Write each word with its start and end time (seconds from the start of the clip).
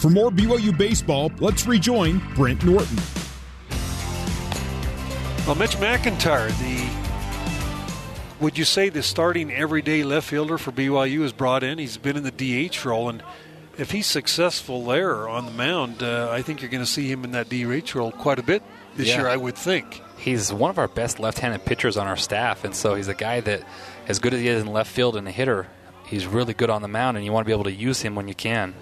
For 0.00 0.08
more 0.08 0.30
BYU 0.30 0.76
baseball, 0.76 1.30
let's 1.40 1.66
rejoin 1.66 2.22
Brent 2.34 2.64
Norton. 2.64 2.96
Well, 5.46 5.56
Mitch 5.56 5.76
McIntyre, 5.76 6.48
the 6.58 6.88
would 8.42 8.56
you 8.56 8.64
say 8.64 8.88
the 8.88 9.02
starting 9.02 9.52
everyday 9.52 10.02
left 10.02 10.26
fielder 10.28 10.56
for 10.56 10.72
BYU 10.72 11.20
is 11.22 11.32
brought 11.32 11.62
in? 11.62 11.76
He's 11.76 11.98
been 11.98 12.16
in 12.16 12.22
the 12.22 12.30
DH 12.70 12.82
role, 12.86 13.10
and 13.10 13.22
if 13.76 13.90
he's 13.90 14.06
successful 14.06 14.86
there 14.86 15.28
on 15.28 15.44
the 15.44 15.52
mound, 15.52 16.02
uh, 16.02 16.30
I 16.30 16.40
think 16.40 16.62
you're 16.62 16.70
going 16.70 16.82
to 16.84 16.90
see 16.90 17.10
him 17.10 17.22
in 17.24 17.32
that 17.32 17.50
DH 17.50 17.94
role 17.94 18.10
quite 18.10 18.38
a 18.38 18.42
bit 18.42 18.62
this 18.96 19.08
Yeah. 19.08 19.18
year. 19.18 19.28
I 19.28 19.36
would 19.36 19.56
think. 19.56 20.00
He's 20.16 20.50
one 20.50 20.70
of 20.70 20.78
our 20.78 20.88
best 20.88 21.20
left-handed 21.20 21.66
pitchers 21.66 21.98
on 21.98 22.06
our 22.06 22.16
staff, 22.16 22.64
and 22.64 22.74
so 22.74 22.94
he's 22.94 23.08
a 23.08 23.14
guy 23.14 23.40
that, 23.40 23.62
as 24.08 24.18
good 24.18 24.32
as 24.32 24.40
he 24.40 24.48
is 24.48 24.62
in 24.62 24.68
left 24.72 24.90
field 24.90 25.16
and 25.16 25.28
a 25.28 25.30
hitter, 25.30 25.66
he's 26.06 26.26
really 26.26 26.54
good 26.54 26.70
on 26.70 26.80
the 26.80 26.88
mound, 26.88 27.18
and 27.18 27.26
you 27.26 27.32
want 27.32 27.44
to 27.44 27.46
be 27.48 27.52
able 27.52 27.64
to 27.64 27.72
use 27.72 28.00
him 28.00 28.14
when 28.14 28.28
you 28.28 28.34
can. 28.34 28.74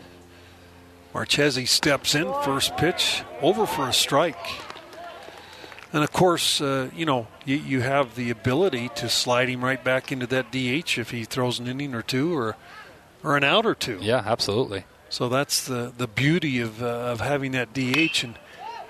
Marchese 1.15 1.67
steps 1.67 2.15
in, 2.15 2.33
first 2.43 2.77
pitch, 2.77 3.23
over 3.41 3.67
for 3.67 3.89
a 3.89 3.93
strike. 3.93 4.37
And 5.93 6.05
of 6.05 6.13
course, 6.13 6.61
uh, 6.61 6.91
you 6.95 7.07
know, 7.07 7.29
you, 7.45 7.57
you 7.57 7.81
have 7.81 8.15
the 8.15 8.31
ability 8.31 8.91
to 8.97 9.09
slide 9.09 9.49
him 9.49 9.65
right 9.65 9.83
back 9.83 10.13
into 10.13 10.27
that 10.27 10.53
DH 10.53 10.99
if 10.99 11.11
he 11.11 11.25
throws 11.25 11.59
an 11.59 11.67
inning 11.67 11.95
or 11.95 12.03
two 12.03 12.37
or, 12.37 12.57
or 13.25 13.37
an 13.37 13.45
out 13.45 13.65
or 13.65 13.75
two. 13.75 13.99
Yeah, 14.01 14.23
absolutely. 14.25 14.85
So 15.09 15.31
that's 15.31 15.67
the, 15.67 15.93
the 15.97 16.07
beauty 16.07 16.61
of, 16.61 16.83
uh, 16.83 16.87
of 16.87 17.21
having 17.21 17.53
that 17.53 17.73
DH 17.73 18.23
and 18.23 18.39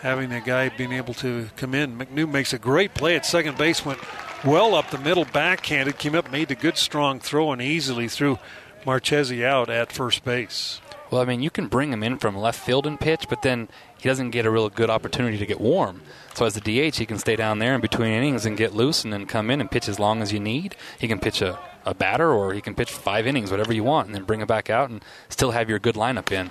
having 0.00 0.32
a 0.32 0.40
guy 0.40 0.68
being 0.68 0.92
able 0.92 1.14
to 1.14 1.50
come 1.56 1.74
in. 1.74 1.96
McNew 1.96 2.28
makes 2.28 2.52
a 2.52 2.58
great 2.58 2.94
play 2.94 3.14
at 3.14 3.24
second 3.24 3.56
base, 3.56 3.84
went 3.84 4.00
well 4.44 4.74
up 4.74 4.90
the 4.90 4.98
middle, 4.98 5.24
backhanded, 5.24 5.98
came 5.98 6.16
up, 6.16 6.30
made 6.32 6.50
a 6.50 6.56
good 6.56 6.76
strong 6.76 7.20
throw, 7.20 7.52
and 7.52 7.62
easily 7.62 8.08
threw 8.08 8.38
Marchese 8.84 9.44
out 9.44 9.70
at 9.70 9.92
first 9.92 10.24
base. 10.24 10.80
Well, 11.10 11.22
I 11.22 11.24
mean, 11.24 11.40
you 11.40 11.48
can 11.50 11.68
bring 11.68 11.92
him 11.92 12.02
in 12.02 12.18
from 12.18 12.36
left 12.36 12.60
field 12.64 12.86
and 12.86 13.00
pitch, 13.00 13.26
but 13.30 13.40
then 13.42 13.68
he 13.98 14.08
doesn't 14.08 14.30
get 14.30 14.44
a 14.44 14.50
real 14.50 14.68
good 14.68 14.90
opportunity 14.90 15.38
to 15.38 15.46
get 15.46 15.60
warm. 15.60 16.02
So 16.34 16.44
as 16.44 16.56
a 16.56 16.60
DH, 16.60 16.96
he 16.96 17.06
can 17.06 17.18
stay 17.18 17.34
down 17.34 17.58
there 17.60 17.74
in 17.74 17.80
between 17.80 18.12
innings 18.12 18.44
and 18.44 18.56
get 18.58 18.74
loose 18.74 19.04
and 19.04 19.12
then 19.12 19.24
come 19.26 19.50
in 19.50 19.60
and 19.60 19.70
pitch 19.70 19.88
as 19.88 19.98
long 19.98 20.20
as 20.20 20.32
you 20.32 20.38
need. 20.40 20.76
He 20.98 21.08
can 21.08 21.18
pitch 21.18 21.40
a, 21.40 21.58
a 21.86 21.94
batter 21.94 22.30
or 22.30 22.52
he 22.52 22.60
can 22.60 22.74
pitch 22.74 22.90
five 22.92 23.26
innings, 23.26 23.50
whatever 23.50 23.72
you 23.72 23.84
want, 23.84 24.06
and 24.06 24.14
then 24.14 24.24
bring 24.24 24.42
it 24.42 24.48
back 24.48 24.68
out 24.68 24.90
and 24.90 25.02
still 25.30 25.52
have 25.52 25.70
your 25.70 25.78
good 25.78 25.94
lineup 25.94 26.30
in. 26.30 26.50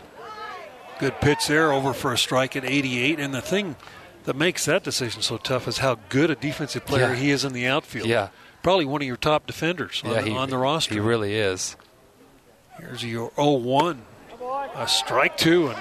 Good 1.00 1.22
pitch 1.22 1.46
there, 1.48 1.72
over 1.72 1.94
for 1.94 2.12
a 2.12 2.18
strike 2.18 2.56
at 2.56 2.66
88. 2.66 3.20
And 3.20 3.34
the 3.36 3.42
thing 3.42 3.76
that 4.24 4.36
makes 4.36 4.66
that 4.66 4.84
decision 4.84 5.22
so 5.22 5.38
tough 5.38 5.68
is 5.68 5.78
how 5.78 6.00
good 6.10 6.32
a 6.32 6.36
defensive 6.36 6.84
player 6.88 7.10
Yeah. 7.10 7.16
he 7.16 7.30
is 7.30 7.46
in 7.46 7.54
the 7.54 7.68
outfield. 7.68 8.08
Yeah. 8.08 8.30
Probably 8.64 8.86
one 8.86 9.04
of 9.04 9.08
your 9.08 9.16
top 9.18 9.46
defenders 9.46 10.02
on, 10.04 10.12
yeah, 10.12 10.22
he, 10.24 10.32
on 10.32 10.50
the 10.50 10.58
roster. 10.58 10.96
He 10.96 11.00
really 11.00 11.36
is. 11.36 11.78
Here's 12.80 13.04
your 13.06 13.30
0-1. 13.32 14.00
A 14.76 14.88
strike 14.88 15.38
two, 15.38 15.68
and 15.68 15.80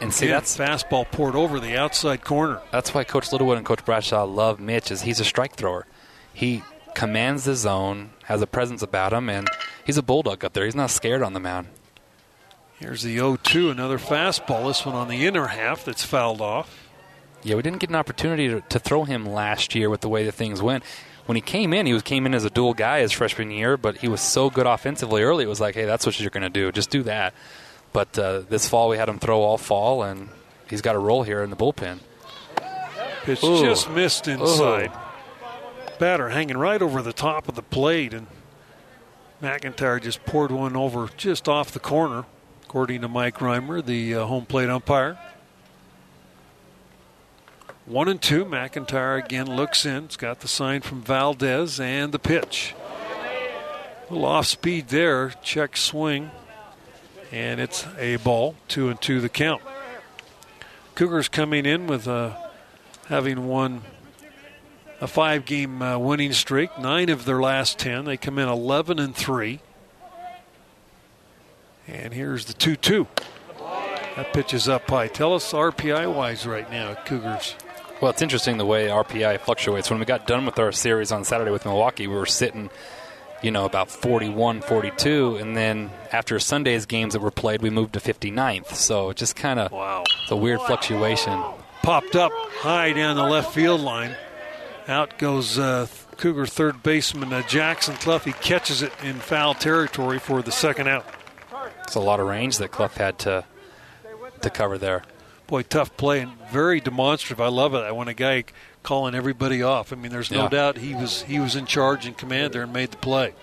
And 0.00 0.14
see, 0.14 0.26
that's 0.26 0.56
fastball 0.56 1.10
poured 1.10 1.36
over 1.36 1.60
the 1.60 1.76
outside 1.76 2.24
corner. 2.24 2.60
That's 2.72 2.92
why 2.94 3.04
Coach 3.04 3.30
Littlewood 3.32 3.58
and 3.58 3.66
Coach 3.66 3.84
Bradshaw 3.84 4.24
love 4.24 4.58
Mitch 4.58 4.90
is 4.90 5.02
he's 5.02 5.20
a 5.20 5.24
strike 5.24 5.54
thrower. 5.54 5.86
He 6.32 6.62
commands 6.94 7.44
the 7.44 7.54
zone, 7.54 8.10
has 8.24 8.42
a 8.42 8.46
presence 8.46 8.82
about 8.82 9.12
him, 9.12 9.28
and 9.28 9.48
he's 9.84 9.98
a 9.98 10.02
bulldog 10.02 10.44
up 10.44 10.54
there. 10.54 10.64
He's 10.64 10.74
not 10.74 10.90
scared 10.90 11.22
on 11.22 11.34
the 11.34 11.40
mound. 11.40 11.68
Here's 12.78 13.02
the 13.02 13.16
0-2, 13.18 13.70
another 13.70 13.98
fastball. 13.98 14.66
This 14.66 14.86
one 14.86 14.94
on 14.94 15.08
the 15.08 15.26
inner 15.26 15.48
half 15.48 15.84
that's 15.84 16.02
fouled 16.02 16.40
off. 16.40 16.88
Yeah, 17.42 17.56
we 17.56 17.62
didn't 17.62 17.78
get 17.78 17.90
an 17.90 17.96
opportunity 17.96 18.48
to, 18.48 18.62
to 18.62 18.78
throw 18.78 19.04
him 19.04 19.26
last 19.26 19.74
year 19.74 19.90
with 19.90 20.00
the 20.00 20.08
way 20.08 20.24
that 20.24 20.32
things 20.32 20.62
went. 20.62 20.82
When 21.26 21.36
he 21.36 21.42
came 21.42 21.72
in, 21.72 21.86
he 21.86 21.92
was 21.92 22.02
came 22.02 22.26
in 22.26 22.34
as 22.34 22.44
a 22.44 22.50
dual 22.50 22.74
guy 22.74 23.00
his 23.00 23.12
freshman 23.12 23.50
year, 23.50 23.76
but 23.76 23.98
he 23.98 24.08
was 24.08 24.20
so 24.20 24.50
good 24.50 24.66
offensively 24.66 25.22
early. 25.22 25.44
It 25.44 25.48
was 25.48 25.60
like, 25.60 25.74
hey, 25.74 25.84
that's 25.84 26.06
what 26.06 26.18
you're 26.18 26.30
going 26.30 26.42
to 26.42 26.50
do. 26.50 26.72
Just 26.72 26.90
do 26.90 27.02
that. 27.04 27.34
But 27.92 28.18
uh, 28.18 28.40
this 28.40 28.68
fall, 28.68 28.88
we 28.88 28.96
had 28.96 29.08
him 29.08 29.18
throw 29.18 29.40
all 29.40 29.58
fall, 29.58 30.02
and 30.02 30.28
he's 30.68 30.80
got 30.80 30.94
a 30.94 30.98
role 30.98 31.22
here 31.22 31.42
in 31.42 31.50
the 31.50 31.56
bullpen. 31.56 31.98
Pitch 33.22 33.42
Ooh. 33.44 33.60
just 33.60 33.90
missed 33.90 34.28
inside. 34.28 34.92
Batter 35.98 36.30
hanging 36.30 36.56
right 36.56 36.80
over 36.80 37.02
the 37.02 37.12
top 37.12 37.48
of 37.48 37.54
the 37.54 37.62
plate, 37.62 38.14
and 38.14 38.26
McIntyre 39.42 40.00
just 40.00 40.24
poured 40.24 40.50
one 40.50 40.76
over 40.76 41.08
just 41.16 41.48
off 41.48 41.72
the 41.72 41.80
corner, 41.80 42.24
according 42.64 43.02
to 43.02 43.08
Mike 43.08 43.38
Reimer, 43.38 43.84
the 43.84 44.14
uh, 44.14 44.24
home 44.24 44.46
plate 44.46 44.70
umpire. 44.70 45.18
One 47.86 48.08
and 48.08 48.22
two. 48.22 48.44
McIntyre 48.44 49.22
again 49.22 49.46
looks 49.46 49.84
in. 49.84 50.04
It's 50.04 50.16
got 50.16 50.40
the 50.40 50.48
sign 50.48 50.82
from 50.82 51.02
Valdez 51.02 51.80
and 51.80 52.12
the 52.12 52.20
pitch. 52.20 52.74
A 54.08 54.12
little 54.12 54.26
off 54.26 54.46
speed 54.46 54.88
there. 54.88 55.30
Check 55.42 55.76
swing. 55.76 56.30
And 57.32 57.60
it's 57.60 57.86
a 57.98 58.16
ball. 58.16 58.56
Two 58.68 58.88
and 58.88 59.00
two 59.00 59.20
the 59.20 59.28
count. 59.28 59.62
Cougars 60.94 61.28
coming 61.28 61.64
in 61.64 61.86
with 61.86 62.06
uh, 62.08 62.34
having 63.06 63.46
won 63.46 63.82
a 65.00 65.06
five 65.06 65.44
game 65.44 65.80
uh, 65.80 65.98
winning 65.98 66.32
streak, 66.32 66.78
nine 66.78 67.08
of 67.08 67.24
their 67.24 67.40
last 67.40 67.78
10. 67.78 68.04
They 68.04 68.16
come 68.16 68.38
in 68.38 68.48
11 68.48 68.98
and 68.98 69.14
3. 69.14 69.60
And 71.88 72.12
here's 72.12 72.44
the 72.44 72.52
2 72.52 72.76
2. 72.76 73.06
That 74.16 74.32
pitch 74.32 74.52
is 74.52 74.68
up 74.68 74.88
high. 74.90 75.08
Tell 75.08 75.34
us 75.34 75.52
RPI 75.52 76.12
wise 76.12 76.46
right 76.46 76.70
now, 76.70 76.94
Cougars. 76.94 77.54
Well, 78.00 78.10
it's 78.10 78.22
interesting 78.22 78.58
the 78.58 78.66
way 78.66 78.88
RPI 78.88 79.40
fluctuates. 79.40 79.90
When 79.90 79.98
we 79.98 80.04
got 80.04 80.26
done 80.26 80.46
with 80.46 80.58
our 80.58 80.72
series 80.72 81.12
on 81.12 81.24
Saturday 81.24 81.50
with 81.50 81.64
Milwaukee, 81.64 82.06
we 82.06 82.14
were 82.14 82.26
sitting, 82.26 82.70
you 83.42 83.50
know, 83.50 83.64
about 83.64 83.90
41, 83.90 84.60
42, 84.60 85.36
and 85.36 85.56
then 85.56 85.90
after 86.12 86.38
Sunday's 86.38 86.86
games 86.86 87.14
that 87.14 87.20
were 87.20 87.30
played, 87.30 87.62
we 87.62 87.70
moved 87.70 87.94
to 87.94 88.00
59th. 88.00 88.74
So 88.74 89.10
it 89.10 89.16
just 89.16 89.36
kind 89.36 89.58
of 89.58 89.72
Wow. 89.72 90.04
it's 90.22 90.30
a 90.30 90.36
weird 90.36 90.60
fluctuation. 90.62 91.42
Popped 91.82 92.14
up 92.16 92.32
high 92.58 92.92
down 92.92 93.16
the 93.16 93.24
left 93.24 93.54
field 93.54 93.80
line. 93.80 94.14
Out 94.88 95.18
goes 95.18 95.58
uh, 95.58 95.86
Cougar 96.18 96.46
third 96.46 96.82
baseman 96.82 97.32
uh, 97.32 97.42
Jackson 97.46 97.94
Clough. 97.96 98.18
He 98.18 98.32
catches 98.32 98.82
it 98.82 98.92
in 99.02 99.14
foul 99.14 99.54
territory 99.54 100.18
for 100.18 100.42
the 100.42 100.52
second 100.52 100.88
out. 100.88 101.06
It's 101.84 101.94
a 101.94 102.00
lot 102.00 102.20
of 102.20 102.26
range 102.26 102.58
that 102.58 102.70
Clough 102.70 102.88
had 102.88 103.18
to 103.20 103.44
to 104.42 104.50
cover 104.50 104.78
there. 104.78 105.02
Boy, 105.46 105.62
tough 105.62 105.96
play 105.96 106.20
and 106.20 106.32
very 106.50 106.80
demonstrative. 106.80 107.40
I 107.40 107.48
love 107.48 107.74
it. 107.74 107.78
I 107.78 107.92
when 107.92 108.08
a 108.08 108.14
guy 108.14 108.44
calling 108.82 109.14
everybody 109.14 109.62
off. 109.62 109.92
I 109.92 109.96
mean, 109.96 110.10
there's 110.12 110.30
no 110.30 110.44
Yeah. 110.44 110.48
doubt 110.48 110.78
he 110.78 110.94
was 110.94 111.22
he 111.22 111.38
was 111.38 111.56
in 111.56 111.66
charge 111.66 112.06
and 112.06 112.16
command 112.16 112.52
there 112.54 112.62
and 112.62 112.72
made 112.72 112.90
the 112.90 112.96
play. 112.96 113.34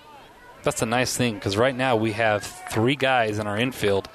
That's 0.64 0.80
the 0.80 0.86
nice 0.86 1.16
thing 1.16 1.34
because 1.34 1.56
right 1.56 1.74
now 1.74 1.96
we 1.96 2.12
have 2.12 2.42
three 2.70 2.96
guys 2.96 3.38
in 3.38 3.46
our 3.46 3.56
infield 3.56 4.08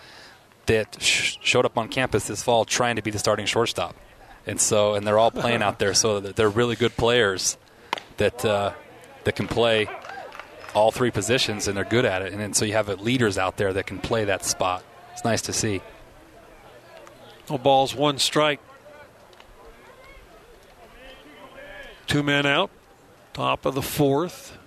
that 0.65 0.97
sh- 1.01 1.37
showed 1.41 1.65
up 1.65 1.77
on 1.77 1.87
campus 1.89 2.27
this 2.27 2.43
fall 2.43 2.65
trying 2.65 2.95
to 2.97 3.01
be 3.01 3.11
the 3.11 3.19
starting 3.19 3.45
shortstop, 3.45 3.95
and 4.45 4.59
so 4.59 4.93
and 4.95 5.05
they're 5.07 5.17
all 5.19 5.31
playing 5.31 5.61
out 5.63 5.79
there, 5.79 5.93
so 5.93 6.19
they're 6.19 6.49
really 6.49 6.75
good 6.75 6.95
players 6.97 7.57
that 8.17 8.43
uh, 8.45 8.71
that 9.23 9.35
can 9.35 9.47
play 9.47 9.87
all 10.75 10.91
three 10.91 11.11
positions 11.11 11.67
and 11.67 11.77
they're 11.77 11.83
good 11.85 12.03
at 12.05 12.21
it, 12.21 12.31
and 12.33 12.41
then 12.41 12.53
so 12.53 12.65
you 12.65 12.73
have 12.73 12.87
leaders 13.01 13.37
out 13.37 13.57
there 13.57 13.71
that 13.73 13.85
can 13.85 13.99
play 13.99 14.25
that 14.25 14.43
spot. 14.43 14.83
It's 15.13 15.23
nice 15.23 15.41
to 15.43 15.53
see. 15.53 15.81
No 17.49 17.57
balls, 17.57 17.93
one 17.95 18.17
strike. 18.19 18.59
Two 22.07 22.23
men 22.23 22.45
out. 22.45 22.69
Top 23.33 23.65
of 23.65 23.75
the 23.75 23.81
fourth. 23.81 24.57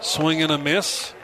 Swing 0.00 0.42
and 0.42 0.52
a 0.52 0.58
miss. 0.58 1.14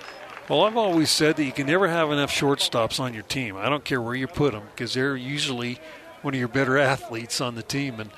Well, 0.49 0.63
I've 0.63 0.77
always 0.77 1.11
said 1.11 1.37
that 1.37 1.45
you 1.45 1.53
can 1.53 1.67
never 1.67 1.89
have 1.89 2.11
enough 2.11 2.33
shortstops 2.33 2.99
on 2.99 3.15
your 3.15 3.23
team. 3.23 3.57
I 3.57 3.69
don't 3.69 3.85
care 3.85 4.01
where 4.01 4.15
you 4.15 4.27
put 4.27 4.53
them 4.53 4.65
because 4.75 4.95
they're 4.95 5.17
usually 5.17 5.79
one 6.23 6.35
of 6.35 6.41
your 6.41 6.49
better 6.49 6.79
athletes 6.79 7.41
on 7.41 7.55
the 7.55 7.63
team. 7.63 8.01
And, 8.01 8.11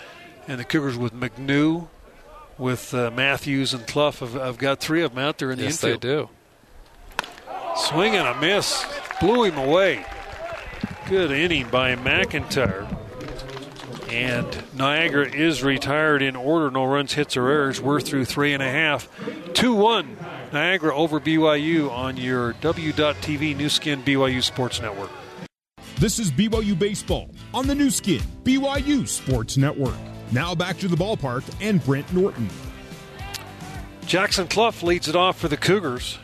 and 0.48 0.58
the 0.58 0.64
Cougars 0.64 0.96
with 0.96 1.12
McNew, 1.12 1.88
with 2.56 2.94
uh, 2.94 3.10
Matthews 3.10 3.74
and 3.74 3.86
Clough, 3.86 4.12
have, 4.12 4.34
have 4.34 4.58
got 4.58 4.80
three 4.80 5.02
of 5.02 5.14
them 5.14 5.24
out 5.24 5.38
there 5.38 5.50
in 5.50 5.58
the 5.58 5.64
yes, 5.64 5.82
infield. 5.82 6.00
they 6.00 6.08
do. 6.08 6.28
Swing 7.76 8.14
and 8.14 8.28
a 8.28 8.40
miss. 8.40 8.86
Blew 9.20 9.44
him 9.44 9.58
away. 9.58 10.04
Good 11.08 11.30
inning 11.30 11.68
by 11.68 11.94
McIntyre. 11.96 12.88
And 14.14 14.62
Niagara 14.74 15.28
is 15.28 15.64
retired 15.64 16.22
in 16.22 16.36
order. 16.36 16.70
No 16.70 16.84
runs, 16.84 17.14
hits, 17.14 17.36
or 17.36 17.48
errors. 17.48 17.80
We're 17.80 18.00
through 18.00 18.26
three 18.26 18.52
and 18.54 18.62
a 18.62 18.70
half. 18.70 19.08
2 19.54 19.74
1 19.74 20.16
Niagara 20.52 20.94
over 20.94 21.18
BYU 21.18 21.90
on 21.90 22.16
your 22.16 22.52
W.TV 22.52 23.56
Nu 23.56 23.68
Skin 23.68 24.04
BYU 24.04 24.40
Sports 24.40 24.80
Network. 24.80 25.10
This 25.98 26.20
is 26.20 26.30
BYU 26.30 26.78
Baseball 26.78 27.28
on 27.52 27.66
the 27.66 27.74
Nu 27.74 27.90
Skin, 27.90 28.22
BYU 28.44 29.08
Sports 29.08 29.56
Network. 29.56 29.96
Now 30.30 30.54
back 30.54 30.78
to 30.78 30.86
the 30.86 30.96
ballpark 30.96 31.42
and 31.60 31.84
Brent 31.84 32.12
Norton. 32.12 32.48
Jackson 34.06 34.46
Clough 34.46 34.74
leads 34.82 35.08
it 35.08 35.16
off 35.16 35.40
for 35.40 35.48
the 35.48 35.56
Cougars. 35.56 36.18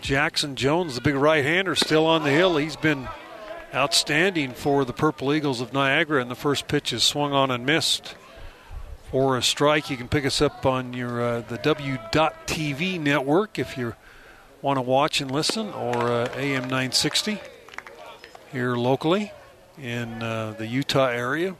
Jackson 0.00 0.54
Jones, 0.54 0.94
the 0.94 1.00
big 1.00 1.16
right 1.16 1.44
hander, 1.44 1.74
still 1.74 2.06
on 2.06 2.22
the 2.22 2.30
hill. 2.30 2.56
He's 2.56 2.76
been 2.76 3.08
outstanding 3.74 4.52
for 4.52 4.84
the 4.84 4.92
Purple 4.92 5.32
Eagles 5.32 5.60
of 5.60 5.72
Niagara, 5.72 6.20
and 6.20 6.30
the 6.30 6.34
first 6.34 6.68
pitch 6.68 6.92
is 6.92 7.02
swung 7.02 7.32
on 7.32 7.50
and 7.50 7.64
missed 7.64 8.14
for 9.10 9.36
a 9.36 9.42
strike. 9.42 9.90
You 9.90 9.96
can 9.96 10.08
pick 10.08 10.24
us 10.24 10.40
up 10.40 10.66
on 10.66 10.92
your 10.92 11.22
uh, 11.22 11.40
the 11.42 11.58
W.TV 11.58 13.00
network 13.00 13.58
if 13.58 13.76
you 13.76 13.94
want 14.62 14.76
to 14.76 14.82
watch 14.82 15.20
and 15.20 15.30
listen, 15.30 15.72
or 15.72 15.96
uh, 15.96 16.28
AM 16.36 16.62
960 16.62 17.40
here 18.52 18.76
locally. 18.76 19.32
in 19.80 20.22
uh, 20.22 20.54
the 20.58 20.66
Utah 20.66 21.08
area. 21.08 21.56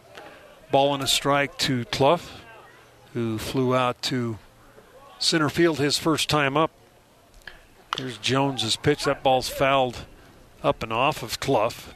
Ball 0.71 0.95
and 0.95 1.03
a 1.03 1.07
strike 1.07 1.59
to 1.59 1.85
Clough, 1.87 2.21
who 3.15 3.39
flew 3.39 3.75
out 3.75 4.01
to 4.03 4.39
center 5.19 5.49
field 5.49 5.79
his 5.79 5.99
first 5.99 6.29
time 6.29 6.57
up. 6.57 6.71
Here's 7.97 8.19
Jones's 8.19 8.77
pitch. 8.77 9.05
That 9.05 9.23
ball's 9.23 9.49
fouled 9.49 10.05
up 10.63 10.83
and 10.83 10.93
off 10.93 11.23
of 11.23 11.41
Clough. 11.41 11.95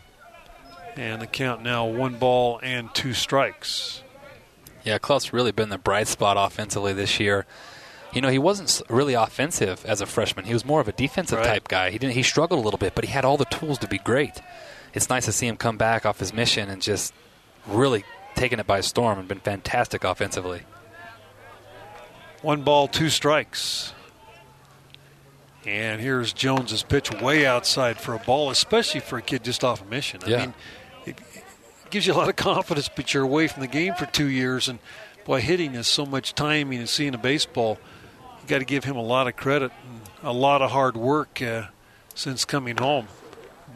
And 0.97 1.21
the 1.21 1.27
count 1.27 1.63
now 1.63 1.85
one 1.87 2.15
ball 2.17 2.61
and 2.63 2.93
two 2.95 3.13
strikes. 3.15 4.03
Yeah, 4.85 4.99
Clough's 4.99 5.33
really 5.33 5.51
been 5.53 5.71
the 5.71 5.79
bright 5.79 6.07
spot 6.09 6.37
offensively 6.39 6.93
this 6.93 7.19
year. 7.19 7.47
You 8.13 8.21
know, 8.21 8.29
he 8.29 8.39
wasn't 8.39 8.81
really 8.89 9.15
offensive 9.15 9.85
as 9.87 10.01
a 10.01 10.07
freshman. 10.07 10.45
He 10.45 10.53
was 10.53 10.65
more 10.65 10.81
of 10.81 10.87
a 10.87 10.93
defensive 10.93 11.39
Right. 11.39 11.47
type 11.49 11.69
guy. 11.69 11.91
He 11.91 11.99
didn't. 11.99 12.15
He 12.15 12.23
struggled 12.23 12.61
a 12.61 12.63
little 12.63 12.79
bit, 12.79 12.95
but 12.95 13.05
he 13.05 13.11
had 13.11 13.25
all 13.25 13.37
the 13.37 13.45
tools 13.47 13.79
to 13.79 13.89
be 13.89 13.99
great. 13.99 14.41
It's 14.93 15.09
nice 15.09 15.25
to 15.25 15.33
see 15.33 15.49
him 15.49 15.57
come 15.57 15.77
back 15.77 16.07
off 16.07 16.21
his 16.21 16.33
mission 16.33 16.69
and 16.71 16.81
just 16.81 17.13
really 17.67 18.05
taking 18.37 18.61
it 18.61 18.67
by 18.69 18.81
storm 18.83 19.19
and 19.19 19.27
been 19.27 19.41
fantastic 19.41 20.05
offensively. 20.05 20.63
One 22.43 22.63
ball, 22.63 22.87
two 22.87 23.09
strikes. 23.09 23.95
And 25.67 26.01
here's 26.01 26.33
Jones's 26.35 26.83
pitch 26.83 27.11
way 27.11 27.47
outside 27.47 27.99
for 27.99 28.15
a 28.15 28.19
ball, 28.19 28.51
especially 28.51 29.01
for 29.01 29.19
a 29.19 29.23
kid 29.23 29.43
just 29.43 29.65
off 29.65 29.81
a 29.81 29.85
mission. 29.87 30.21
I 30.25 30.29
Yeah. 30.29 30.39
mean, 30.41 30.55
gives 31.95 32.09
you 32.09 32.13
a 32.13 32.17
lot 32.17 32.29
of 32.29 32.35
confidence, 32.35 32.91
but 32.93 33.15
you're 33.15 33.23
away 33.23 33.47
from 33.47 33.61
the 33.61 33.69
game 33.69 33.95
for 33.95 34.05
two 34.07 34.27
years, 34.27 34.69
and 34.69 34.81
boy, 35.25 35.41
hitting 35.41 35.77
is 35.77 35.87
so 35.87 36.05
much 36.05 36.35
timing 36.35 36.81
and 36.81 36.89
seeing 36.89 37.15
a 37.15 37.19
baseball. 37.19 37.79
You 38.43 38.49
got 38.49 38.59
to 38.59 38.65
give 38.65 38.83
him 38.83 38.97
a 38.97 39.03
lot 39.03 39.29
of 39.29 39.37
credit 39.37 39.71
and 39.87 40.01
a 40.21 40.33
lot 40.33 40.61
of 40.61 40.73
hard 40.73 40.97
work 40.97 41.41
uh, 41.41 41.69
since 42.13 42.45
coming 42.45 42.79
home. 42.79 43.07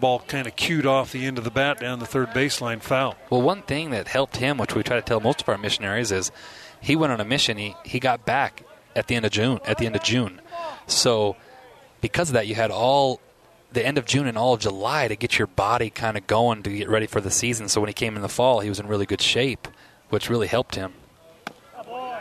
Ball 0.01 0.19
kind 0.19 0.49
of 0.49 0.57
cued 0.57 0.85
off 0.85 1.13
the 1.13 1.27
end 1.27 1.39
of 1.39 1.45
the 1.45 1.51
bat 1.53 1.79
down 1.79 2.01
the 2.01 2.07
third 2.07 2.31
baseline 2.31 2.83
foul. 2.83 3.15
Well, 3.31 3.41
one 3.41 3.63
thing 3.63 3.91
that 3.91 4.09
helped 4.09 4.39
him, 4.39 4.59
which 4.59 4.75
we 4.75 4.83
try 4.83 4.97
to 4.97 5.03
tell 5.03 5.21
most 5.21 5.43
of 5.43 5.49
our 5.49 5.57
missionaries, 5.57 6.11
is 6.11 6.33
he 6.81 6.97
went 6.97 7.13
on 7.13 7.21
a 7.21 7.25
mission. 7.25 7.57
He 7.57 7.77
he 7.85 8.01
got 8.01 8.27
back 8.27 8.65
at 8.97 9.07
the 9.07 9.15
end 9.15 9.27
of 9.27 9.31
June. 9.31 9.61
At 9.65 9.79
the 9.79 9.87
end 9.87 9.95
of 9.95 10.03
June, 10.03 10.41
so 10.89 11.37
because 12.01 12.31
of 12.31 12.33
that, 12.33 12.49
you 12.49 12.57
had 12.57 12.73
all 12.73 13.21
the 13.73 13.85
end 13.85 13.99
of 13.99 14.07
June 14.07 14.27
and 14.27 14.39
all 14.39 14.55
of 14.55 14.61
July 14.61 15.09
to 15.09 15.17
get 15.17 15.39
your 15.39 15.47
body 15.47 15.91
kind 15.91 16.17
of 16.17 16.27
going 16.27 16.63
to 16.63 16.71
get 16.71 16.89
ready 16.89 17.07
for 17.07 17.21
the 17.21 17.31
season. 17.31 17.69
So 17.69 17.81
when 17.81 17.89
he 17.89 17.95
came 17.95 18.17
in 18.17 18.23
the 18.23 18.29
fall, 18.29 18.61
he 18.61 18.69
was 18.69 18.81
in 18.81 18.87
really 18.87 19.07
good 19.07 19.21
shape, 19.21 19.69
which 20.09 20.31
really 20.31 20.47
helped 20.47 20.75
him. 20.75 20.95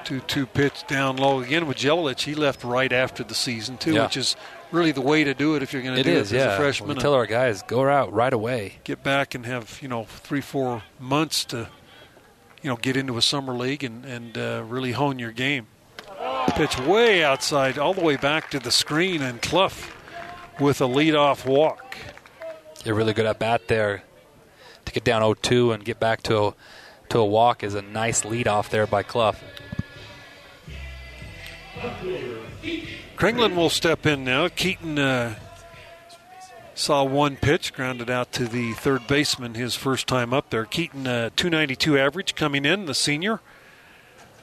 2 0.04 0.22
2 0.22 0.46
pitch 0.46 0.88
down 0.88 1.18
low 1.18 1.42
again 1.42 1.68
with 1.68 1.78
Jelilich. 1.78 2.22
He 2.22 2.34
left 2.34 2.64
right 2.64 2.94
after 2.94 3.26
the 3.26 3.36
season, 3.36 3.78
too, 3.78 3.94
Yeah. 3.94 4.04
which 4.04 4.16
is 4.16 4.38
really 4.72 4.94
the 4.94 5.02
way 5.02 5.26
to 5.26 5.34
do 5.34 5.56
it 5.56 5.64
if 5.64 5.74
you're 5.74 5.82
going 5.82 5.98
to 5.98 6.04
do 6.04 6.12
is, 6.12 6.32
it 6.32 6.38
as 6.38 6.46
yeah. 6.46 6.54
a 6.54 6.58
freshman. 6.58 6.90
we 6.90 6.96
tell 6.96 7.14
our 7.14 7.26
guys 7.26 7.62
go 7.64 7.90
out 7.90 8.14
right 8.14 8.32
away. 8.32 8.76
get 8.86 9.04
back 9.04 9.36
and 9.36 9.46
have, 9.46 9.80
you 9.82 9.90
know, 9.90 10.06
three, 10.06 10.40
four 10.40 10.84
months 10.98 11.44
to, 11.46 11.68
you 12.62 12.70
know, 12.70 12.78
get 12.78 12.96
into 12.96 13.18
a 13.18 13.22
summer 13.22 13.54
league 13.54 13.84
and, 13.84 14.06
and 14.06 14.38
uh, 14.38 14.64
really 14.66 14.94
hone 14.94 15.20
your 15.20 15.34
game. 15.34 15.68
Pitch 16.52 16.80
way 16.80 17.22
outside, 17.22 17.78
all 17.78 17.94
the 17.94 18.02
way 18.02 18.16
back 18.16 18.50
to 18.52 18.60
the 18.60 18.72
screen, 18.72 19.22
and 19.22 19.42
Clough 19.42 19.72
with 20.60 20.82
a 20.82 20.86
leadoff 20.86 21.46
walk. 21.46 21.98
You're 22.84 22.96
really 22.96 23.14
good 23.14 23.26
at 23.26 23.40
bat 23.40 23.68
there. 23.68 24.04
To 24.86 24.92
get 24.92 25.04
down 25.04 25.22
0-2 25.22 25.74
and 25.74 25.84
get 25.84 26.00
back 26.00 26.24
to 26.24 26.38
a, 26.42 26.56
to 27.10 27.20
a 27.20 27.26
walk 27.26 27.64
is 27.64 27.76
a 27.76 27.82
nice 27.82 28.24
lead 28.24 28.48
off 28.48 28.70
there 28.70 28.88
by 28.88 29.04
Clough. 29.04 29.36
Kringlen 33.18 33.56
will 33.56 33.70
step 33.70 34.06
in 34.06 34.24
now. 34.24 34.48
Keaton 34.48 34.98
uh, 34.98 35.36
saw 36.74 37.04
one 37.04 37.36
pitch, 37.36 37.74
grounded 37.74 38.10
out 38.10 38.32
to 38.34 38.46
the 38.46 38.74
third 38.74 39.08
baseman 39.08 39.56
his 39.56 39.76
first 39.76 40.08
time 40.08 40.34
up 40.34 40.50
there. 40.50 40.66
Keaton, 40.66 41.06
uh, 41.06 41.30
292 41.36 41.98
average 41.98 42.36
coming 42.36 42.64
in, 42.64 42.86
the 42.86 42.94
senior. 42.94 43.42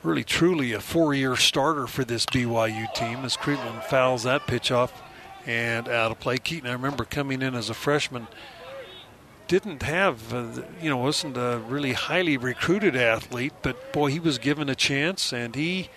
Really, 0.02 0.24
truly 0.24 0.72
a 0.72 0.80
four 0.80 1.14
year 1.14 1.34
starter 1.36 1.86
for 1.86 2.04
this 2.04 2.26
BYU 2.26 2.92
team 2.94 3.24
as 3.24 3.36
Kringlen 3.36 3.82
fouls 3.84 4.24
that 4.24 4.46
pitch 4.46 4.70
off 4.70 4.92
and 5.46 5.88
out 5.88 6.10
of 6.10 6.20
play. 6.20 6.38
Keaton, 6.38 6.68
I 6.68 6.72
remember 6.72 7.04
coming 7.04 7.42
in 7.42 7.54
as 7.54 7.68
a 7.70 7.74
freshman, 7.74 8.26
didn't 9.46 9.82
have, 9.82 10.32
uh, 10.32 10.62
you 10.80 10.88
know, 10.88 10.96
wasn't 10.96 11.36
a 11.36 11.60
really 11.66 11.92
highly 11.92 12.36
recruited 12.36 12.96
athlete, 12.96 13.52
but 13.62 13.92
boy, 13.92 14.06
he 14.10 14.18
was 14.20 14.38
given 14.38 14.68
a 14.68 14.74
chance 14.74 15.32
and 15.32 15.54
he. 15.54 15.88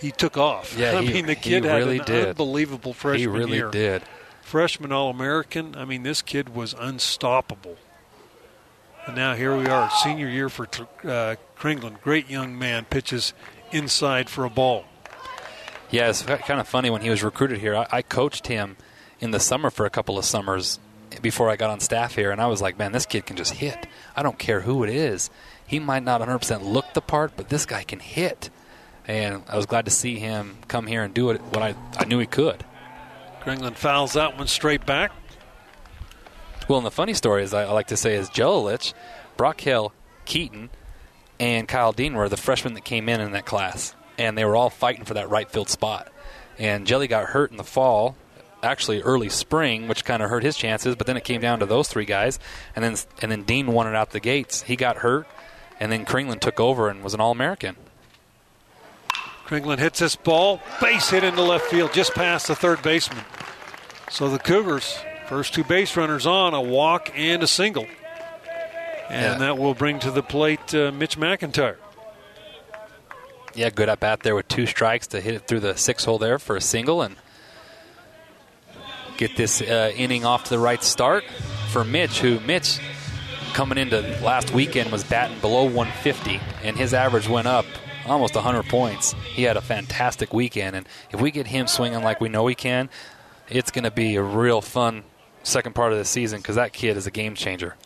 He 0.00 0.10
took 0.10 0.36
off. 0.36 0.76
Yeah, 0.76 0.92
I 0.98 1.02
he- 1.02 1.12
mean 1.12 1.26
the 1.26 1.34
he 1.34 1.40
kid 1.50 1.64
had 1.64 1.76
really 1.78 1.98
an 2.00 2.04
did. 2.04 2.28
unbelievable 2.30 2.92
freshman 2.92 3.20
year. 3.20 3.32
he 3.32 3.38
really 3.38 3.56
year. 3.58 3.70
did. 3.70 4.02
Freshman 4.40 4.90
All 4.90 5.10
American. 5.10 5.76
I 5.76 5.84
mean, 5.84 6.02
this 6.02 6.22
kid 6.22 6.54
was 6.56 6.74
unstoppable. 6.76 7.76
And 9.06 9.14
now 9.14 9.34
here 9.36 9.56
we 9.56 9.66
are, 9.68 9.88
senior 10.02 10.28
year 10.28 10.48
for 10.48 10.64
uh, 11.04 11.36
Kringlen. 11.56 12.00
Great 12.02 12.28
young 12.28 12.58
man 12.58 12.84
pitches 12.84 13.32
inside 13.70 14.28
for 14.28 14.44
a 14.44 14.50
ball. 14.50 14.84
Yeah, 15.92 16.08
it's 16.08 16.22
kind 16.22 16.58
of 16.58 16.66
funny 16.66 16.88
when 16.88 17.02
he 17.02 17.10
was 17.10 17.22
recruited 17.22 17.58
here. 17.58 17.76
I, 17.76 17.86
I 17.92 18.02
coached 18.02 18.46
him 18.46 18.76
in 19.20 19.30
the 19.30 19.38
summer 19.38 19.70
for 19.70 19.84
a 19.84 19.90
couple 19.90 20.18
of 20.18 20.24
summers 20.24 20.80
before 21.20 21.50
I 21.50 21.56
got 21.56 21.68
on 21.68 21.80
staff 21.80 22.14
here, 22.14 22.30
and 22.30 22.40
I 22.40 22.46
was 22.46 22.62
like, 22.62 22.78
man, 22.78 22.92
this 22.92 23.04
kid 23.04 23.26
can 23.26 23.36
just 23.36 23.52
hit. 23.52 23.86
I 24.16 24.22
don't 24.22 24.38
care 24.38 24.62
who 24.62 24.82
it 24.84 24.90
is. 24.90 25.28
He 25.66 25.78
might 25.78 26.02
not 26.02 26.22
100% 26.22 26.64
look 26.64 26.94
the 26.94 27.02
part, 27.02 27.32
but 27.36 27.50
this 27.50 27.66
guy 27.66 27.84
can 27.84 28.00
hit. 28.00 28.48
And 29.06 29.42
I 29.48 29.56
was 29.56 29.66
glad 29.66 29.84
to 29.84 29.90
see 29.90 30.18
him 30.18 30.56
come 30.66 30.86
here 30.86 31.02
and 31.02 31.12
do 31.12 31.30
it 31.30 31.42
when 31.52 31.62
I, 31.62 31.74
I 31.98 32.06
knew 32.06 32.18
he 32.18 32.26
could. 32.26 32.64
Kringlen 33.42 33.76
fouls 33.76 34.14
that 34.14 34.38
one 34.38 34.46
straight 34.46 34.86
back. 34.86 35.12
Well, 36.68 36.78
and 36.78 36.86
the 36.86 36.90
funny 36.90 37.12
story 37.12 37.42
is 37.42 37.52
I, 37.52 37.64
I 37.64 37.72
like 37.72 37.88
to 37.88 37.96
say 37.96 38.14
is 38.14 38.30
Jelilich, 38.30 38.94
Brock 39.36 39.60
Hale, 39.60 39.92
Keaton, 40.24 40.70
and 41.38 41.68
Kyle 41.68 41.92
Dean 41.92 42.14
were 42.14 42.28
the 42.28 42.36
freshmen 42.36 42.74
that 42.74 42.84
came 42.84 43.08
in 43.08 43.20
in 43.20 43.32
that 43.32 43.44
class, 43.44 43.94
and 44.18 44.36
they 44.36 44.44
were 44.44 44.56
all 44.56 44.70
fighting 44.70 45.04
for 45.04 45.14
that 45.14 45.28
right 45.30 45.50
field 45.50 45.68
spot. 45.68 46.10
And 46.58 46.86
Jelly 46.86 47.08
got 47.08 47.26
hurt 47.26 47.50
in 47.50 47.56
the 47.56 47.64
fall, 47.64 48.16
actually 48.62 49.02
early 49.02 49.28
spring, 49.28 49.88
which 49.88 50.04
kind 50.04 50.22
of 50.22 50.30
hurt 50.30 50.42
his 50.42 50.56
chances. 50.56 50.94
But 50.96 51.06
then 51.06 51.16
it 51.16 51.24
came 51.24 51.40
down 51.40 51.58
to 51.60 51.66
those 51.66 51.88
three 51.88 52.04
guys, 52.04 52.38
and 52.76 52.84
then 52.84 52.96
and 53.20 53.32
then 53.32 53.42
Dean 53.42 53.68
won 53.68 53.86
it 53.86 53.94
out 53.96 54.10
the 54.10 54.20
gates. 54.20 54.62
He 54.62 54.76
got 54.76 54.98
hurt, 54.98 55.26
and 55.80 55.90
then 55.90 56.04
Kringlen 56.04 56.40
took 56.40 56.60
over 56.60 56.88
and 56.88 57.02
was 57.02 57.14
an 57.14 57.20
All 57.20 57.32
American. 57.32 57.76
Kringlen 59.46 59.78
hits 59.78 59.98
this 59.98 60.16
ball, 60.16 60.60
base 60.80 61.10
hit 61.10 61.24
into 61.24 61.42
left 61.42 61.66
field, 61.66 61.92
just 61.92 62.14
past 62.14 62.46
the 62.46 62.54
third 62.54 62.82
baseman. 62.82 63.24
So 64.10 64.28
the 64.28 64.38
Cougars, 64.38 64.98
first 65.28 65.52
two 65.54 65.64
base 65.64 65.96
runners 65.96 66.26
on, 66.26 66.54
a 66.54 66.60
walk 66.60 67.10
and 67.16 67.42
a 67.42 67.46
single. 67.46 67.86
And 69.10 69.22
Yeah. 69.22 69.38
that 69.38 69.58
will 69.58 69.74
bring 69.74 69.98
to 70.00 70.10
the 70.10 70.22
plate 70.22 70.74
uh, 70.74 70.90
Mitch 70.92 71.18
McIntyre. 71.18 71.76
Yeah, 73.54 73.70
good 73.70 73.88
at 73.88 74.00
bat 74.00 74.20
there 74.20 74.34
with 74.34 74.48
two 74.48 74.66
strikes 74.66 75.08
to 75.08 75.20
hit 75.20 75.34
it 75.34 75.46
through 75.46 75.60
the 75.60 75.76
six 75.76 76.04
hole 76.04 76.18
there 76.18 76.38
for 76.38 76.56
a 76.56 76.60
single 76.60 77.02
and 77.02 77.16
get 79.18 79.36
this 79.36 79.60
uh, 79.60 79.92
inning 79.94 80.24
off 80.24 80.44
to 80.44 80.50
the 80.50 80.58
right 80.58 80.82
start 80.82 81.24
for 81.70 81.84
Mitch, 81.84 82.20
who 82.20 82.40
Mitch 82.40 82.80
coming 83.52 83.76
into 83.76 84.00
last 84.22 84.52
weekend 84.52 84.90
was 84.90 85.04
batting 85.04 85.38
below 85.40 85.64
150, 85.64 86.40
and 86.62 86.76
his 86.76 86.94
average 86.94 87.28
went 87.28 87.46
up 87.46 87.66
almost 88.06 88.34
100 88.34 88.64
points. 88.64 89.12
He 89.34 89.42
had 89.42 89.56
a 89.56 89.60
fantastic 89.60 90.32
weekend, 90.32 90.74
and 90.74 90.88
if 91.10 91.20
we 91.20 91.30
get 91.30 91.46
him 91.46 91.66
swinging 91.66 92.02
like 92.02 92.20
we 92.20 92.28
know 92.28 92.46
he 92.46 92.54
can, 92.54 92.88
it's 93.48 93.70
going 93.70 93.84
to 93.84 93.90
be 93.90 94.16
a 94.16 94.22
real 94.22 94.62
fun 94.62 95.04
second 95.42 95.74
part 95.74 95.92
of 95.92 95.98
the 95.98 96.04
season 96.04 96.40
because 96.40 96.56
that 96.56 96.72
kid 96.72 96.96
is 96.96 97.06
a 97.06 97.10
game 97.10 97.34
changer. 97.34 97.76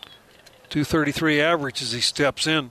233 0.69 1.41
average 1.41 1.83
as 1.83 1.93
he 1.93 2.01
steps 2.01 2.47
in. 2.47 2.71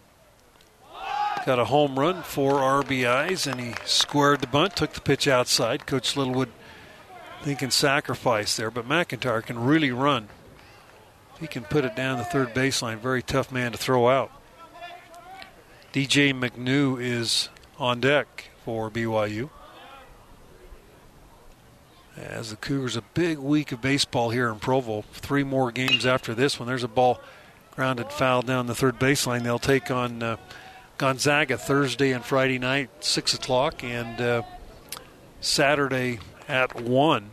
Got 1.46 1.60
a 1.60 1.66
home 1.66 2.00
run, 2.00 2.24
four 2.24 2.54
RBIs, 2.54 3.46
and 3.46 3.62
he 3.62 3.76
squared 3.86 4.42
the 4.42 4.48
bunt, 4.48 4.76
took 4.76 4.94
the 4.94 5.02
pitch 5.02 5.28
outside. 5.28 5.86
Coach 5.86 6.18
Littlewood 6.18 6.50
thinking 7.44 7.70
sacrifice 7.70 8.58
there, 8.58 8.72
but 8.72 8.90
McIntyre 8.90 9.46
can 9.46 9.60
really 9.60 9.92
run. 9.92 10.30
He 11.40 11.46
can 11.46 11.64
put 11.64 11.86
it 11.86 11.96
down 11.96 12.18
the 12.18 12.24
third 12.24 12.56
baseline. 12.56 12.98
Very 12.98 13.22
tough 13.22 13.52
man 13.52 13.74
to 13.74 13.78
throw 13.78 14.10
out. 14.10 14.32
DJ 15.94 16.34
McNew 16.34 17.00
is 17.00 17.50
on 17.78 18.00
deck 18.00 18.50
for 18.64 18.90
BYU. 18.90 19.52
As 22.18 22.50
the 22.50 22.56
Cougars, 22.56 22.96
a 22.96 23.04
big 23.14 23.38
week 23.38 23.72
of 23.72 23.82
baseball 23.82 24.32
here 24.32 24.50
in 24.50 24.58
Provo. 24.58 25.04
Three 25.14 25.44
more 25.44 25.72
games 25.72 26.08
after 26.08 26.34
this 26.34 26.60
one. 26.60 26.68
There's 26.68 26.84
a 26.84 26.88
ball 26.88 27.20
grounded 27.76 28.12
foul 28.12 28.42
down 28.42 28.66
the 28.66 28.74
third 28.74 28.98
baseline. 28.98 29.44
They'll 29.44 29.60
take 29.60 29.92
on 29.92 30.24
uh, 30.24 30.38
Gonzaga 30.98 31.58
Thursday 31.58 32.12
and 32.12 32.24
Friday 32.24 32.60
night, 32.60 32.90
6 33.02 33.34
o'clock, 33.34 33.84
and 33.84 34.20
uh, 34.22 34.42
Saturday 35.42 36.20
at 36.48 36.80
1. 36.82 37.32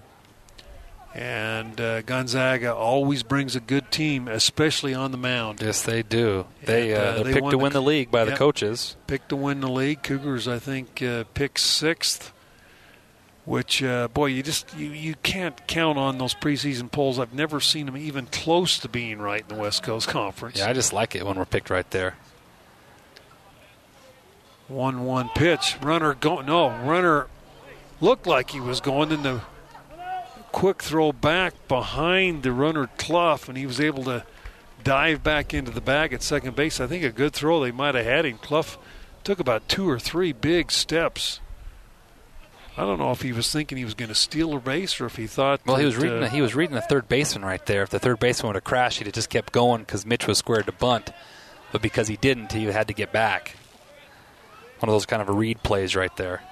And 1.14 1.78
uh, 1.78 2.00
Gonzaga 2.02 2.74
always 2.74 3.22
brings 3.22 3.54
a 3.54 3.60
good 3.60 3.90
team, 3.90 4.28
especially 4.28 4.94
on 4.94 5.10
the 5.12 5.18
mound. 5.18 5.60
Yes, 5.60 5.82
they 5.82 6.02
do. 6.02 6.46
They, 6.64 6.92
And, 6.94 7.00
uh, 7.02 7.04
uh, 7.04 7.14
they're 7.16 7.24
they 7.24 7.32
picked 7.34 7.50
to 7.50 7.58
win 7.58 7.72
the 7.74 7.80
c- 7.80 7.86
league 7.86 8.10
by 8.10 8.24
the 8.24 8.34
coaches. 8.34 8.96
Picked 9.06 9.28
to 9.28 9.36
win 9.36 9.60
the 9.60 9.68
league. 9.70 10.02
Cougars, 10.02 10.48
I 10.48 10.58
think, 10.58 11.02
uh, 11.02 11.24
picked 11.34 11.60
sixth. 11.60 12.32
which 13.44 13.82
uh, 13.82 14.08
boy, 14.08 14.26
you 14.26 14.42
just 14.42 14.74
you, 14.74 14.88
you 14.88 15.14
can't 15.22 15.66
count 15.66 15.98
on 15.98 16.16
those 16.16 16.32
preseason 16.34 16.90
polls. 16.90 17.18
I've 17.18 17.34
never 17.34 17.60
seen 17.60 17.84
them 17.86 17.96
even 17.98 18.24
close 18.26 18.78
to 18.78 18.88
being 18.88 19.18
right 19.18 19.42
in 19.42 19.54
the 19.54 19.60
West 19.60 19.82
Coast 19.82 20.08
Conference. 20.08 20.60
Yeah, 20.60 20.70
I 20.70 20.72
just 20.72 20.94
like 20.94 21.14
it 21.14 21.26
when 21.26 21.36
we're 21.36 21.44
picked 21.44 21.68
right 21.68 21.90
there. 21.90 22.14
One 24.68 25.04
one 25.04 25.28
pitch, 25.30 25.76
runner 25.82 26.14
going. 26.14 26.46
no 26.46 26.68
runner 26.68 27.26
looked 28.00 28.26
like 28.26 28.50
he 28.50 28.60
was 28.60 28.80
going. 28.80 29.10
Then 29.10 29.22
the 29.22 29.40
quick 30.50 30.82
throw 30.82 31.12
back 31.12 31.54
behind 31.68 32.42
the 32.42 32.52
runner 32.52 32.88
Clough, 32.98 33.38
and 33.48 33.56
he 33.56 33.66
was 33.66 33.80
able 33.80 34.04
to 34.04 34.24
dive 34.84 35.22
back 35.22 35.52
into 35.54 35.70
the 35.70 35.80
bag 35.80 36.12
at 36.12 36.22
second 36.22 36.56
base. 36.56 36.80
I 36.80 36.86
think 36.86 37.04
a 37.04 37.10
good 37.10 37.32
throw. 37.32 37.60
They 37.60 37.72
might 37.72 37.94
have 37.94 38.04
had 38.04 38.24
him. 38.24 38.38
Clough 38.38 38.78
took 39.24 39.38
about 39.40 39.68
two 39.68 39.88
or 39.88 39.98
three 39.98 40.32
big 40.32 40.70
steps. 40.70 41.40
I 42.76 42.82
don't 42.82 42.98
know 42.98 43.10
if 43.10 43.20
he 43.20 43.32
was 43.32 43.52
thinking 43.52 43.76
he 43.76 43.84
was 43.84 43.92
going 43.94 44.08
to 44.08 44.14
steal 44.14 44.56
a 44.56 44.60
base 44.60 44.98
or 45.00 45.06
if 45.06 45.16
he 45.16 45.26
thought. 45.26 45.60
Well, 45.66 45.76
he 45.76 45.84
was 45.84 45.96
reading. 45.96 46.18
uh, 46.18 46.20
the, 46.22 46.28
he 46.30 46.40
was 46.40 46.54
reading 46.54 46.74
the 46.74 46.80
third 46.80 47.06
baseman 47.06 47.44
right 47.44 47.64
there. 47.66 47.82
If 47.82 47.90
the 47.90 47.98
third 47.98 48.18
baseman 48.18 48.48
would 48.48 48.56
have 48.56 48.64
crashed, 48.64 48.98
he'd 48.98 49.06
have 49.06 49.14
just 49.14 49.28
kept 49.28 49.52
going 49.52 49.82
because 49.82 50.06
Mitch 50.06 50.26
was 50.26 50.38
squared 50.38 50.66
to 50.66 50.72
bunt. 50.72 51.10
But 51.70 51.82
because 51.82 52.08
he 52.08 52.16
didn't, 52.16 52.52
he 52.52 52.64
had 52.64 52.88
to 52.88 52.94
get 52.94 53.12
back. 53.12 53.56
One 54.82 54.88
of 54.88 54.94
those 54.94 55.06
kind 55.06 55.22
of 55.22 55.28
read 55.28 55.62
plays 55.62 55.94
right 55.94 56.14
there. 56.16 56.42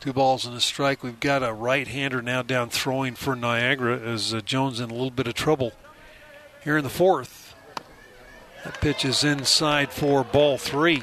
Two 0.00 0.12
balls 0.12 0.44
and 0.44 0.54
a 0.54 0.60
strike. 0.60 1.02
We've 1.02 1.18
got 1.18 1.42
a 1.42 1.54
right-hander 1.54 2.20
now 2.20 2.42
down 2.42 2.68
throwing 2.68 3.14
for 3.14 3.34
Niagara 3.34 3.98
as 3.98 4.34
uh, 4.34 4.42
Jones 4.42 4.78
in 4.78 4.90
a 4.90 4.92
little 4.92 5.10
bit 5.10 5.26
of 5.26 5.32
trouble 5.32 5.72
here 6.62 6.76
in 6.76 6.84
the 6.84 6.90
fourth. 6.90 7.54
That 8.62 8.78
pitch 8.82 9.06
is 9.06 9.24
inside 9.24 9.90
for 9.90 10.22
ball 10.22 10.58
three. 10.58 11.02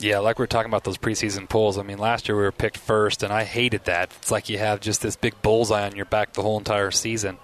Yeah, 0.00 0.18
like 0.18 0.40
we 0.40 0.42
were 0.42 0.48
talking 0.48 0.70
about 0.70 0.82
those 0.82 0.98
preseason 0.98 1.48
polls. 1.48 1.78
I 1.78 1.84
mean, 1.84 1.98
last 1.98 2.28
year 2.28 2.36
we 2.36 2.42
were 2.42 2.50
picked 2.50 2.76
first, 2.76 3.22
and 3.22 3.32
I 3.32 3.44
hated 3.44 3.84
that. 3.84 4.12
It's 4.18 4.32
like 4.32 4.48
you 4.48 4.58
have 4.58 4.80
just 4.80 5.00
this 5.00 5.14
big 5.14 5.40
bullseye 5.42 5.86
on 5.86 5.94
your 5.94 6.06
back 6.06 6.32
the 6.32 6.42
whole 6.42 6.58
entire 6.58 6.90
season. 6.90 7.38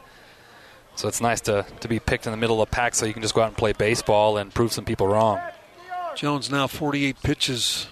So 0.96 1.06
it's 1.06 1.20
nice 1.20 1.40
to, 1.42 1.64
to 1.80 1.86
be 1.88 2.00
picked 2.00 2.26
in 2.26 2.32
the 2.32 2.36
middle 2.36 2.60
of 2.60 2.68
the 2.68 2.74
pack 2.74 2.96
so 2.96 3.06
you 3.06 3.12
can 3.12 3.22
just 3.22 3.34
go 3.34 3.42
out 3.42 3.48
and 3.48 3.56
play 3.56 3.72
baseball 3.72 4.38
and 4.38 4.52
prove 4.52 4.72
some 4.72 4.84
people 4.84 5.06
wrong. 5.06 5.40
Jones 6.14 6.48
now 6.48 6.68
48 6.68 7.22
pitches 7.22 7.88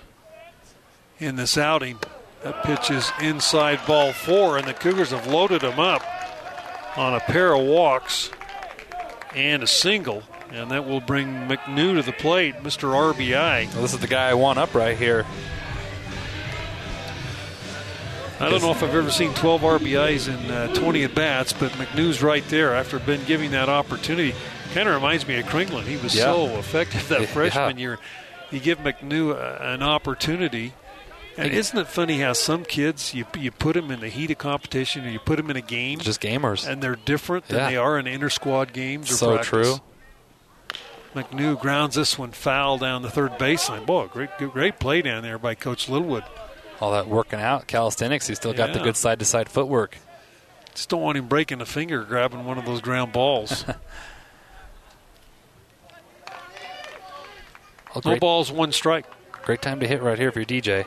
in 1.18 1.36
this 1.36 1.58
outing. 1.58 1.98
That 2.44 2.62
pitch 2.62 2.90
is 2.90 3.10
inside 3.20 3.80
ball 3.86 4.12
four, 4.12 4.58
and 4.58 4.66
the 4.66 4.74
Cougars 4.74 5.10
have 5.10 5.26
loaded 5.26 5.62
him 5.62 5.80
up 5.80 6.02
on 6.96 7.14
a 7.14 7.20
pair 7.20 7.54
of 7.54 7.64
walks 7.64 8.30
and 9.34 9.62
a 9.62 9.66
single, 9.66 10.22
and 10.50 10.70
that 10.70 10.86
will 10.86 11.00
bring 11.00 11.26
McNew 11.48 11.96
to 11.96 12.02
the 12.02 12.12
plate, 12.12 12.56
Mr. 12.56 12.92
RBI. 12.92 13.72
Well, 13.72 13.82
this 13.82 13.94
is 13.94 14.00
the 14.00 14.06
guy 14.06 14.28
I 14.28 14.34
want 14.34 14.58
up 14.58 14.74
right 14.74 14.96
here. 14.96 15.26
I 18.38 18.50
don't 18.50 18.60
know 18.60 18.72
if 18.72 18.82
I've 18.82 18.94
ever 18.94 19.10
seen 19.10 19.32
12 19.34 19.60
RBIs 19.60 20.28
in 20.28 20.50
uh, 20.50 20.74
20 20.74 21.04
at 21.04 21.14
bats, 21.14 21.52
but 21.52 21.70
McNew's 21.72 22.22
right 22.22 22.46
there 22.48 22.74
after 22.74 22.98
been 22.98 23.24
giving 23.24 23.52
that 23.52 23.68
opportunity. 23.68 24.34
Kind 24.72 24.88
of 24.88 24.94
reminds 24.94 25.26
me 25.28 25.38
of 25.38 25.46
Kringlen. 25.46 25.82
He 25.84 25.96
was 25.98 26.14
Yeah. 26.14 26.24
so 26.24 26.46
effective 26.56 27.08
that 27.08 27.20
Yeah. 27.22 27.26
freshman 27.26 27.78
year. 27.78 27.98
You 28.50 28.60
give 28.60 28.78
McNew 28.78 29.34
a, 29.36 29.72
an 29.74 29.82
opportunity. 29.82 30.72
And 31.36 31.52
isn't 31.52 31.78
it 31.78 31.86
funny 31.88 32.20
how 32.20 32.34
some 32.34 32.64
kids 32.64 33.14
you 33.14 33.24
you 33.38 33.50
put 33.50 33.72
them 33.74 33.90
in 33.90 34.00
the 34.00 34.08
heat 34.10 34.30
of 34.30 34.36
competition 34.38 35.06
or 35.06 35.10
you 35.10 35.18
put 35.18 35.36
them 35.36 35.50
in 35.50 35.56
a 35.56 35.62
game 35.62 35.98
Just 35.98 36.20
gamers. 36.20 36.66
and 36.68 36.82
they're 36.82 36.96
different 36.96 37.48
than 37.48 37.58
Yeah. 37.58 37.70
they 37.70 37.76
are 37.78 37.98
in 37.98 38.06
inter 38.06 38.28
squad 38.28 38.72
games 38.74 39.10
or 39.10 39.14
so 39.14 39.26
practice. 39.36 39.48
true. 39.48 39.76
McNew 41.14 41.58
grounds 41.60 41.94
this 41.94 42.18
one 42.18 42.32
foul 42.32 42.78
down 42.78 43.02
the 43.02 43.10
third 43.10 43.32
baseline. 43.32 43.84
Boy, 43.86 44.06
great 44.06 44.30
great 44.38 44.78
play 44.78 45.02
down 45.02 45.22
there 45.22 45.38
by 45.38 45.54
Coach 45.54 45.88
Littlewood. 45.88 46.24
All 46.80 46.92
that 46.92 47.06
working 47.08 47.40
out, 47.40 47.66
calisthenics, 47.66 48.26
he's 48.26 48.38
still 48.38 48.52
got 48.54 48.72
the 48.72 48.80
good 48.80 48.96
side 48.96 49.18
to 49.18 49.24
side 49.24 49.48
footwork. 49.48 49.98
Just 50.74 50.88
don't 50.88 51.02
want 51.02 51.18
him 51.18 51.28
breaking 51.28 51.60
a 51.60 51.66
finger 51.66 52.02
grabbing 52.02 52.44
one 52.46 52.56
of 52.58 52.64
those 52.64 52.80
ground 52.80 53.12
balls. 53.12 53.64
Oh, 57.94 58.00
no 58.04 58.16
balls, 58.18 58.50
one 58.50 58.72
strike. 58.72 59.06
great 59.42 59.60
time 59.62 59.80
to 59.80 59.86
hit 59.86 60.02
right 60.02 60.18
here 60.18 60.32
for 60.32 60.40
your 60.40 60.46
DJ. 60.46 60.86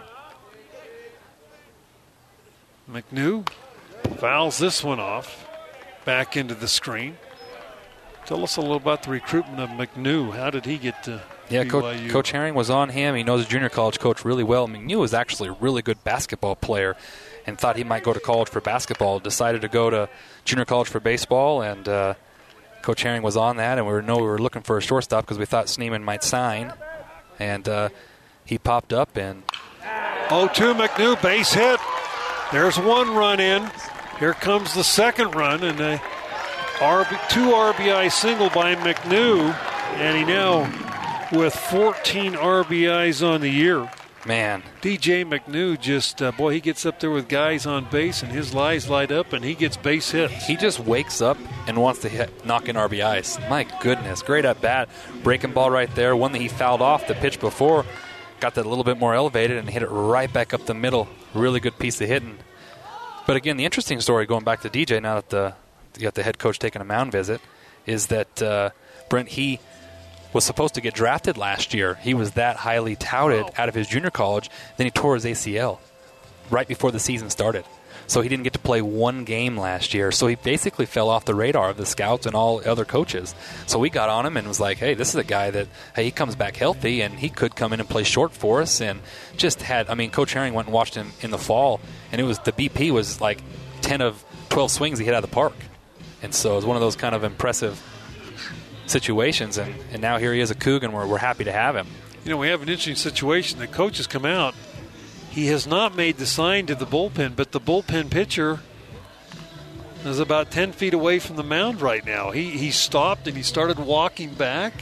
McNew 2.89 3.47
fouls 4.17 4.57
this 4.57 4.83
one 4.83 5.00
off. 5.00 5.47
Back 6.05 6.38
into 6.38 6.53
the 6.53 6.67
screen. 6.67 7.17
Tell 8.27 8.43
us 8.43 8.57
a 8.57 8.62
little 8.62 8.75
about 8.77 9.03
the 9.03 9.09
recruitment 9.12 9.59
of 9.59 9.69
McNew. 9.69 10.35
How 10.35 10.50
did 10.51 10.65
he 10.65 10.77
get 10.77 11.03
to 11.03 11.21
Yeah? 11.50 11.63
Coach, 11.63 12.09
Coach 12.09 12.31
Herring 12.31 12.53
was 12.53 12.69
on 12.69 12.89
him. 12.89 13.15
He 13.15 13.24
knows 13.24 13.43
the 13.43 13.50
junior 13.50 13.69
college 13.69 14.00
coach 14.00 14.24
really 14.24 14.43
well. 14.43 14.67
McNew 14.67 15.00
was 15.00 15.13
actually 15.15 15.50
a 15.50 15.53
really 15.53 15.81
good 15.81 16.03
basketball 16.03 16.55
player 16.55 16.95
and 17.47 17.57
thought 17.57 17.75
he 17.75 17.83
might 17.83 18.03
go 18.03 18.13
to 18.13 18.19
college 18.19 18.50
for 18.50 18.62
basketball. 18.62 19.19
Decided 19.19 19.62
to 19.62 19.67
go 19.67 19.89
to 19.89 20.09
junior 20.43 20.65
college 20.65 20.88
for 20.89 21.00
baseball, 21.00 21.62
and 21.63 21.88
uh, 21.88 22.13
Coach 22.83 23.01
Herring 23.03 23.21
was 23.24 23.35
on 23.38 23.57
that. 23.57 23.77
And 23.79 23.85
we 23.88 23.93
were, 23.93 24.01
know 24.03 24.17
we 24.17 24.24
were 24.24 24.39
looking 24.39 24.62
for 24.62 24.77
a 24.77 24.81
shortstop 24.81 25.24
because 25.25 25.38
we 25.39 25.45
thought 25.45 25.65
Sneeman 25.67 26.03
might 26.03 26.24
sign. 26.24 26.74
And 27.39 27.67
uh, 27.67 27.89
he 28.45 28.57
popped 28.57 28.93
up, 28.93 29.17
and 29.17 29.43
0 30.29 30.49
2 30.53 30.73
McNew, 30.73 31.21
base 31.21 31.53
hit. 31.53 31.79
There's 32.51 32.77
one 32.77 33.15
run 33.15 33.39
in. 33.39 33.69
Here 34.19 34.33
comes 34.33 34.73
the 34.73 34.83
second 34.83 35.35
run, 35.35 35.63
and 35.63 35.79
a 35.79 36.01
RB, 36.77 37.29
two 37.29 37.51
RBI 37.51 38.11
single 38.11 38.49
by 38.49 38.75
McNew, 38.75 39.53
and 39.95 40.17
he 40.17 40.25
now 40.25 40.63
with 41.31 41.55
14 41.55 42.33
RBIs 42.33 43.25
on 43.25 43.41
the 43.41 43.49
year. 43.49 43.89
Man, 44.25 44.63
DJ 44.82 45.24
McNew 45.25 45.79
just 45.79 46.22
uh, 46.22 46.32
boy, 46.32 46.53
he 46.53 46.60
gets 46.60 46.86
up 46.86 47.00
there 47.00 47.12
with 47.12 47.27
guys 47.27 47.65
on 47.65 47.86
base, 47.86 48.24
and 48.24 48.32
his 48.32 48.53
lies 48.53 48.89
light 48.89 49.12
up, 49.12 49.34
and 49.34 49.44
he 49.44 49.53
gets 49.53 49.77
base 49.77 50.12
hits. 50.12 50.46
he 50.46 50.55
just 50.55 50.79
wakes 50.79 51.22
up 51.22 51.38
and 51.67 51.82
wants 51.82 52.01
to 52.01 52.10
hit, 52.10 52.46
knock 52.46 52.67
in 52.67 52.75
RBIs. 52.75 53.50
My 53.50 53.63
goodness, 53.82 54.22
great 54.22 54.46
at 54.46 54.62
bat, 54.62 54.89
breaking 55.24 55.53
ball 55.53 55.70
right 55.70 55.94
there. 55.96 56.15
One 56.15 56.32
that 56.32 56.41
he 56.41 56.48
fouled 56.48 56.82
off 56.82 57.08
the 57.08 57.15
pitch 57.15 57.39
before, 57.39 57.86
got 58.39 58.55
that 58.55 58.65
a 58.65 58.70
little 58.70 58.84
bit 58.84 58.98
more 58.98 59.13
elevated 59.13 59.58
and 59.58 59.70
hit 59.70 59.84
it 59.84 59.89
right 59.89 60.32
back 60.32 60.53
up 60.53 60.65
the 60.65 60.74
middle. 60.74 61.08
Really 61.34 61.60
good 61.60 61.77
piece 61.79 62.01
of 62.01 62.08
hitting. 62.08 62.38
But 63.27 63.36
again, 63.36 63.58
the 63.58 63.65
interesting 63.65 64.01
story 64.01 64.25
going 64.25 64.44
back 64.44 64.62
to 64.62 64.70
DJ 64.70 65.01
now 65.01 65.15
that 65.15 65.29
the 65.29 65.53
you 65.98 66.03
got 66.03 66.15
the 66.15 66.24
head 66.24 66.38
coach 66.39 66.60
taking 66.60 66.82
a 66.82 66.86
mound 66.86 67.12
visit 67.12 67.41
is 67.86 68.08
that 68.08 68.41
uh, 68.41 68.70
Brent 69.10 69.29
he 69.29 69.60
was 70.35 70.43
supposed 70.43 70.75
to 70.75 70.81
get 70.81 70.93
drafted 70.93 71.37
last 71.37 71.73
year. 71.73 71.95
He 71.95 72.13
was 72.13 72.31
that 72.33 72.57
highly 72.57 72.95
touted 72.95 73.43
Wow. 73.45 73.49
out 73.57 73.69
of 73.69 73.75
his 73.75 73.87
junior 73.87 74.11
college. 74.11 74.49
Then 74.77 74.85
he 74.85 74.91
tore 74.91 75.15
his 75.15 75.25
ACL 75.25 75.79
right 76.51 76.67
before 76.67 76.91
the 76.91 76.99
season 76.99 77.29
started. 77.31 77.65
So 78.07 78.21
he 78.21 78.29
didn't 78.29 78.43
get 78.43 78.53
to 78.53 78.59
play 78.59 78.83
one 78.83 79.23
game 79.23 79.57
last 79.57 79.95
year. 79.95 80.11
So 80.11 80.27
he 80.27 80.35
basically 80.35 80.85
fell 80.85 81.09
off 81.09 81.25
the 81.25 81.33
radar 81.33 81.69
of 81.69 81.77
the 81.77 81.87
scouts 81.87 82.27
and 82.27 82.35
all 82.35 82.61
other 82.63 82.85
coaches. 82.85 83.33
So 83.65 83.79
we 83.79 83.89
got 83.89 84.09
on 84.09 84.27
him 84.27 84.37
and 84.37 84.47
was 84.47 84.59
like, 84.59 84.77
hey, 84.77 84.93
this 84.93 85.09
is 85.09 85.15
a 85.15 85.23
guy 85.23 85.49
that, 85.49 85.67
hey, 85.95 86.03
he 86.03 86.11
comes 86.11 86.35
back 86.35 86.55
healthy 86.55 87.01
and 87.01 87.15
he 87.17 87.29
could 87.29 87.55
come 87.55 87.73
in 87.73 87.79
and 87.79 87.89
play 87.89 88.03
short 88.03 88.31
for 88.33 88.61
us. 88.61 88.79
And 88.81 88.99
just 89.37 89.63
had, 89.63 89.89
I 89.89 89.95
mean, 89.95 90.11
Coach 90.11 90.33
Herring 90.33 90.53
went 90.53 90.67
and 90.67 90.73
watched 90.75 90.93
him 90.93 91.13
in 91.21 91.31
the 91.31 91.39
fall, 91.39 91.79
and 92.11 92.21
it 92.21 92.25
was 92.25 92.37
the 92.39 92.51
BP 92.51 92.91
was 92.91 93.21
like 93.21 93.41
10 93.81 94.01
of 94.01 94.23
12 94.49 94.69
swings 94.69 94.99
he 94.99 95.05
hit 95.05 95.15
out 95.15 95.23
of 95.23 95.29
the 95.29 95.33
park. 95.33 95.55
And 96.21 96.35
so 96.35 96.53
it 96.53 96.55
was 96.57 96.65
one 96.65 96.75
of 96.77 96.81
those 96.81 96.95
kind 96.95 97.15
of 97.15 97.23
impressive 97.23 97.81
situations. 98.87 99.57
And, 99.57 99.73
and 99.91 100.01
now 100.01 100.17
here 100.17 100.33
he 100.33 100.39
is 100.39 100.51
a 100.51 100.55
Coug, 100.55 100.83
and 100.83 100.93
we're, 100.93 101.07
we're 101.07 101.17
happy 101.17 101.43
to 101.43 101.51
have 101.51 101.75
him. 101.75 101.87
You 102.23 102.31
know, 102.31 102.37
we 102.37 102.47
have 102.47 102.61
an 102.61 102.69
interesting 102.69 102.95
situation. 102.95 103.59
The 103.59 103.67
coach 103.67 103.97
has 103.97 104.07
come 104.07 104.25
out. 104.25 104.55
He 105.29 105.47
has 105.47 105.67
not 105.67 105.95
made 105.95 106.17
the 106.17 106.25
sign 106.25 106.65
to 106.67 106.75
the 106.75 106.85
bullpen, 106.85 107.35
but 107.35 107.51
the 107.51 107.59
bullpen 107.59 108.09
pitcher 108.09 108.59
is 110.05 110.19
about 110.19 110.51
10 110.51 110.71
feet 110.71 110.93
away 110.93 111.19
from 111.19 111.35
the 111.35 111.43
mound 111.43 111.81
right 111.81 112.05
now. 112.05 112.31
He, 112.31 112.51
he 112.51 112.71
stopped 112.71 113.27
and 113.27 113.35
he 113.35 113.43
started 113.43 113.79
walking 113.79 114.33
back. 114.33 114.73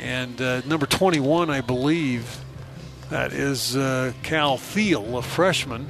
And 0.00 0.40
uh, 0.40 0.60
number 0.62 0.86
21, 0.86 1.50
I 1.50 1.60
believe, 1.60 2.38
that 3.10 3.32
is 3.32 3.76
uh, 3.76 4.12
Cal 4.22 4.56
Theal, 4.56 5.18
a 5.18 5.22
freshman. 5.22 5.86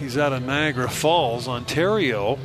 He's 0.00 0.18
out 0.18 0.32
of 0.32 0.42
Niagara 0.42 0.90
Falls, 0.90 1.46
Ontario. 1.46 2.38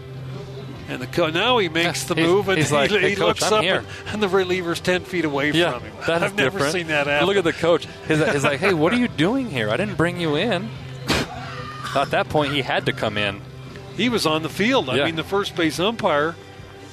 And 0.89 1.01
the 1.01 1.07
co- 1.07 1.29
now 1.29 1.57
he 1.57 1.67
makes 1.69 2.05
the 2.05 2.15
He's- 2.15 2.27
move 2.27 2.47
and 2.47 2.57
he's 2.57 2.69
he, 2.69 2.75
like, 2.75 2.89
he 2.91 2.97
"Hey, 2.99 3.15
coach, 3.15 3.41
looks 3.41 3.43
I'm 3.43 3.53
up 3.55 3.63
here." 3.63 3.77
and, 3.79 3.87
and 4.13 4.23
the 4.23 4.29
reliever's 4.29 4.79
10 4.79 5.01
feet 5.03 5.25
away 5.25 5.51
Yeah, 5.51 5.73
from 5.73 5.81
him. 5.83 5.93
that 6.07 6.23
I've 6.23 6.35
never 6.35 6.51
different. 6.59 6.71
seen 6.73 6.87
that 6.87 7.07
happen. 7.07 7.27
Look 7.27 7.35
at 7.37 7.43
the 7.43 7.51
coach. 7.53 7.87
He's, 8.07 8.25
he's 8.31 8.43
like, 8.43 8.59
hey, 8.59 8.73
what 8.73 8.93
are 8.93 8.97
you 8.97 9.07
doing 9.25 9.49
here? 9.49 9.69
I 9.69 9.75
didn't 9.77 9.95
bring 9.95 10.19
you 10.19 10.35
in. 10.37 10.69
At 11.95 12.11
that 12.11 12.29
point, 12.29 12.53
he 12.53 12.61
had 12.61 12.85
to 12.85 12.93
come 12.93 13.17
in. 13.17 13.41
He 13.95 14.09
was 14.09 14.25
on 14.25 14.43
the 14.43 14.49
field. 14.49 14.89
I 14.89 14.97
Yeah. 14.97 15.05
mean, 15.05 15.15
the 15.15 15.23
first 15.23 15.55
base 15.55 15.79
umpire. 15.79 16.35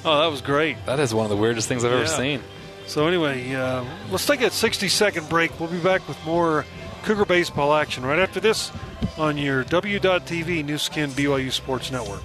Oh, 0.03 0.19
that 0.21 0.27
was 0.31 0.41
great. 0.41 0.77
That 0.87 0.99
is 0.99 1.13
one 1.13 1.25
of 1.25 1.29
the 1.29 1.37
weirdest 1.37 1.67
things 1.67 1.83
I've 1.85 1.91
ever 1.91 2.07
seen. 2.07 2.41
So 2.87 3.07
anyway, 3.07 3.53
uh, 3.55 3.83
let's 4.11 4.25
take 4.25 4.41
a 4.41 4.45
60-second 4.51 5.29
break. 5.29 5.57
We'll 5.59 5.69
be 5.69 5.79
back 5.79 6.07
with 6.07 6.17
more 6.25 6.65
Cougar 7.03 7.25
baseball 7.25 7.73
action 7.73 8.05
right 8.05 8.19
after 8.19 8.39
this 8.39 8.71
on 9.17 9.37
your 9.37 9.63
W.TV 9.63 10.63
Nu 10.65 10.77
Skin 10.77 11.09
BYU 11.11 11.51
Sports 11.51 11.91
Network. 11.91 12.21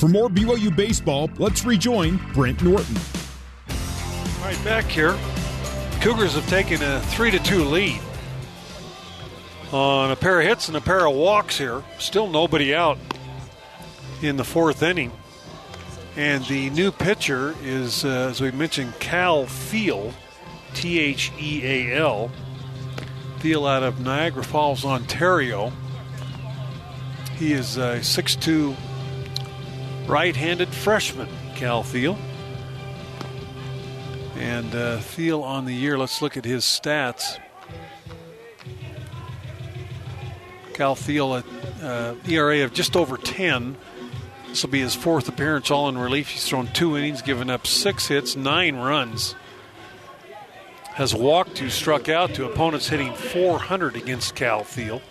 For 0.00 0.08
more 0.08 0.30
BYU 0.30 0.74
baseball, 0.74 1.28
let's 1.36 1.66
rejoin 1.66 2.18
Brent 2.32 2.62
Norton. 2.62 2.96
All 3.68 4.46
right, 4.46 4.64
back 4.64 4.86
here. 4.86 5.14
Cougars 6.00 6.36
have 6.36 6.48
taken 6.48 6.82
a 6.82 7.00
3 7.00 7.32
to 7.32 7.38
2 7.38 7.64
lead 7.64 8.00
on 9.72 10.10
a 10.10 10.16
pair 10.16 10.40
of 10.40 10.46
hits 10.46 10.68
and 10.68 10.76
a 10.78 10.80
pair 10.80 11.06
of 11.06 11.14
walks 11.14 11.58
here. 11.58 11.82
Still 11.98 12.28
nobody 12.28 12.74
out 12.74 12.96
in 14.22 14.38
the 14.38 14.44
fourth 14.44 14.82
inning. 14.82 15.12
And 16.16 16.46
the 16.46 16.70
new 16.70 16.92
pitcher 16.92 17.54
is, 17.62 18.02
uh, 18.02 18.28
as 18.30 18.40
we 18.40 18.52
mentioned, 18.52 18.98
Cal 19.00 19.44
Theal, 19.44 20.14
T 20.72 20.98
H 20.98 21.30
E 21.38 21.60
A 21.62 21.98
L. 21.98 22.30
Theal 23.40 23.68
out 23.68 23.82
of 23.82 24.00
Niagara 24.00 24.44
Falls, 24.44 24.82
Ontario. 24.82 25.70
He 27.36 27.52
is 27.52 27.76
a 27.76 27.98
6'2 27.98 28.74
right 30.10 30.34
handed 30.34 30.68
freshman, 30.68 31.28
Cal 31.54 31.84
Theal. 31.84 32.18
And 34.34 34.74
uh, 34.74 34.98
Theal 34.98 35.44
on 35.44 35.66
the 35.66 35.72
year, 35.72 35.96
let's 35.96 36.20
look 36.20 36.36
at 36.36 36.44
his 36.44 36.64
stats. 36.64 37.38
Cal 40.74 40.96
Theal, 40.96 41.44
a 41.80 41.86
uh, 41.86 42.14
ERA 42.26 42.64
of 42.64 42.72
just 42.72 42.96
over 42.96 43.16
10. 43.16 43.76
This 44.48 44.64
will 44.64 44.70
be 44.70 44.80
his 44.80 44.96
fourth 44.96 45.28
appearance, 45.28 45.70
all 45.70 45.88
in 45.88 45.96
relief. 45.96 46.28
He's 46.28 46.44
thrown 46.44 46.66
two 46.72 46.96
innings, 46.96 47.22
given 47.22 47.48
up 47.48 47.68
six 47.68 48.08
hits, 48.08 48.34
nine 48.34 48.74
runs. 48.74 49.36
Has 50.94 51.14
walked 51.14 51.54
to 51.56 51.70
struck 51.70 52.08
out 52.08 52.34
to 52.34 52.46
opponents 52.46 52.88
hitting 52.88 53.14
400 53.14 53.94
against 53.94 54.34
Cal 54.34 54.64
Theal. 54.64 55.02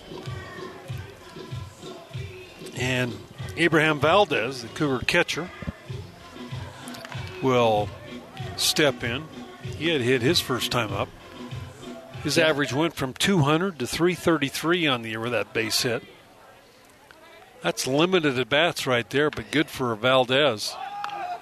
And 2.75 3.13
Abraham 3.59 3.99
Valdez, 3.99 4.61
the 4.61 4.69
Cougar 4.69 5.05
catcher, 5.05 5.49
will 7.43 7.89
step 8.55 9.03
in. 9.03 9.25
He 9.77 9.89
had 9.89 9.99
hit 9.99 10.21
his 10.21 10.39
first 10.39 10.71
time 10.71 10.93
up. 10.93 11.09
His 12.23 12.37
average 12.37 12.71
went 12.71 12.95
from 12.95 13.13
200 13.13 13.77
to 13.79 13.85
333 13.85 14.87
on 14.87 15.01
the 15.01 15.09
year 15.09 15.19
with 15.19 15.33
that 15.33 15.53
base 15.53 15.81
hit. 15.81 16.03
That's 17.61 17.85
limited 17.85 18.39
at 18.39 18.47
bats 18.47 18.87
right 18.87 19.09
there, 19.09 19.29
but 19.29 19.51
good 19.51 19.69
for 19.69 19.93
Valdez. 19.93 20.73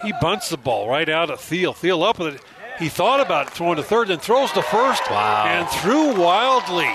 He 0.03 0.11
bunts 0.19 0.49
the 0.49 0.57
ball 0.57 0.89
right 0.89 1.07
out 1.07 1.29
of 1.29 1.39
Theal. 1.39 1.75
Theal 1.75 2.03
up 2.03 2.17
with 2.17 2.35
it. 2.35 2.41
He 2.79 2.89
thought 2.89 3.19
about 3.19 3.51
throwing 3.51 3.75
to 3.77 3.83
third, 3.83 4.07
then 4.07 4.17
throws 4.19 4.51
to 4.53 4.63
first, 4.63 5.07
wow. 5.11 5.45
and 5.45 5.69
threw 5.69 6.19
wildly. 6.19 6.91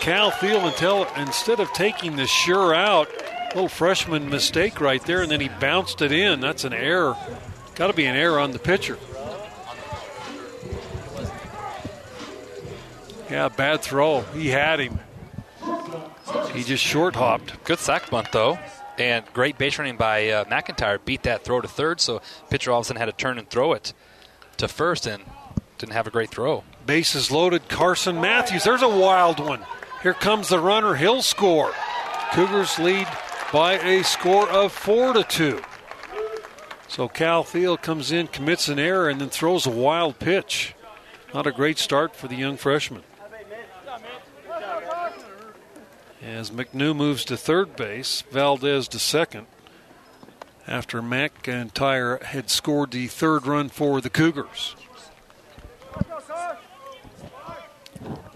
Cal 0.00 0.30
Theal 0.30 0.66
until 0.66 1.06
instead 1.16 1.60
of 1.60 1.70
taking 1.74 2.16
the 2.16 2.26
sure 2.26 2.74
out, 2.74 3.08
little 3.54 3.68
freshman 3.68 4.28
mistake 4.28 4.80
right 4.80 5.04
there, 5.04 5.22
and 5.22 5.30
then 5.30 5.40
he 5.40 5.48
bounced 5.48 6.02
it 6.02 6.12
in. 6.12 6.40
That's 6.40 6.64
an 6.64 6.72
error. 6.72 7.16
Got 7.74 7.88
to 7.88 7.92
be 7.92 8.06
an 8.06 8.16
error 8.16 8.38
on 8.38 8.52
the 8.52 8.58
pitcher. 8.58 8.98
Yeah, 13.30 13.48
bad 13.48 13.82
throw. 13.82 14.22
He 14.22 14.48
had 14.48 14.80
him. 14.80 14.98
He 16.54 16.64
just 16.64 16.82
short 16.82 17.14
hopped. 17.14 17.62
Good 17.64 17.78
sack 17.78 18.10
bunt, 18.10 18.32
though. 18.32 18.58
And 18.98 19.24
great 19.32 19.58
base 19.58 19.78
running 19.78 19.96
by 19.96 20.28
uh, 20.30 20.44
McIntyre. 20.44 20.98
Beat 21.04 21.22
that 21.24 21.44
throw 21.44 21.60
to 21.60 21.68
third, 21.68 22.00
so 22.00 22.20
pitcher 22.50 22.72
all 22.72 22.80
of 22.80 22.84
a 22.84 22.86
sudden 22.86 22.98
had 22.98 23.06
to 23.06 23.12
turn 23.12 23.38
and 23.38 23.48
throw 23.48 23.72
it 23.74 23.92
to 24.56 24.66
first 24.66 25.06
and 25.06 25.22
didn't 25.76 25.92
have 25.92 26.06
a 26.06 26.10
great 26.10 26.30
throw. 26.30 26.64
Bases 26.84 27.30
loaded. 27.30 27.68
Carson 27.68 28.20
Matthews. 28.20 28.64
There's 28.64 28.82
a 28.82 28.88
wild 28.88 29.38
one. 29.38 29.64
Here 30.02 30.14
comes 30.14 30.48
the 30.48 30.58
runner. 30.58 30.94
He'll 30.94 31.22
score. 31.22 31.72
Cougars 32.32 32.78
lead 32.78 33.06
by 33.52 33.74
a 33.74 34.04
score 34.04 34.48
of 34.48 34.72
four 34.72 35.12
to 35.12 35.24
two. 35.24 35.60
So 36.88 37.08
Cal 37.08 37.44
Theal 37.44 37.80
comes 37.80 38.12
in, 38.12 38.26
commits 38.28 38.68
an 38.68 38.78
error, 38.78 39.08
and 39.08 39.20
then 39.20 39.28
throws 39.28 39.66
a 39.66 39.70
wild 39.70 40.18
pitch. 40.18 40.74
Not 41.34 41.46
a 41.46 41.52
great 41.52 41.78
start 41.78 42.16
for 42.16 42.28
the 42.28 42.36
young 42.36 42.56
freshman. 42.56 43.02
As 46.22 46.50
McNew 46.50 46.96
moves 46.96 47.24
to 47.26 47.36
third 47.36 47.76
base, 47.76 48.22
Valdez 48.30 48.88
to 48.88 48.98
second. 48.98 49.46
After 50.66 51.00
McIntyre 51.00 52.22
had 52.22 52.50
scored 52.50 52.90
the 52.90 53.06
third 53.06 53.46
run 53.46 53.68
for 53.68 54.00
the 54.00 54.10
Cougars. 54.10 54.76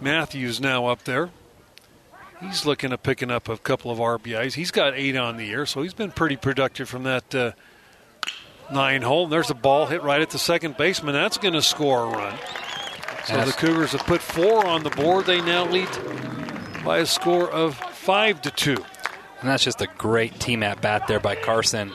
Matthews 0.00 0.60
now 0.60 0.86
up 0.86 1.04
there. 1.04 1.30
He's 2.42 2.66
looking 2.66 2.92
at 2.92 3.02
picking 3.02 3.30
up 3.30 3.48
a 3.48 3.56
couple 3.56 3.90
of 3.90 3.98
RBIs. 3.98 4.54
He's 4.54 4.70
got 4.70 4.94
eight 4.94 5.16
on 5.16 5.36
the 5.36 5.46
year, 5.46 5.64
so 5.64 5.82
he's 5.82 5.94
been 5.94 6.10
pretty 6.10 6.36
productive 6.36 6.88
from 6.88 7.04
that 7.04 7.34
uh, 7.34 7.52
nine 8.72 9.02
hole. 9.02 9.24
And 9.24 9.32
there's 9.32 9.50
a 9.50 9.54
ball 9.54 9.86
hit 9.86 10.02
right 10.02 10.20
at 10.20 10.30
the 10.30 10.38
second 10.38 10.76
baseman. 10.76 11.14
That's 11.14 11.38
going 11.38 11.54
to 11.54 11.62
score 11.62 12.04
a 12.04 12.08
run. 12.08 12.38
So 13.26 13.44
the 13.44 13.52
Cougars 13.52 13.92
have 13.92 14.04
put 14.04 14.20
four 14.20 14.66
on 14.66 14.82
the 14.82 14.90
board. 14.90 15.26
They 15.26 15.40
now 15.40 15.64
lead 15.64 15.88
by 16.84 16.98
a 16.98 17.06
score 17.06 17.48
of 17.50 17.76
five 17.76 18.42
to 18.42 18.50
two. 18.50 18.84
And 19.40 19.48
that's 19.48 19.64
just 19.64 19.80
a 19.80 19.86
great 19.98 20.38
team 20.40 20.62
at 20.62 20.80
bat 20.80 21.06
there 21.06 21.20
by 21.20 21.36
Carson. 21.36 21.92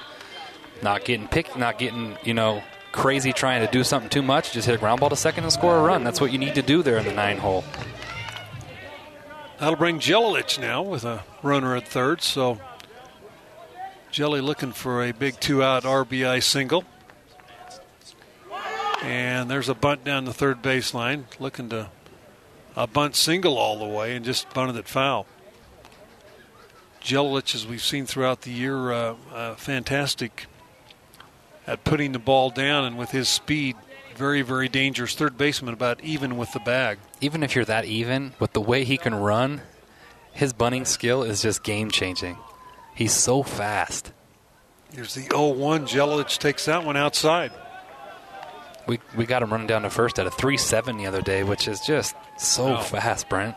Not 0.82 1.04
getting 1.06 1.28
picked, 1.28 1.58
not 1.58 1.80
getting 1.80 2.18
you 2.24 2.34
know 2.34 2.64
crazy 2.94 3.34
trying 3.34 3.66
to 3.66 3.72
do 3.72 3.84
something 3.84 4.10
too 4.10 4.22
much. 4.22 4.54
Just 4.54 4.68
hit 4.68 4.76
a 4.76 4.78
ground 4.78 5.02
ball 5.02 5.10
to 5.10 5.16
second 5.16 5.44
and 5.44 5.52
score 5.52 5.78
a 5.78 5.82
run. 5.82 6.04
That's 6.04 6.22
what 6.22 6.32
you 6.32 6.38
need 6.38 6.56
to 6.56 6.62
do 6.62 6.82
there 6.84 6.98
in 6.98 7.06
the 7.06 7.14
nine 7.14 7.38
hole. 7.38 7.64
That'll 9.60 9.76
bring 9.76 10.00
Jelilich 10.00 10.60
now 10.60 10.84
with 10.84 11.04
a 11.04 11.24
runner 11.42 11.76
at 11.76 11.88
third. 11.88 12.22
So 12.22 12.60
Jelly 14.12 14.40
looking 14.40 14.72
for 14.72 15.04
a 15.04 15.12
big 15.12 15.40
two 15.40 15.64
out 15.64 15.84
RBI 15.84 16.44
single. 16.44 16.84
And 19.02 19.50
there's 19.50 19.68
a 19.70 19.74
bunt 19.74 20.04
down 20.04 20.26
the 20.26 20.34
third 20.34 20.62
baseline, 20.62 21.24
looking 21.40 21.70
to 21.70 21.90
a 22.76 22.86
bunt 22.86 23.16
single 23.16 23.58
all 23.58 23.80
the 23.80 23.86
way 23.86 24.16
and 24.16 24.24
just 24.24 24.52
bunted 24.54 24.76
it 24.76 24.88
foul. 24.88 25.26
Jelilich, 27.02 27.56
as 27.56 27.66
we've 27.66 27.84
seen 27.84 28.06
throughout 28.06 28.42
the 28.42 28.52
year, 28.52 28.92
uh, 28.92 29.16
uh, 29.34 29.56
fantastic 29.56 30.46
at 31.66 31.84
putting 31.84 32.12
the 32.12 32.20
ball 32.20 32.50
down 32.52 32.86
and 32.86 32.98
with 32.98 33.12
his 33.12 33.28
speed, 33.28 33.76
very, 34.18 34.42
very 34.42 34.68
dangerous. 34.68 35.16
Third 35.16 35.38
baseman 35.38 35.74
about 35.74 36.02
even 36.04 36.38
with 36.38 36.52
the 36.52 36.60
bag. 36.60 36.98
Even 37.22 37.44
if 37.44 37.56
you're 37.56 37.66
that 37.66 37.86
even, 37.86 38.34
with 38.40 38.54
the 38.54 38.62
way 38.62 38.84
he 38.84 38.98
can 38.98 39.16
run, 39.16 39.62
his 40.34 40.54
bunting 40.54 40.86
skill 40.86 41.24
is 41.24 41.42
just 41.42 41.64
game 41.64 41.92
changing. 41.92 42.38
He's 42.96 43.14
so 43.14 43.44
fast. 43.44 44.12
Here's 44.94 45.14
the 45.14 45.22
0 45.22 45.50
1. 45.50 45.86
Jelilich 45.88 46.38
takes 46.40 46.66
that 46.66 46.84
one 46.84 46.98
outside. 46.98 47.52
We, 48.88 49.00
we 49.16 49.26
got 49.26 49.44
him 49.44 49.52
running 49.52 49.68
down 49.68 49.84
to 49.84 49.90
first 49.90 50.18
at 50.18 50.26
a 50.26 50.32
3 50.32 50.58
7 50.58 50.98
the 50.98 51.06
other 51.06 51.22
day, 51.22 51.44
which 51.44 51.68
is 51.68 51.80
just 51.82 52.16
so 52.38 52.66
wow. 52.66 52.82
fast, 52.82 53.30
Brent. 53.30 53.56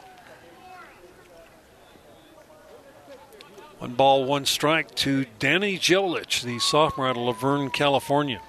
One 3.79 3.95
ball, 3.95 4.25
one 4.27 4.45
strike 4.45 4.95
to 4.97 5.25
Danny 5.39 5.79
Jelilich, 5.79 6.43
the 6.43 6.59
sophomore 6.59 7.09
out 7.09 7.17
of 7.17 7.23
La 7.23 7.33
Verne, 7.33 7.71
California. 7.71 8.43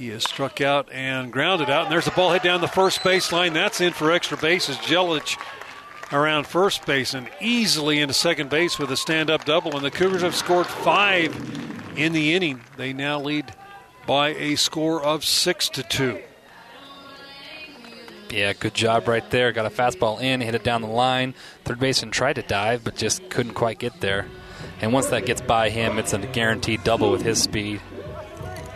He 0.00 0.08
is 0.08 0.24
struck 0.24 0.62
out 0.62 0.90
and 0.90 1.30
grounded 1.30 1.68
out, 1.68 1.82
and 1.82 1.92
there's 1.92 2.06
a 2.06 2.10
ball 2.12 2.32
hit 2.32 2.42
down 2.42 2.62
the 2.62 2.68
first 2.68 3.00
baseline. 3.00 3.52
That's 3.52 3.82
in 3.82 3.92
for 3.92 4.10
extra 4.10 4.38
bases. 4.38 4.78
Jelilich 4.78 5.36
around 6.10 6.46
first 6.46 6.86
base 6.86 7.12
and 7.12 7.28
easily 7.38 8.00
into 8.00 8.14
second 8.14 8.48
base 8.48 8.78
with 8.78 8.90
a 8.90 8.96
stand 8.96 9.28
up 9.28 9.44
double. 9.44 9.76
And 9.76 9.84
the 9.84 9.90
Cougars 9.90 10.22
have 10.22 10.34
scored 10.34 10.66
five 10.66 11.36
in 11.98 12.14
the 12.14 12.32
inning. 12.32 12.62
They 12.78 12.94
now 12.94 13.20
lead 13.20 13.54
by 14.06 14.28
a 14.28 14.56
score 14.56 15.02
of 15.02 15.22
six 15.22 15.68
to 15.68 15.82
two. 15.82 16.18
Yeah, 18.30 18.54
good 18.54 18.72
job 18.72 19.06
right 19.06 19.30
there. 19.30 19.52
Got 19.52 19.66
a 19.66 19.68
fastball 19.68 20.18
in, 20.18 20.40
hit 20.40 20.54
it 20.54 20.64
down 20.64 20.80
the 20.80 20.88
line. 20.88 21.34
Third 21.66 21.78
baseman 21.78 22.10
tried 22.10 22.36
to 22.36 22.42
dive, 22.42 22.84
but 22.84 22.96
just 22.96 23.28
couldn't 23.28 23.52
quite 23.52 23.78
get 23.78 24.00
there. 24.00 24.28
And 24.80 24.94
once 24.94 25.08
that 25.08 25.26
gets 25.26 25.42
by 25.42 25.68
him, 25.68 25.98
it's 25.98 26.14
a 26.14 26.18
guaranteed 26.20 26.84
double 26.84 27.10
with 27.10 27.20
his 27.20 27.42
speed. 27.42 27.82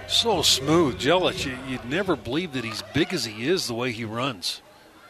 So 0.07 0.43
smooth, 0.43 1.01
Jelilich. 1.01 1.47
You'd 1.69 1.85
never 1.85 2.15
believe 2.15 2.53
that 2.53 2.65
he's 2.65 2.83
big 2.93 3.13
as 3.13 3.25
he 3.25 3.49
is 3.49 3.67
the 3.67 3.75
way 3.75 3.91
he 3.93 4.05
runs. 4.05 4.61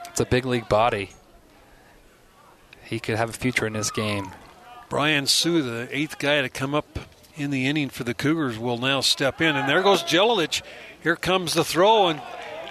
It's 0.09 0.20
a 0.20 0.24
big 0.24 0.46
league 0.46 0.68
body. 0.68 1.11
He 2.85 3.00
could 3.00 3.16
have 3.16 3.30
a 3.30 3.33
future 3.33 3.66
in 3.66 3.72
this 3.72 3.90
game. 3.90 4.30
Brian 4.88 5.26
Sue, 5.26 5.62
the 5.62 5.88
eighth 5.90 6.18
guy 6.18 6.40
to 6.42 6.48
come 6.48 6.74
up 6.74 6.98
in 7.37 7.50
the 7.50 7.66
inning 7.66 7.88
for 7.88 8.04
the 8.04 8.14
Cougars, 8.14 8.59
will 8.59 8.78
now 8.78 9.00
step 9.00 9.40
in. 9.40 9.57
And 9.57 9.68
there 9.68 9.83
goes 9.83 10.02
Jelilich. 10.02 10.62
Here 11.02 11.16
comes 11.16 11.54
the 11.54 11.64
throw, 11.64 12.09
and 12.09 12.22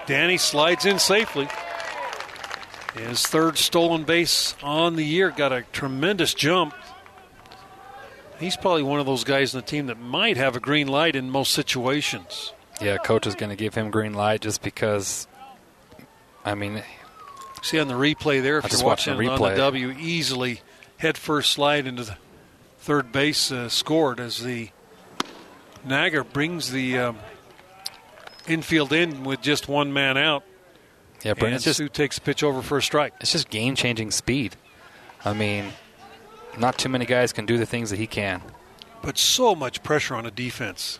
Danny 0.05 0.37
slides 0.37 0.85
in 0.85 0.99
safely. 0.99 1.47
His 2.95 3.25
third 3.25 3.57
stolen 3.57 4.03
base 4.03 4.55
on 4.63 4.95
the 4.95 5.03
year 5.03 5.31
got 5.31 5.51
a 5.51 5.63
tremendous 5.73 6.33
jump. 6.33 6.73
He's 8.39 8.57
probably 8.57 8.83
one 8.83 8.99
of 8.99 9.05
those 9.05 9.23
guys 9.23 9.53
in 9.53 9.59
the 9.59 9.65
team 9.65 9.87
that 9.87 9.99
might 9.99 10.37
have 10.37 10.55
a 10.55 10.59
green 10.59 10.87
light 10.87 11.15
in 11.15 11.29
most 11.29 11.53
situations. 11.53 12.53
Yeah, 12.81 12.97
coach 12.97 13.27
is 13.27 13.35
going 13.35 13.49
to 13.49 13.55
give 13.55 13.75
him 13.75 13.91
green 13.91 14.13
light 14.13 14.41
just 14.41 14.61
because. 14.61 15.27
I 16.43 16.55
mean, 16.55 16.83
see 17.61 17.79
on 17.79 17.87
the 17.87 17.93
replay 17.93 18.41
there 18.41 18.57
if 18.57 18.71
you're 18.71 18.83
watching 18.83 19.17
the 19.17 19.27
on 19.29 19.39
the 19.41 19.55
W, 19.55 19.91
easily 19.91 20.61
head 20.97 21.17
first 21.17 21.51
slide 21.51 21.87
into 21.87 22.03
the 22.03 22.17
third 22.79 23.11
base 23.11 23.51
uh, 23.51 23.69
scored 23.69 24.19
as 24.19 24.43
the 24.43 24.69
Niagara 25.85 26.25
brings 26.25 26.71
the 26.71 26.97
um, 26.99 27.19
infield 28.47 28.91
in 28.91 29.23
with 29.23 29.41
just 29.41 29.67
one 29.69 29.93
man 29.93 30.17
out. 30.17 30.43
Yeah, 31.23 31.33
Brent, 31.33 31.43
and 31.45 31.55
it's 31.55 31.63
just 31.63 31.77
Sue 31.77 31.87
takes 31.87 32.17
a 32.17 32.21
pitch 32.21 32.43
over 32.43 32.61
for 32.61 32.77
a 32.77 32.81
strike. 32.81 33.13
it's 33.21 33.31
just 33.31 33.49
game 33.49 33.75
changing 33.75 34.11
speed. 34.11 34.57
I 35.23 35.31
mean, 35.31 35.71
not 36.57 36.77
too 36.77 36.89
many 36.89 37.05
guys 37.05 37.33
can 37.33 37.45
do 37.45 37.57
the 37.57 37.65
things 37.65 37.89
that 37.89 37.99
he 37.99 38.07
can. 38.07 38.41
But 39.01 39.17
so 39.17 39.55
much 39.55 39.83
pressure 39.83 40.15
on 40.15 40.25
a 40.25 40.31
defense. 40.31 40.99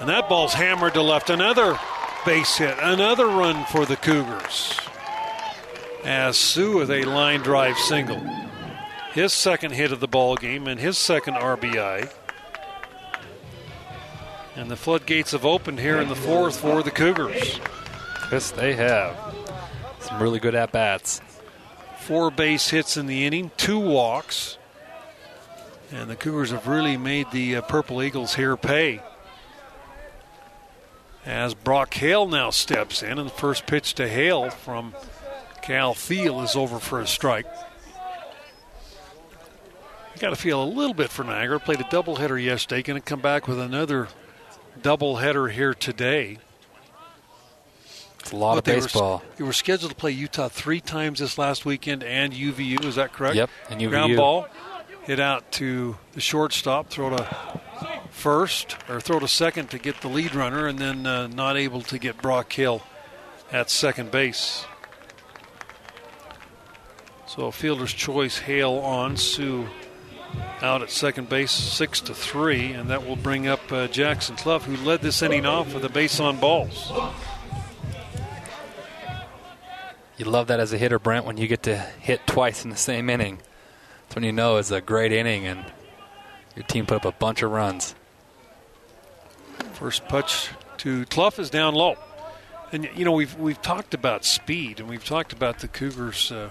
And 0.00 0.08
that 0.08 0.28
ball's 0.28 0.54
hammered 0.54 0.94
to 0.94 1.02
left. 1.02 1.30
Another 1.30 1.78
base 2.24 2.56
hit. 2.56 2.76
Another 2.80 3.26
run 3.26 3.64
for 3.66 3.86
the 3.86 3.96
Cougars. 3.96 4.76
As 6.04 6.36
Sue 6.36 6.78
with 6.78 6.90
a 6.90 7.04
line 7.04 7.40
drive 7.40 7.78
single. 7.78 8.20
His 9.12 9.32
second 9.32 9.72
hit 9.72 9.92
of 9.92 10.00
the 10.00 10.08
ball 10.08 10.36
game 10.36 10.66
and 10.66 10.80
his 10.80 10.98
second 10.98 11.34
RBI. 11.34 12.10
And 14.56 14.70
the 14.70 14.76
floodgates 14.76 15.32
have 15.32 15.44
opened 15.44 15.80
here 15.80 16.00
in 16.00 16.08
the 16.08 16.16
fourth 16.16 16.58
for 16.58 16.82
the 16.82 16.90
Cougars. 16.90 17.60
Yes, 18.30 18.50
they 18.50 18.74
have 18.74 19.16
some 20.00 20.20
really 20.20 20.40
good 20.40 20.54
at 20.54 20.72
bats. 20.72 21.20
Four 22.02 22.32
base 22.32 22.70
hits 22.70 22.96
in 22.96 23.06
the 23.06 23.24
inning, 23.26 23.52
two 23.56 23.78
walks. 23.78 24.58
And 25.92 26.10
the 26.10 26.16
Cougars 26.16 26.50
have 26.50 26.66
really 26.66 26.96
made 26.96 27.30
the 27.30 27.56
uh, 27.56 27.60
Purple 27.60 28.02
Eagles 28.02 28.34
here 28.34 28.56
pay. 28.56 29.00
As 31.24 31.54
Brock 31.54 31.94
Hale 31.94 32.26
now 32.26 32.50
steps 32.50 33.04
in, 33.04 33.20
and 33.20 33.28
the 33.28 33.32
first 33.32 33.66
pitch 33.66 33.94
to 33.94 34.08
Hale 34.08 34.50
from 34.50 34.96
Cal 35.62 35.94
Theal 35.94 36.42
is 36.42 36.56
over 36.56 36.80
for 36.80 37.00
a 37.00 37.06
strike. 37.06 37.46
You 40.16 40.20
got 40.20 40.30
to 40.30 40.36
feel 40.36 40.60
a 40.60 40.66
little 40.66 40.94
bit 40.94 41.08
for 41.08 41.22
Niagara. 41.22 41.60
Played 41.60 41.82
a 41.82 41.84
doubleheader 41.84 42.42
yesterday, 42.42 42.82
going 42.82 43.00
to 43.00 43.04
come 43.08 43.20
back 43.20 43.46
with 43.46 43.60
another 43.60 44.08
doubleheader 44.80 45.52
here 45.52 45.72
today. 45.72 46.38
It's 48.22 48.30
a 48.30 48.36
lot 48.36 48.56
of 48.56 48.58
But 48.58 48.64
they 48.66 48.76
were- 48.76 48.82
baseball. 48.82 49.22
They 49.36 49.42
were 49.44 49.52
scheduled 49.52 49.90
to 49.90 49.96
play 49.96 50.12
Utah 50.12 50.48
three 50.48 50.80
times 50.80 51.18
this 51.18 51.38
last 51.38 51.64
weekend 51.64 52.04
and 52.04 52.32
UVU. 52.32 52.84
Is 52.84 52.94
that 52.94 53.12
correct? 53.12 53.34
Yep, 53.34 53.50
and 53.68 53.80
UVU. 53.80 53.90
Ground 53.90 54.16
ball, 54.16 54.46
hit 55.02 55.18
out 55.18 55.50
to 55.52 55.96
the 56.12 56.20
shortstop, 56.20 56.88
throw 56.88 57.10
to 57.10 57.26
first 58.10 58.76
or 58.88 59.00
throw 59.00 59.18
to 59.18 59.26
second 59.26 59.70
to 59.70 59.78
get 59.78 60.00
the 60.02 60.08
lead 60.08 60.36
runner, 60.36 60.68
and 60.68 60.78
then 60.78 61.04
uh, 61.04 61.26
not 61.26 61.56
able 61.56 61.82
to 61.82 61.98
get 61.98 62.22
Brock 62.22 62.52
Hale 62.52 62.82
at 63.50 63.68
second 63.70 64.12
base. 64.12 64.66
So 67.26 67.46
a 67.46 67.52
fielder's 67.52 67.92
choice, 67.92 68.38
Hale 68.38 68.74
on 68.74 69.16
Sue 69.16 69.66
out 70.60 70.80
at 70.82 70.90
second 70.90 71.28
base, 71.28 71.50
six 71.50 72.00
to 72.02 72.14
three, 72.14 72.72
and 72.72 72.88
that 72.90 73.04
will 73.04 73.16
bring 73.16 73.48
up 73.48 73.72
uh, 73.72 73.88
Jackson 73.88 74.36
Clough, 74.36 74.60
who 74.60 74.76
led 74.86 75.00
this 75.02 75.22
inning 75.22 75.44
off 75.44 75.74
with 75.74 75.84
a 75.84 75.88
base 75.88 76.20
on 76.20 76.38
balls. 76.38 76.92
You 80.16 80.26
love 80.26 80.48
that 80.48 80.60
as 80.60 80.72
a 80.72 80.78
hitter, 80.78 80.98
Brent, 80.98 81.24
when 81.24 81.36
you 81.36 81.48
get 81.48 81.62
to 81.64 81.76
hit 81.76 82.26
twice 82.26 82.64
in 82.64 82.70
the 82.70 82.76
same 82.76 83.08
inning. 83.08 83.38
That's 84.02 84.14
when 84.16 84.24
you 84.24 84.32
know 84.32 84.58
it's 84.58 84.70
a 84.70 84.80
great 84.80 85.12
inning 85.12 85.46
and 85.46 85.64
your 86.54 86.64
team 86.64 86.86
put 86.86 86.96
up 86.96 87.04
a 87.04 87.12
bunch 87.12 87.42
of 87.42 87.50
runs. 87.50 87.94
First 89.72 90.06
pitch 90.08 90.50
to 90.78 91.06
Clough 91.06 91.32
is 91.38 91.50
down 91.50 91.74
low, 91.74 91.96
and 92.72 92.88
you 92.94 93.04
know 93.04 93.12
we've 93.12 93.34
we've 93.38 93.60
talked 93.62 93.94
about 93.94 94.24
speed 94.24 94.80
and 94.80 94.88
we've 94.88 95.04
talked 95.04 95.32
about 95.32 95.60
the 95.60 95.68
Cougars' 95.68 96.30
uh, 96.30 96.50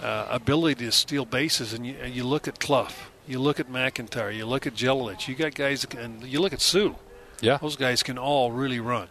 uh, 0.00 0.26
ability 0.30 0.84
to 0.86 0.92
steal 0.92 1.24
bases, 1.24 1.72
and 1.72 1.86
you, 1.86 1.96
and 2.00 2.14
you 2.14 2.24
look 2.24 2.46
at 2.46 2.60
Clough, 2.60 2.88
you 3.26 3.40
look 3.40 3.58
at 3.58 3.68
McIntyre, 3.68 4.34
you 4.34 4.46
look 4.46 4.66
at 4.66 4.74
Jelilich, 4.74 5.26
you 5.26 5.34
got 5.34 5.54
guys, 5.54 5.84
and 5.96 6.22
you 6.22 6.40
look 6.40 6.52
at 6.52 6.60
Sue. 6.60 6.94
Yeah. 7.40 7.58
Those 7.58 7.76
guys 7.76 8.02
can 8.02 8.16
all 8.16 8.52
really 8.52 8.80
run. 8.80 9.08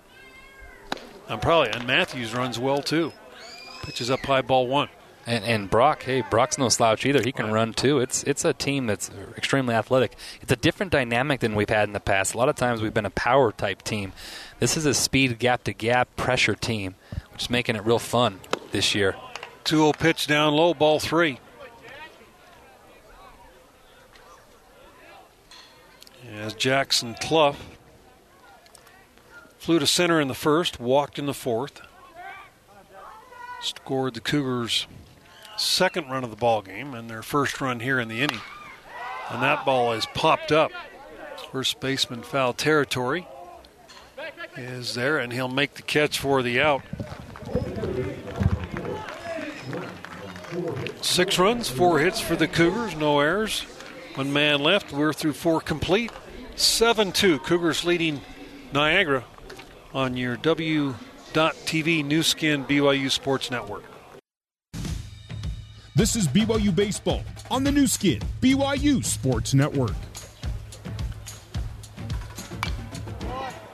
I'm 1.29 1.39
probably 1.39 1.71
and 1.71 1.85
Matthews 1.85 2.33
runs 2.33 2.57
well 2.57 2.81
too. 2.81 3.11
Pitches 3.83 4.09
up 4.09 4.25
high, 4.25 4.41
ball 4.41 4.67
one. 4.67 4.89
And, 5.25 5.43
and 5.43 5.69
Brock, 5.69 6.03
hey, 6.03 6.21
Brock's 6.21 6.57
no 6.57 6.69
slouch 6.69 7.05
either. 7.05 7.21
He 7.21 7.33
can 7.33 7.51
run 7.51 7.73
too. 7.73 7.99
It's 7.99 8.23
it's 8.23 8.45
a 8.45 8.53
team 8.53 8.87
that's 8.87 9.11
extremely 9.35 9.75
athletic. 9.75 10.15
It's 10.41 10.53
a 10.53 10.55
different 10.55 10.93
dynamic 10.93 11.41
than 11.41 11.53
we've 11.53 11.69
had 11.69 11.89
in 11.89 11.93
the 11.93 11.99
past. 11.99 12.33
A 12.33 12.37
lot 12.37 12.47
of 12.47 12.55
times 12.55 12.81
we've 12.81 12.93
been 12.93 13.05
a 13.05 13.09
power 13.09 13.51
type 13.51 13.81
team. 13.81 14.13
This 14.59 14.77
is 14.77 14.85
a 14.85 14.93
speed 14.93 15.37
gap 15.37 15.65
to 15.65 15.73
gap 15.73 16.15
pressure 16.15 16.55
team, 16.55 16.95
which 17.33 17.43
is 17.43 17.49
making 17.49 17.75
it 17.75 17.85
real 17.85 17.99
fun 17.99 18.39
this 18.71 18.95
year. 18.95 19.15
2 19.65 19.75
0 19.75 19.91
pitch 19.91 20.27
down 20.27 20.53
low, 20.53 20.73
ball 20.73 20.97
three. 20.97 21.39
As 26.33 26.53
Jackson 26.53 27.15
Clough 27.15 27.55
flew 29.67 29.79
to 29.79 29.85
center 29.85 30.21
in 30.21 30.29
the 30.29 30.33
first, 30.33 30.79
walked 30.79 31.19
in 31.19 31.25
the 31.25 31.33
fourth, 31.33 31.81
scored 33.59 34.13
the 34.13 34.21
Cougars' 34.21 34.87
second 35.57 36.09
run 36.09 36.23
of 36.23 36.29
the 36.29 36.37
ball 36.37 36.61
game 36.61 36.93
and 36.93 37.09
their 37.09 37.21
first 37.21 37.59
run 37.59 37.81
here 37.81 37.99
in 37.99 38.07
the 38.07 38.21
inning. 38.21 38.39
And 39.29 39.43
that 39.43 39.65
ball 39.65 39.91
is 39.91 40.05
popped 40.13 40.53
up. 40.53 40.71
First 41.51 41.81
baseman 41.81 42.21
foul 42.21 42.53
territory 42.53 43.27
is 44.55 44.93
there, 44.93 45.17
and 45.17 45.33
he'll 45.33 45.49
make 45.49 45.73
the 45.73 45.81
catch 45.81 46.17
for 46.17 46.41
the 46.41 46.61
out. 46.61 46.83
Six 51.01 51.37
runs, 51.37 51.67
four 51.67 51.99
hits 51.99 52.21
for 52.21 52.37
the 52.37 52.47
Cougars, 52.47 52.95
no 52.95 53.19
errors. 53.19 53.63
One 54.15 54.31
man 54.31 54.61
left. 54.61 54.93
We're 54.93 55.11
through 55.11 55.33
four 55.33 55.59
complete. 55.59 56.13
7 56.55 57.11
2. 57.11 57.39
Cougars 57.39 57.83
leading 57.83 58.21
Niagara 58.71 59.25
on 59.93 60.17
your 60.17 60.37
W.TV 60.37 62.05
Nu 62.05 62.23
Skin 62.23 62.65
BYU 62.65 63.09
Sports 63.09 63.51
Network. 63.51 63.83
This 65.95 66.15
is 66.15 66.27
BYU 66.27 66.75
Baseball 66.75 67.23
on 67.49 67.63
the 67.63 67.71
Nu 67.71 67.87
Skin, 67.87 68.21
BYU 68.41 69.03
Sports 69.03 69.53
Network. 69.53 69.95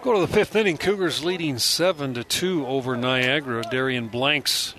Go 0.01 0.13
to 0.13 0.19
the 0.19 0.27
fifth 0.27 0.55
inning. 0.55 0.77
Cougars 0.77 1.23
leading 1.23 1.57
7 1.57 2.13
to 2.13 2.23
2 2.23 2.67
over 2.67 2.97
Niagara. 2.97 3.63
Darian 3.63 4.09
Blanks, 4.09 4.75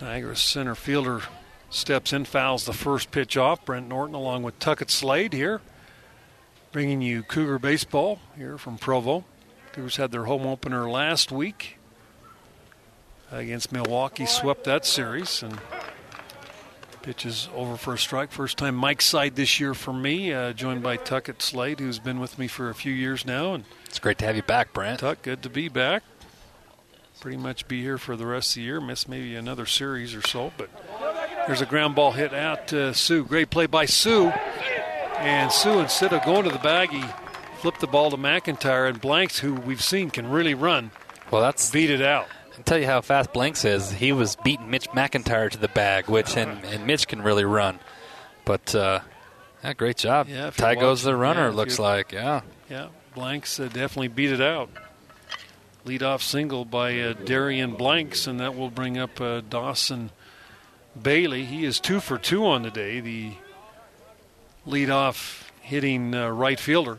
Niagara's 0.00 0.40
center 0.40 0.74
fielder, 0.74 1.22
steps 1.68 2.12
in, 2.12 2.24
fouls 2.24 2.64
the 2.64 2.72
first 2.72 3.10
pitch 3.10 3.36
off. 3.36 3.64
Brent 3.64 3.88
Norton 3.88 4.14
along 4.14 4.42
with 4.42 4.58
Tuckett 4.58 4.90
Slade 4.90 5.34
here, 5.34 5.60
bringing 6.70 7.02
you 7.02 7.22
Cougar 7.22 7.58
baseball 7.58 8.20
here 8.36 8.56
from 8.56 8.78
Provo. 8.78 9.24
Cougars 9.72 9.96
had 9.96 10.10
their 10.10 10.24
home 10.24 10.46
opener 10.46 10.90
last 10.90 11.32
week 11.32 11.78
against 13.30 13.72
Milwaukee, 13.72 14.26
swept 14.26 14.64
that 14.64 14.84
series, 14.84 15.42
and 15.42 15.58
pitches 17.00 17.48
over 17.54 17.76
for 17.76 17.94
a 17.94 17.98
strike. 17.98 18.30
First 18.30 18.58
time 18.58 18.74
Mike's 18.74 19.06
side 19.06 19.34
this 19.34 19.58
year 19.58 19.72
for 19.72 19.92
me, 19.92 20.32
uh, 20.32 20.52
joined 20.52 20.82
by 20.82 20.96
Tuckett 20.96 21.40
Slade, 21.40 21.80
who's 21.80 21.98
been 21.98 22.20
with 22.20 22.38
me 22.38 22.48
for 22.48 22.68
a 22.68 22.74
few 22.74 22.92
years 22.92 23.24
now, 23.24 23.54
and 23.54 23.64
It's 23.86 23.98
great 23.98 24.18
to 24.18 24.26
have 24.26 24.36
you 24.36 24.42
back, 24.42 24.74
Brent. 24.74 25.00
Tuck, 25.00 25.22
good 25.22 25.42
to 25.42 25.50
be 25.50 25.68
back. 25.68 26.02
Pretty 27.20 27.38
much 27.38 27.66
be 27.66 27.80
here 27.80 27.98
for 27.98 28.14
the 28.14 28.26
rest 28.26 28.50
of 28.50 28.54
the 28.56 28.62
year. 28.62 28.80
Miss 28.80 29.08
maybe 29.08 29.36
another 29.36 29.64
series 29.64 30.14
or 30.14 30.22
so, 30.22 30.52
but 30.58 30.68
there's 31.46 31.60
a 31.62 31.66
ground 31.66 31.94
ball 31.94 32.12
hit 32.12 32.34
out 32.34 32.68
to 32.68 32.92
Sue. 32.92 33.24
Great 33.24 33.48
play 33.48 33.66
by 33.66 33.86
Sue. 33.86 34.28
And 35.18 35.50
Sue, 35.50 35.78
instead 35.78 36.12
of 36.12 36.24
going 36.24 36.44
to 36.44 36.50
the 36.50 36.58
bag, 36.58 36.90
he 36.90 37.04
flipped 37.62 37.80
the 37.80 37.86
ball 37.86 38.10
to 38.10 38.16
McIntyre. 38.16 38.88
And 38.88 39.00
Blanks, 39.00 39.38
who 39.38 39.54
we've 39.54 39.80
seen 39.80 40.10
can 40.10 40.28
really 40.28 40.52
run, 40.52 40.90
Well, 41.30 41.40
that's 41.40 41.70
beat 41.70 41.90
it 41.90 42.02
out. 42.02 42.26
I'll 42.58 42.64
tell 42.64 42.76
you 42.78 42.86
how 42.86 43.00
fast 43.00 43.32
Blanks 43.32 43.64
is. 43.64 43.92
He 43.92 44.12
was 44.12 44.34
beating 44.34 44.68
Mitch 44.68 44.88
McIntyre 44.88 45.48
to 45.48 45.58
the 45.58 45.68
bag, 45.68 46.08
which 46.08 46.36
and, 46.36 46.62
and 46.64 46.86
Mitch 46.88 47.06
can 47.06 47.22
really 47.22 47.44
run. 47.44 47.78
But 48.44 48.74
uh, 48.74 49.00
yeah, 49.62 49.74
great 49.74 49.96
job. 49.96 50.28
Yeah, 50.28 50.50
Ty 50.50 50.74
goes 50.74 51.04
the 51.04 51.14
runner. 51.14 51.50
yeah, 51.50 51.54
looks 51.54 51.78
like 51.78 52.10
yeah. 52.10 52.40
Yeah, 52.68 52.88
Blanks 53.14 53.60
uh, 53.60 53.68
definitely 53.68 54.08
beat 54.08 54.32
it 54.32 54.40
out. 54.40 54.68
Lead 55.84 56.02
off 56.02 56.20
single 56.22 56.64
by 56.64 56.98
uh, 56.98 57.12
Darian 57.12 57.74
Blanks, 57.74 58.26
and 58.26 58.40
that 58.40 58.56
will 58.56 58.70
bring 58.70 58.98
up 58.98 59.20
uh, 59.20 59.40
Dawson 59.40 60.10
Bailey. 61.00 61.44
He 61.44 61.64
is 61.64 61.78
two 61.78 62.00
for 62.00 62.18
two 62.18 62.44
on 62.44 62.62
the 62.62 62.70
day, 62.70 62.98
the 63.00 63.32
lead 64.66 64.90
off 64.90 65.52
hitting 65.60 66.12
uh, 66.14 66.28
right 66.28 66.58
fielder. 66.58 66.98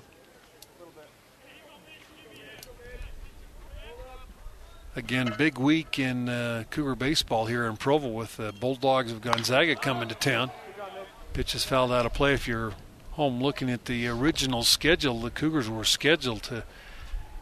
Again, 4.95 5.33
big 5.39 5.57
week 5.57 5.97
in 5.97 6.29
uh, 6.29 6.65
Cougar 6.69 6.93
baseball 6.93 7.47
here 7.47 7.65
in 7.65 7.77
Provo 7.77 8.09
with 8.09 8.37
the 8.37 8.53
Bulldogs 8.53 9.11
of 9.11 9.21
Gonzaga 9.21 9.75
coming 9.75 10.07
to 10.07 10.13
town. 10.13 10.51
Pitch 11.33 11.55
is 11.55 11.63
fouled 11.63 11.91
out 11.91 12.05
of 12.05 12.13
play. 12.13 12.35
If 12.35 12.47
you're 12.47 12.73
home 13.13 13.41
looking 13.41 13.71
at 13.71 13.85
the 13.85 14.07
original 14.07 14.61
schedule, 14.61 15.19
the 15.19 15.31
Cougars 15.31 15.67
were 15.67 15.83
scheduled 15.83 16.43
to 16.43 16.63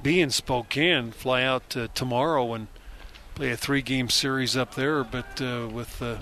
be 0.02 0.22
in 0.22 0.30
Spokane, 0.30 1.12
fly 1.12 1.44
out 1.44 1.76
uh, 1.76 1.90
tomorrow 1.94 2.54
and 2.54 2.68
play 3.36 3.52
a 3.52 3.58
three-game 3.58 4.08
series 4.08 4.56
up 4.56 4.76
there. 4.76 5.04
But 5.04 5.42
uh, 5.42 5.68
with 5.70 6.00
the 6.00 6.20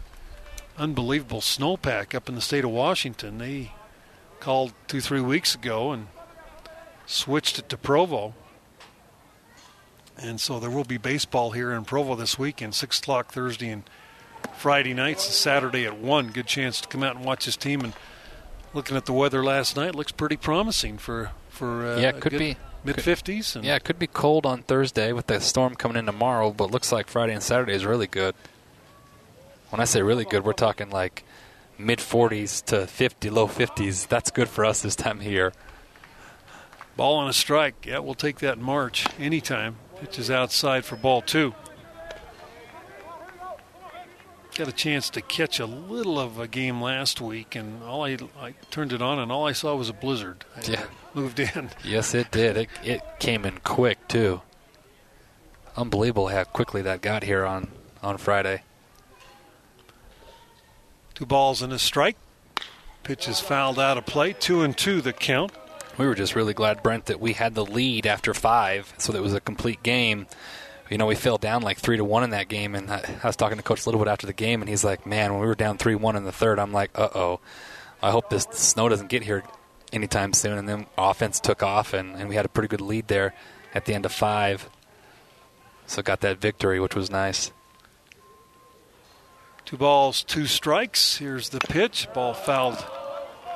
unbelievable 0.80 1.42
snowpack 1.42 2.16
up 2.16 2.28
in 2.28 2.34
the 2.34 2.42
state 2.42 2.64
of 2.64 2.72
Washington, 2.72 3.38
they 3.38 3.74
called 4.40 4.74
two, 4.88 5.00
three 5.00 5.22
weeks 5.22 5.54
ago 5.54 5.92
and 5.92 6.08
switched 7.06 7.60
it 7.60 7.70
to 7.70 7.78
Provo. 7.78 8.34
And 10.22 10.40
so 10.40 10.60
there 10.60 10.70
will 10.70 10.84
be 10.84 10.98
baseball 10.98 11.52
here 11.52 11.72
in 11.72 11.86
Provo 11.86 12.16
this 12.16 12.38
weekend, 12.38 12.76
6 12.76 13.00
o'clock 13.00 13.32
Thursday 13.32 13.70
and 13.70 13.84
Friday 14.58 14.94
nights, 14.94 15.26
and 15.26 15.34
Saturday 15.34 15.86
at 15.86 15.98
1. 15.98 16.28
Good 16.30 16.48
chance 16.48 16.82
to 16.82 16.88
come 16.88 17.04
out 17.04 17.16
and 17.16 17.24
watch 17.24 17.46
this 17.46 17.56
team. 17.56 17.82
And 17.82 17.94
looking 18.74 18.98
at 18.98 19.06
the 19.06 19.14
weather 19.14 19.44
last 19.44 19.76
night, 19.76 19.96
looks 19.96 20.12
pretty 20.12 20.38
promising 20.38 20.98
for, 20.98 21.32
for 21.50 21.86
uh, 21.86 22.00
yeah, 22.00 22.10
it 22.10 22.20
could 22.20 22.38
be 22.38 22.58
mid 22.84 22.98
50s. 22.98 23.64
Yeah, 23.64 23.76
it 23.76 23.84
could 23.84 24.00
be 24.00 24.08
cold 24.08 24.46
on 24.46 24.64
Thursday 24.64 25.14
with 25.14 25.28
the 25.28 25.40
storm 25.40 25.76
coming 25.76 25.98
in 25.98 26.06
tomorrow, 26.06 26.52
but 26.52 26.72
looks 26.72 26.92
like 26.92 27.08
Friday 27.08 27.34
and 27.34 27.44
Saturday 27.44 27.74
is 27.74 27.86
really 27.86 28.08
good. 28.08 28.36
When 29.70 29.80
I 29.80 29.86
say 29.86 30.02
really 30.02 30.26
good, 30.26 30.44
we're 30.44 30.54
talking 30.54 30.90
like 30.90 31.24
mid 31.78 32.00
40s 32.00 32.66
to 32.66 32.88
50, 32.88 33.30
low 33.30 33.48
50s. 33.48 34.08
That's 34.08 34.32
good 34.32 34.50
for 34.50 34.66
us 34.66 34.82
this 34.82 34.96
time 34.96 35.20
of 35.20 35.26
year. 35.26 35.54
Ball 36.98 37.16
on 37.16 37.30
a 37.30 37.34
strike. 37.34 37.86
Yeah, 37.86 38.00
we'll 38.00 38.16
take 38.16 38.40
that 38.40 38.58
in 38.58 38.64
March 38.64 39.06
anytime. 39.18 39.78
Pitches 40.00 40.32
outside 40.32 40.86
for 40.86 40.96
ball 40.96 41.22
two. 41.22 41.54
Got 44.56 44.68
a 44.68 44.74
chance 44.74 45.10
to 45.12 45.22
catch 45.22 45.60
a 45.60 45.66
little 45.66 46.20
of 46.20 46.40
a 46.40 46.48
game 46.48 46.82
last 46.82 47.22
week, 47.22 47.56
and 47.56 47.82
all 47.84 48.04
I, 48.04 48.18
I 48.40 48.54
turned 48.72 48.92
it 48.92 49.02
on, 49.02 49.20
and 49.20 49.32
all 49.32 49.48
I 49.48 49.54
saw 49.54 49.76
was 49.76 49.90
a 49.90 49.94
blizzard. 49.94 50.44
I 50.58 50.72
yeah, 50.72 50.86
moved 51.14 51.40
in. 51.40 51.70
Yes, 51.84 52.14
it 52.14 52.32
did. 52.32 52.58
It 52.58 52.70
it 52.84 53.02
came 53.20 53.46
in 53.46 53.60
quick 53.60 54.08
too. 54.08 54.42
Unbelievable 55.78 56.28
how 56.28 56.44
quickly 56.44 56.82
that 56.82 57.02
got 57.02 57.24
here 57.24 57.46
on 57.46 57.70
on 58.04 58.18
Friday. 58.18 58.64
Two 61.14 61.26
balls 61.26 61.62
and 61.62 61.72
a 61.74 61.80
strike. 61.80 62.18
Pitch 63.04 63.28
is 63.28 63.40
fouled 63.40 63.80
out 63.80 63.98
of 63.98 64.06
play. 64.06 64.34
Two 64.34 64.62
and 64.62 64.78
two 64.78 65.02
the 65.02 65.14
count. 65.14 65.52
We 66.00 66.08
were 66.08 66.16
just 66.16 66.34
really 66.34 66.54
glad, 66.54 66.82
Brent, 66.82 67.08
that 67.08 67.20
we 67.20 67.34
had 67.34 67.56
the 67.56 67.66
lead 67.66 68.08
after 68.08 68.34
five, 68.34 68.94
so 68.98 69.12
that 69.12 69.20
it 69.20 69.22
was 69.22 69.34
a 69.34 69.42
complete 69.42 69.84
game. 69.84 70.28
You 70.90 70.98
know, 70.98 71.06
we 71.06 71.16
fell 71.16 71.38
down 71.38 71.62
like 71.62 71.78
three 71.78 71.98
to 71.98 72.06
one 72.06 72.24
in 72.24 72.30
that 72.30 72.48
game, 72.48 72.74
and 72.74 72.90
I, 72.90 73.18
I 73.22 73.28
was 73.28 73.36
talking 73.36 73.58
to 73.58 73.64
Coach 73.64 73.86
a 73.86 73.90
little 73.90 74.00
bit 74.00 74.10
after 74.10 74.26
the 74.26 74.32
game, 74.32 74.62
and 74.62 74.70
he's 74.70 74.86
like, 74.86 75.06
"Man, 75.06 75.34
when 75.34 75.42
we 75.42 75.48
were 75.48 75.56
down 75.56 75.78
three 75.78 75.96
one 75.96 76.16
in 76.16 76.24
the 76.24 76.32
third, 76.32 76.58
I'm 76.58 76.72
like, 76.72 76.92
uh 76.96 77.10
oh, 77.14 77.42
I 78.02 78.12
hope 78.12 78.30
this 78.30 78.48
snow 78.52 78.88
doesn't 78.88 79.10
get 79.10 79.24
here 79.24 79.44
anytime 79.92 80.32
soon." 80.32 80.58
And 80.58 80.70
then 80.70 80.86
offense 80.98 81.42
took 81.42 81.62
off, 81.62 81.94
and, 81.94 82.16
and 82.16 82.30
we 82.30 82.36
had 82.36 82.46
a 82.46 82.50
pretty 82.50 82.70
good 82.70 82.80
lead 82.80 83.10
there 83.10 83.36
at 83.74 83.84
the 83.84 83.94
end 83.94 84.06
of 84.06 84.14
five. 84.14 84.70
So 85.86 86.02
got 86.02 86.22
that 86.22 86.40
victory, 86.40 86.80
which 86.80 86.96
was 86.96 87.12
nice. 87.12 87.52
Two 89.66 89.76
balls, 89.76 90.24
two 90.24 90.46
strikes. 90.46 91.18
Here's 91.18 91.50
the 91.50 91.60
pitch. 91.60 92.08
Ball 92.14 92.34
fouled 92.34 92.86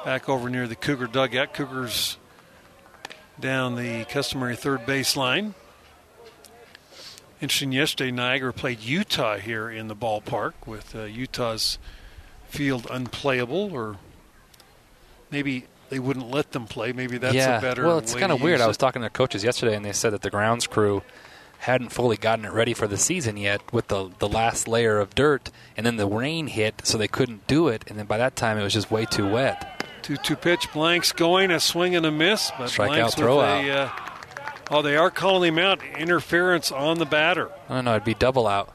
back 0.03 0.27
over 0.27 0.49
near 0.49 0.67
the 0.67 0.75
Cougar 0.75 1.07
dugout. 1.07 1.53
Cougars 1.53 2.17
down 3.39 3.75
the 3.75 4.05
customary 4.05 4.55
third 4.55 4.85
base 4.85 5.15
line. 5.15 5.53
Interesting, 7.41 7.73
yesterday 7.73 8.11
Niagara 8.11 8.53
played 8.53 8.79
Utah 8.79 9.37
here 9.37 9.69
in 9.69 9.89
the 9.89 9.95
ballpark 9.95 10.53
with 10.65 10.95
uh, 10.95 11.03
Utah's 11.03 11.77
field 12.47 12.87
unplayable, 12.89 13.73
or 13.73 13.97
maybe 15.29 15.65
they 15.89 15.99
wouldn't 15.99 16.31
let 16.31 16.53
them 16.53 16.65
play. 16.65 16.93
Maybe 16.93 17.17
that's 17.17 17.35
yeah. 17.35 17.57
a 17.57 17.61
better. 17.61 17.81
Yeah, 17.81 17.87
well, 17.89 17.97
it's 17.97 18.15
kind 18.15 18.31
of 18.31 18.41
weird. 18.41 18.61
I 18.61 18.67
was 18.67 18.77
talking 18.77 19.01
to 19.01 19.09
coaches 19.09 19.43
yesterday, 19.43 19.75
and 19.75 19.83
they 19.83 19.91
said 19.91 20.13
that 20.13 20.21
the 20.21 20.29
grounds 20.29 20.67
crew 20.67 21.03
hadn't 21.59 21.89
fully 21.89 22.17
gotten 22.17 22.45
it 22.45 22.51
ready 22.51 22.73
for 22.73 22.87
the 22.87 22.97
season 22.97 23.37
yet 23.37 23.61
with 23.73 23.87
the 23.87 24.09
the 24.19 24.27
last 24.27 24.67
layer 24.67 24.99
of 24.99 25.13
dirt, 25.15 25.51
and 25.75 25.85
then 25.85 25.97
the 25.97 26.07
rain 26.07 26.47
hit, 26.47 26.81
so 26.85 26.97
they 26.97 27.07
couldn't 27.07 27.45
do 27.47 27.67
it. 27.67 27.83
And 27.87 27.99
then 27.99 28.05
by 28.05 28.17
that 28.17 28.35
time, 28.35 28.57
it 28.57 28.63
was 28.63 28.73
just 28.73 28.89
way 28.89 29.05
too 29.05 29.29
wet. 29.29 29.82
Two 30.03 30.17
two 30.17 30.35
pitch 30.35 30.71
blanks 30.73 31.11
going, 31.11 31.49
a 31.49 31.59
swing 31.59 31.95
and 31.95 32.05
a 32.05 32.11
miss, 32.11 32.51
but 32.57 32.69
Strike 32.69 32.89
blanks 32.89 33.13
out, 33.13 33.17
throw 33.17 33.37
with 33.37 33.45
out. 33.45 33.65
A, 33.65 33.71
uh, 33.71 33.89
oh, 34.69 34.81
they 34.81 34.97
are 34.97 35.09
calling 35.09 35.53
him 35.53 35.59
out. 35.59 35.81
Interference 35.97 36.71
on 36.71 36.99
the 36.99 37.05
batter. 37.05 37.49
I 37.69 37.75
don't 37.75 37.85
know. 37.85 37.91
It'd 37.91 38.03
be 38.03 38.13
double 38.13 38.45
out. 38.45 38.73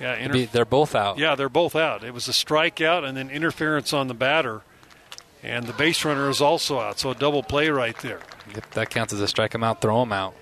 Yeah, 0.00 0.16
inter- 0.16 0.32
be, 0.34 0.44
they're 0.46 0.64
both 0.66 0.94
out. 0.94 1.16
yeah, 1.16 1.36
they're 1.36 1.48
both 1.48 1.74
out. 1.74 2.04
It 2.04 2.12
was 2.12 2.28
a 2.28 2.32
strikeout 2.32 3.04
and 3.08 3.16
then 3.16 3.30
interference 3.30 3.92
on 3.94 4.08
the 4.08 4.14
batter, 4.14 4.60
and 5.42 5.66
the 5.66 5.72
base 5.72 6.04
runner 6.04 6.28
is 6.28 6.40
also 6.40 6.80
out. 6.80 6.98
So 6.98 7.10
a 7.10 7.14
double 7.14 7.42
play 7.42 7.70
right 7.70 7.96
there. 7.98 8.20
If 8.50 8.68
that 8.72 8.90
counts 8.90 9.12
as 9.12 9.20
a 9.20 9.28
strike 9.28 9.54
him 9.54 9.64
out, 9.64 9.80
throw 9.80 10.02
him 10.02 10.12
out. 10.12 10.34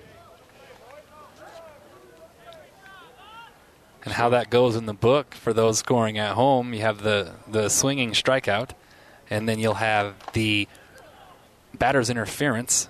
And 4.03 4.13
how 4.13 4.29
that 4.29 4.49
goes 4.49 4.75
in 4.75 4.85
the 4.85 4.93
book 4.93 5.33
for 5.33 5.51
those 5.53 5.79
scoring 5.79 6.17
at 6.17 6.33
home, 6.33 6.73
you 6.73 6.81
have 6.81 7.01
the, 7.01 7.31
the 7.47 7.69
swinging 7.69 8.11
strikeout, 8.11 8.71
and 9.29 9.47
then 9.47 9.59
you'll 9.59 9.73
have 9.75 10.13
the 10.33 10.67
batter's 11.77 12.09
interference 12.09 12.87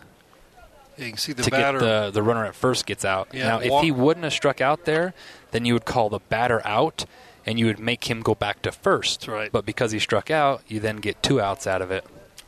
You 0.97 1.09
can 1.09 1.17
see 1.17 1.33
the 1.33 1.43
to 1.43 1.51
batter. 1.51 1.79
get 1.79 1.85
the, 1.85 2.11
the 2.11 2.23
runner 2.23 2.45
at 2.45 2.55
first 2.55 2.85
gets 2.85 3.03
out. 3.05 3.29
Yeah, 3.33 3.47
now, 3.47 3.59
if 3.59 3.83
he 3.83 3.91
wouldn't 3.91 4.23
have 4.23 4.33
struck 4.33 4.61
out 4.61 4.85
there, 4.85 5.13
then 5.51 5.65
you 5.65 5.73
would 5.73 5.85
call 5.85 6.09
the 6.09 6.19
batter 6.29 6.61
out, 6.65 7.05
and 7.45 7.59
you 7.59 7.65
would 7.65 7.79
make 7.79 8.09
him 8.09 8.21
go 8.21 8.35
back 8.35 8.61
to 8.63 8.71
first. 8.71 9.27
Right. 9.27 9.51
But 9.51 9.65
because 9.65 9.91
he 9.91 9.99
struck 9.99 10.29
out, 10.31 10.61
you 10.67 10.79
then 10.79 10.97
get 10.97 11.21
two 11.23 11.41
outs 11.41 11.67
out 11.67 11.81
of 11.81 11.91
it. 11.91 12.05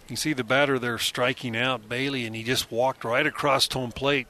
You 0.07 0.15
see 0.15 0.31
the 0.33 0.43
batter 0.45 0.79
there 0.79 0.97
striking 0.97 1.55
out 1.57 1.89
Bailey, 1.89 2.25
and 2.25 2.35
he 2.35 2.43
just 2.43 2.71
walked 2.71 3.03
right 3.03 3.27
across 3.27 3.67
home 3.71 3.91
plate 3.91 4.27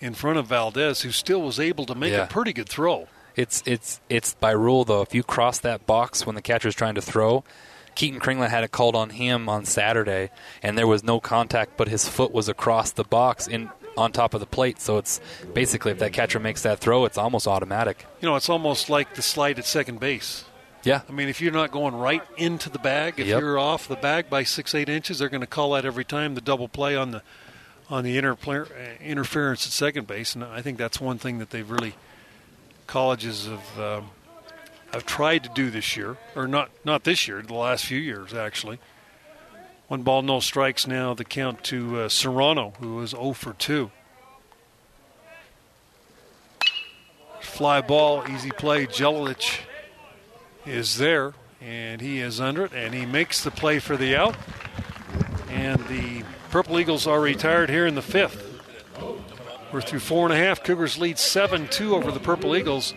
in 0.00 0.12
front 0.12 0.38
of 0.38 0.46
Valdez, 0.46 1.00
who 1.02 1.10
still 1.10 1.40
was 1.40 1.58
able 1.58 1.86
to 1.86 1.94
make 1.94 2.12
Yeah. 2.12 2.24
a 2.24 2.26
pretty 2.26 2.52
good 2.52 2.68
throw. 2.68 3.08
It's 3.34 3.62
it's 3.66 4.00
it's 4.10 4.34
by 4.34 4.50
rule 4.50 4.84
though. 4.84 5.00
If 5.02 5.14
you 5.14 5.22
cross 5.22 5.58
that 5.60 5.86
box 5.86 6.26
when 6.26 6.34
the 6.34 6.42
catcher 6.42 6.68
is 6.68 6.74
trying 6.74 6.94
to 6.96 7.02
throw, 7.02 7.44
Keaton 7.96 8.20
Kringlen 8.20 8.48
had 8.50 8.62
it 8.62 8.70
called 8.70 8.94
on 8.94 9.10
him 9.10 9.48
on 9.48 9.64
Saturday, 9.64 10.30
and 10.62 10.78
there 10.78 10.86
was 10.86 11.02
no 11.02 11.18
contact, 11.18 11.76
but 11.76 11.88
his 11.88 12.08
foot 12.08 12.32
was 12.32 12.48
across 12.48 12.92
the 12.92 13.04
box 13.04 13.48
in 13.48 13.70
on 13.96 14.12
top 14.12 14.34
of 14.34 14.40
the 14.40 14.46
plate. 14.46 14.80
So 14.80 14.98
it's 14.98 15.20
basically 15.54 15.90
if 15.90 15.98
that 16.00 16.12
catcher 16.12 16.38
makes 16.38 16.62
that 16.62 16.78
throw, 16.78 17.06
it's 17.06 17.16
almost 17.18 17.48
automatic. 17.48 18.04
You 18.20 18.28
know, 18.28 18.36
it's 18.36 18.50
almost 18.50 18.90
like 18.90 19.14
the 19.14 19.22
slide 19.22 19.58
at 19.58 19.64
second 19.64 19.98
base. 19.98 20.44
Yeah, 20.84 21.00
I 21.08 21.12
mean, 21.12 21.28
if 21.28 21.40
you're 21.40 21.50
not 21.52 21.72
going 21.72 21.96
right 21.96 22.22
into 22.36 22.70
the 22.70 22.78
bag, 22.78 23.14
if 23.18 23.26
Yep. 23.26 23.40
you're 23.40 23.58
off 23.58 23.88
the 23.88 23.96
bag 23.96 24.30
by 24.30 24.44
six, 24.44 24.72
eight 24.74 24.88
inches, 24.88 25.18
they're 25.18 25.28
going 25.28 25.40
to 25.40 25.46
call 25.46 25.72
that 25.72 25.84
every 25.84 26.04
time 26.04 26.36
the 26.36 26.40
double 26.40 26.68
play 26.68 26.94
on 26.94 27.10
the 27.10 27.22
on 27.88 28.04
the 28.04 28.18
interference 28.18 29.66
at 29.66 29.72
second 29.72 30.06
base. 30.06 30.34
And 30.34 30.44
I 30.44 30.60
think 30.60 30.76
that's 30.78 31.00
one 31.00 31.18
thing 31.18 31.38
that 31.38 31.50
they've 31.50 31.68
really 31.68 31.94
colleges 32.86 33.46
have 33.46 33.80
um, 33.80 34.10
have 34.92 35.04
tried 35.04 35.44
to 35.44 35.50
do 35.50 35.70
this 35.70 35.96
year, 35.96 36.16
or 36.34 36.46
not 36.46 36.70
not 36.84 37.04
this 37.04 37.28
year, 37.28 37.42
the 37.42 37.54
last 37.54 37.84
few 37.84 37.98
years 37.98 38.34
actually. 38.34 38.78
One 39.88 40.02
ball, 40.02 40.22
no 40.22 40.40
strikes 40.40 40.86
now. 40.86 41.14
The 41.14 41.24
count 41.24 41.62
to 41.64 42.00
uh, 42.00 42.08
Serrano, 42.08 42.72
who 42.80 42.96
was 42.96 43.10
0 43.10 43.34
for 43.34 43.52
2. 43.52 43.90
Fly 47.40 47.80
ball, 47.80 48.24
easy 48.28 48.50
play. 48.50 48.86
Jelilich 48.86 49.60
is 50.66 50.98
there, 50.98 51.34
and 51.60 52.00
he 52.00 52.20
is 52.20 52.40
under 52.40 52.64
it, 52.64 52.72
and 52.74 52.92
he 52.94 53.06
makes 53.06 53.44
the 53.44 53.52
play 53.52 53.78
for 53.78 53.96
the 53.96 54.16
out. 54.16 54.34
And 55.48 55.78
the 55.86 56.24
Purple 56.50 56.80
Eagles 56.80 57.06
are 57.06 57.20
retired 57.20 57.70
here 57.70 57.86
in 57.86 57.94
the 57.94 58.02
fifth. 58.02 58.45
We're 59.72 59.80
through 59.80 60.00
four 60.00 60.24
and 60.24 60.32
a 60.32 60.36
half. 60.36 60.62
Cougars 60.62 60.96
lead 60.98 61.18
7 61.18 61.66
2 61.68 61.94
over 61.96 62.12
the 62.12 62.20
Purple 62.20 62.56
Eagles 62.56 62.94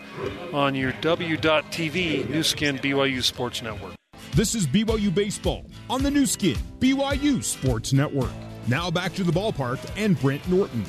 on 0.52 0.74
your 0.74 0.92
W.TV 1.00 2.28
Nu 2.28 2.42
Skin 2.42 2.78
BYU 2.78 3.22
Sports 3.22 3.60
Network. 3.60 3.94
This 4.34 4.54
is 4.54 4.66
BYU 4.66 5.12
Baseball 5.12 5.66
on 5.88 6.02
the 6.04 6.10
Nu 6.10 6.26
Skin, 6.26 6.56
BYU 6.78 7.42
Sports 7.42 7.92
Network. 7.92 8.30
Now 8.68 8.90
back 8.90 9.14
to 9.14 9.24
the 9.24 9.32
ballpark 9.32 9.78
and 9.96 10.18
Brent 10.20 10.48
Norton. 10.48 10.84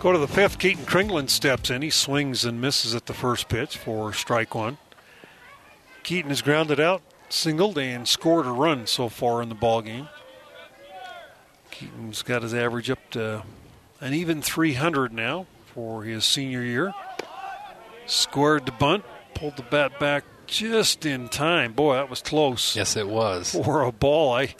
Go 0.00 0.12
to 0.12 0.18
the 0.18 0.28
fifth. 0.28 0.58
Keaton 0.58 0.84
Kringlen 0.84 1.30
steps 1.30 1.70
in. 1.70 1.82
He 1.82 1.90
swings 1.90 2.44
and 2.44 2.60
misses 2.60 2.94
at 2.94 3.06
the 3.06 3.14
first 3.14 3.48
pitch 3.48 3.78
for 3.78 4.12
strike 4.12 4.54
one. 4.54 4.78
Keaton 6.02 6.30
has 6.30 6.42
grounded 6.42 6.80
out, 6.80 7.02
singled, 7.28 7.78
and 7.78 8.06
scored 8.08 8.46
a 8.46 8.50
run 8.50 8.86
so 8.86 9.08
far 9.08 9.40
in 9.40 9.48
the 9.48 9.54
ball 9.54 9.82
game. 9.82 10.08
Keaton's 11.70 12.22
got 12.22 12.42
his 12.42 12.54
average 12.54 12.90
up 12.90 13.10
to 13.10 13.42
an 14.00 14.14
even 14.14 14.42
300 14.42 15.12
now 15.12 15.46
for 15.66 16.04
his 16.04 16.24
senior 16.24 16.62
year. 16.62 16.92
Squared 18.06 18.66
the 18.66 18.72
bunt, 18.72 19.04
pulled 19.34 19.56
the 19.56 19.62
bat 19.62 19.98
back 19.98 20.24
just 20.46 21.04
in 21.04 21.28
time. 21.28 21.72
Boy, 21.72 21.94
that 21.94 22.08
was 22.08 22.22
close 22.22 22.76
yes, 22.76 22.96
it 22.96 23.08
was. 23.08 23.52
for 23.64 23.82
a 23.82 23.92
ball. 23.92 24.32
I 24.32 24.54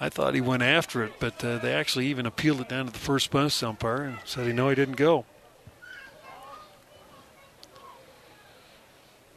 I 0.00 0.08
thought 0.08 0.34
he 0.34 0.40
went 0.40 0.62
after 0.62 1.02
it, 1.04 1.14
but 1.18 1.42
uh, 1.42 1.58
they 1.58 1.72
actually 1.72 2.06
even 2.08 2.26
appealed 2.26 2.60
it 2.60 2.68
down 2.68 2.86
to 2.86 2.92
the 2.92 2.98
first 2.98 3.30
base 3.30 3.62
umpire 3.62 4.02
and 4.02 4.18
said 4.24 4.46
he 4.46 4.52
no, 4.52 4.68
he 4.68 4.74
didn't 4.74 4.96
go. 4.96 5.24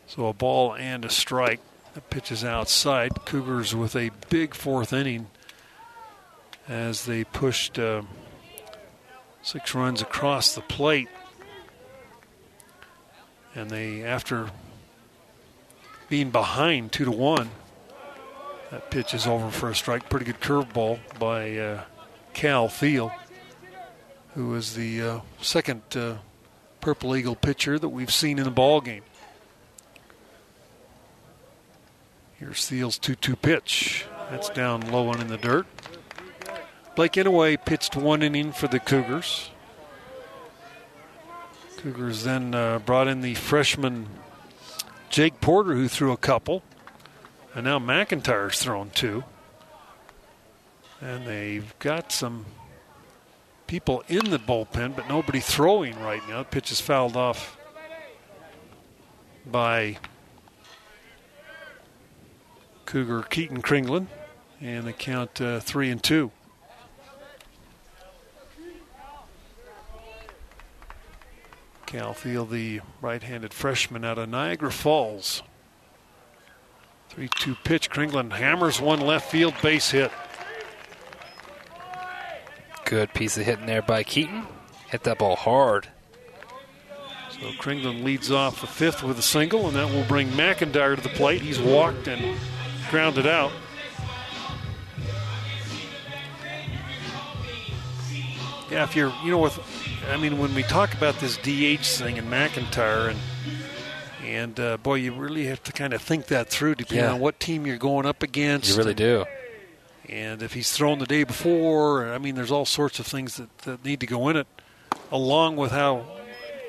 So 0.07 0.27
a 0.27 0.33
ball 0.33 0.73
and 0.73 1.05
a 1.05 1.09
strike. 1.09 1.61
The 1.93 2.01
pitch 2.01 2.31
is 2.31 2.43
outside. 2.43 3.25
Cougars 3.25 3.75
with 3.75 3.95
a 3.95 4.11
big 4.29 4.53
fourth 4.53 4.91
inning 4.91 5.27
as 6.67 7.05
they 7.05 7.23
pushed 7.23 7.79
uh, 7.79 8.01
six 9.49 9.73
runs 9.73 9.99
across 9.99 10.53
the 10.53 10.61
plate. 10.61 11.09
And 13.55 13.67
they, 13.71 14.03
after 14.03 14.51
being 16.07 16.29
behind 16.29 16.91
two 16.91 17.05
to 17.05 17.11
one, 17.11 17.49
that 18.69 18.91
pitch 18.91 19.15
is 19.15 19.25
over 19.25 19.49
for 19.49 19.71
a 19.71 19.75
strike. 19.75 20.07
Pretty 20.07 20.25
good 20.25 20.39
curveball 20.39 20.99
by 21.17 21.57
uh, 21.57 21.83
Cal 22.33 22.69
Theal. 22.69 23.11
who 24.35 24.53
is 24.53 24.75
the 24.75 25.01
uh, 25.01 25.19
second 25.41 25.81
uh, 25.95 26.17
Purple 26.79 27.15
Eagle 27.15 27.35
pitcher 27.35 27.79
that 27.79 27.89
we've 27.89 28.13
seen 28.13 28.37
in 28.37 28.43
the 28.43 28.51
ball 28.51 28.81
game. 28.81 29.03
Here's 32.35 32.69
Theal's 32.69 32.99
2 32.99 33.15
2 33.15 33.35
pitch. 33.35 34.05
That's 34.29 34.49
down 34.49 34.91
low 34.91 35.11
and 35.11 35.21
in 35.21 35.27
the 35.27 35.37
dirt. 35.37 35.65
Blake 36.99 37.13
Inouye 37.13 37.63
pitched 37.63 37.95
one 37.95 38.21
inning 38.21 38.51
for 38.51 38.67
the 38.67 38.77
Cougars. 38.77 39.51
Cougars 41.77 42.25
then 42.25 42.53
uh, 42.53 42.79
brought 42.79 43.07
in 43.07 43.21
the 43.21 43.35
freshman 43.35 44.09
Jake 45.09 45.39
Porter, 45.39 45.75
who 45.75 45.87
threw 45.87 46.11
a 46.11 46.17
couple. 46.17 46.61
And 47.55 47.63
now 47.63 47.79
McIntyre's 47.79 48.61
thrown 48.61 48.89
two. 48.89 49.23
And 50.99 51.25
they've 51.25 51.73
got 51.79 52.11
some 52.11 52.45
people 53.65 54.03
in 54.09 54.29
the 54.29 54.37
bullpen, 54.37 54.93
but 54.93 55.07
nobody 55.07 55.39
throwing 55.39 55.97
right 56.01 56.27
now. 56.27 56.39
The 56.39 56.49
pitch 56.49 56.69
is 56.69 56.81
fouled 56.81 57.15
off 57.15 57.57
by 59.45 59.99
Cougar 62.85 63.21
Keaton 63.29 63.61
Kringlen, 63.61 64.07
and 64.59 64.85
they 64.85 64.91
count 64.91 65.39
uh, 65.39 65.61
three 65.61 65.89
and 65.89 66.03
two. 66.03 66.31
Cal 71.89 72.13
Theal, 72.13 72.47
the 72.47 72.81
right 73.01 73.23
handed 73.23 73.51
freshman 73.51 74.05
out 74.05 74.19
of 74.19 74.29
Niagara 74.29 74.71
Falls. 74.71 75.41
3 77.09 77.27
2 77.27 77.55
pitch. 77.63 77.89
Kringlen 77.89 78.31
hammers 78.31 78.79
one 78.79 79.01
left 79.01 79.31
field 79.31 79.55
base 79.63 79.89
hit. 79.89 80.11
Good 82.85 83.11
piece 83.15 83.39
of 83.39 83.45
hitting 83.47 83.65
there 83.65 83.81
by 83.81 84.03
Keaton. 84.03 84.45
Hit 84.89 85.01
that 85.05 85.17
ball 85.17 85.35
hard. 85.35 85.87
So 87.31 87.47
Kringlen 87.59 88.03
leads 88.03 88.29
off 88.29 88.61
the 88.61 88.67
fifth 88.67 89.01
with 89.01 89.17
a 89.17 89.23
single, 89.23 89.65
and 89.65 89.75
that 89.75 89.91
will 89.91 90.05
bring 90.05 90.27
McIntyre 90.29 90.95
to 90.95 91.01
the 91.01 91.09
plate. 91.09 91.41
He's 91.41 91.59
walked 91.59 92.07
and 92.07 92.37
grounded 92.91 93.25
out. 93.25 93.51
Yeah, 98.69 98.83
if 98.83 98.95
you're, 98.95 99.11
you 99.23 99.31
know, 99.31 99.39
with, 99.39 99.57
I 100.07 100.17
mean, 100.17 100.37
when 100.39 100.53
we 100.55 100.63
talk 100.63 100.93
about 100.93 101.19
this 101.19 101.37
DH 101.37 101.85
thing 101.85 102.17
in 102.17 102.25
McIntyre, 102.25 103.09
and 103.09 103.19
and 104.25 104.59
uh, 104.59 104.77
boy, 104.77 104.95
you 104.95 105.11
really 105.13 105.45
have 105.47 105.63
to 105.63 105.71
kind 105.71 105.93
of 105.93 106.01
think 106.01 106.27
that 106.27 106.49
through, 106.49 106.75
depending 106.75 107.05
Yeah. 107.05 107.13
on 107.13 107.19
what 107.19 107.39
team 107.39 107.65
you're 107.65 107.77
going 107.77 108.05
up 108.05 108.21
against. 108.23 108.69
You 108.69 108.75
really 108.77 108.93
do. 108.93 109.25
And 110.07 110.41
if 110.41 110.53
he's 110.53 110.71
thrown 110.71 110.99
the 110.99 111.05
day 111.05 111.23
before, 111.23 112.11
I 112.13 112.17
mean, 112.17 112.35
there's 112.35 112.51
all 112.51 112.65
sorts 112.65 112.99
of 112.99 113.05
things 113.05 113.35
that, 113.37 113.55
that 113.59 113.85
need 113.85 113.99
to 113.99 114.07
go 114.07 114.27
in 114.29 114.35
it, 114.37 114.47
along 115.11 115.55
with 115.55 115.71
how 115.71 116.05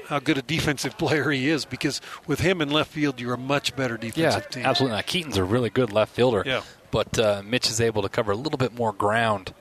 how 0.08 0.18
good 0.18 0.36
a 0.38 0.42
defensive 0.42 0.98
player 0.98 1.30
he 1.30 1.48
is. 1.48 1.64
Because 1.64 2.00
with 2.26 2.40
him 2.40 2.60
in 2.60 2.70
left 2.70 2.90
field, 2.92 3.20
you're 3.20 3.34
a 3.34 3.38
much 3.38 3.74
better 3.76 3.94
Yeah, 4.02 4.10
defensive 4.10 4.50
team. 4.50 4.66
absolutely. 4.66 4.96
Now, 4.96 5.02
Keaton's 5.02 5.36
a 5.36 5.44
really 5.44 5.70
good 5.70 5.92
left 5.92 6.14
fielder. 6.14 6.42
Yeah. 6.44 6.62
But 6.90 7.18
uh, 7.18 7.42
Mitch 7.44 7.68
is 7.70 7.80
able 7.80 8.02
to 8.02 8.08
cover 8.08 8.32
a 8.32 8.36
little 8.36 8.58
bit 8.58 8.74
more 8.74 8.92
ground 8.92 9.54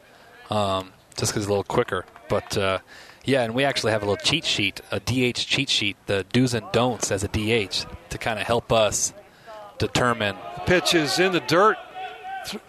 um, 0.50 0.92
just 1.16 1.32
because 1.32 1.44
he's 1.44 1.46
a 1.46 1.50
little 1.50 1.64
quicker. 1.64 2.06
But 2.28 2.58
uh, 2.58 2.80
yeah, 3.26 3.44
and 3.44 3.54
we 3.54 3.64
actually 3.64 3.92
have 3.92 4.02
a 4.02 4.06
little 4.06 4.24
cheat 4.24 4.46
sheet, 4.46 4.82
a 4.92 5.00
DH 5.00 5.38
cheat 5.38 5.70
sheet, 5.70 5.98
the 6.06 6.26
do's 6.32 6.54
and 6.54 6.66
don'ts 6.72 7.12
as 7.12 7.24
a 7.24 7.28
DH 7.28 7.86
to 8.10 8.18
kind 8.18 8.40
of 8.40 8.46
help 8.46 8.72
us 8.72 9.14
determine. 9.78 10.36
Pitch 10.66 10.94
is 10.94 11.20
in 11.20 11.32
the 11.32 11.40
dirt, 11.40 11.78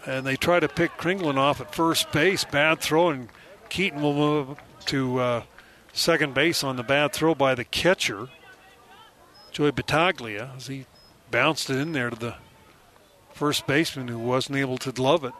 and 0.06 0.26
they 0.26 0.36
try 0.36 0.60
to 0.60 0.68
pick 0.68 0.92
Kringlen 0.96 1.36
off 1.36 1.60
at 1.60 1.74
first 1.74 2.10
base. 2.12 2.44
Bad 2.44 2.80
throw, 2.80 3.10
and 3.10 3.28
Keaton 3.68 4.02
will 4.02 4.14
move 4.14 4.58
to 4.86 5.18
uh, 5.18 5.42
second 5.92 6.34
base 6.34 6.64
on 6.64 6.76
the 6.76 6.82
bad 6.82 7.12
throw 7.12 7.34
by 7.34 7.54
the 7.54 7.64
catcher, 7.64 8.28
Joey 9.52 9.72
Battaglia, 9.72 10.52
as 10.56 10.66
he 10.66 10.86
bounced 11.30 11.70
it 11.70 11.76
in 11.76 11.92
there 11.92 12.10
to 12.10 12.16
the 12.16 12.34
first 13.32 13.66
baseman 13.66 14.08
who 14.08 14.18
wasn't 14.18 14.58
able 14.58 14.78
to 14.78 14.92
glove 14.92 15.24
it. 15.24 15.32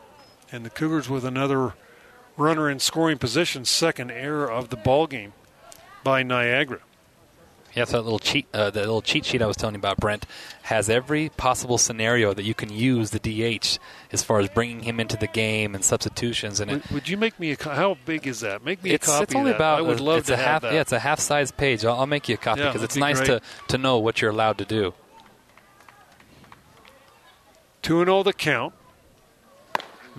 And 0.53 0.64
the 0.64 0.70
Cougars 0.70 1.09
with 1.09 1.25
another 1.25 1.75
runner 2.37 2.71
in 2.71 2.79
scoring 2.79 3.19
position, 3.19 3.64
second 3.64 4.11
error 4.11 4.51
of 4.51 4.69
the 4.71 4.77
ball 4.77 5.07
game 5.07 5.33
by 6.05 6.23
Niagara. 6.23 6.81
Yeah, 7.73 7.85
so 7.85 7.99
that 7.99 8.03
little 8.03 8.19
cheat, 8.19 8.49
uh, 8.53 8.71
the 8.71 8.81
little 8.81 9.01
cheat 9.01 9.25
sheet 9.25 9.40
I 9.40 9.47
was 9.47 9.57
telling 9.57 9.77
you 9.77 9.79
about, 9.79 9.99
Brent, 9.99 10.27
has 10.62 10.90
every 10.90 11.29
possible 11.29 11.79
scenario 11.79 12.35
that 12.35 12.43
you 12.43 12.53
can 12.53 12.69
use 12.73 13.11
the 13.11 13.21
DH 13.21 13.79
as 14.12 14.25
far 14.25 14.40
as 14.40 14.49
bringing 14.49 14.81
him 14.81 14.99
into 14.99 15.16
the 15.16 15.29
game 15.29 15.77
and 15.77 15.85
substitutions. 15.85 16.59
And 16.59 16.69
it, 16.69 16.75
Would, 16.75 16.90
would 16.90 17.09
you 17.09 17.16
make 17.16 17.38
me 17.38 17.53
a 17.53 17.57
co- 17.57 17.71
how 17.71 17.97
big 18.05 18.27
is 18.27 18.40
that? 18.40 18.64
Make 18.64 18.83
me 18.83 18.90
a 18.95 18.99
copy. 18.99 19.23
it's 19.23 19.35
only 19.37 19.53
of 19.53 19.59
that. 19.59 19.61
about 19.64 19.79
I 19.79 19.83
would 19.83 20.01
a- 20.01 20.03
love 20.03 20.19
it's 20.19 20.27
to 20.29 20.35
a 20.35 20.37
have 20.37 20.47
half 20.47 20.62
that. 20.62 20.73
yeah 20.75 20.81
it's 20.81 20.90
a 20.90 20.99
half 20.99 21.21
size 21.21 21.53
page 21.53 21.85
I'll, 21.85 22.01
I'll 22.01 22.07
make 22.09 22.29
you 22.29 22.35
a 22.35 22.38
copy 22.38 22.61
Yeah, 22.62 22.69
because 22.71 22.83
it's 22.83 22.95
be 22.97 23.01
nice 23.03 23.19
great. 23.19 23.27
to, 23.27 23.40
to 23.69 23.79
know 23.79 23.99
what 23.99 24.21
you're 24.21 24.33
allowed 24.33 24.59
to 24.59 24.64
do 24.64 24.93
2 27.83 28.01
and 28.01 28.09
0 28.09 28.23
the 28.25 28.33
count. 28.33 28.75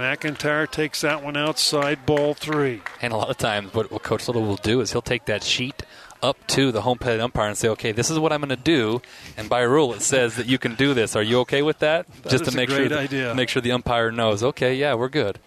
McIntyre 0.02 0.70
takes 0.70 1.02
that 1.02 1.24
one 1.24 1.38
outside, 1.38 2.06
ball 2.06 2.34
three. 2.34 2.82
and 3.02 3.14
a 3.14 3.16
lot 3.18 3.30
of 3.30 3.38
times 3.38 3.74
what, 3.74 3.92
what 3.92 4.04
coach 4.04 4.28
little 4.28 4.44
will 4.44 4.56
do 4.58 4.82
is 4.82 4.92
he'll 4.92 5.02
take 5.02 5.26
that 5.26 5.44
sheet 5.44 5.84
up 6.22 6.38
to 6.48 6.72
the 6.72 6.82
home 6.82 6.98
plate 6.98 7.20
umpire 7.20 7.48
and 7.48 7.58
say 7.58 7.68
okay 7.68 7.92
this 7.92 8.12
is 8.12 8.20
what 8.20 8.32
i'm 8.32 8.42
going 8.42 8.50
to 8.50 8.56
do 8.56 9.02
and 9.38 9.50
by 9.50 9.62
rule 9.62 9.92
it 9.92 10.04
says 10.04 10.36
that 10.36 10.46
you 10.46 10.60
can 10.60 10.76
do 10.76 10.94
this 10.94 11.16
are 11.16 11.24
you 11.24 11.40
okay 11.40 11.64
with 11.64 11.80
that, 11.80 12.06
That 12.22 12.30
just 12.30 12.46
to 12.46 12.56
make 12.56 12.70
sure 12.70 13.34
make 13.34 13.50
sure 13.50 13.62
the 13.62 13.72
umpire 13.72 14.12
knows 14.12 14.44
okay 14.44 14.76
yeah 14.76 14.94
we're 14.94 15.10
good 15.10 15.40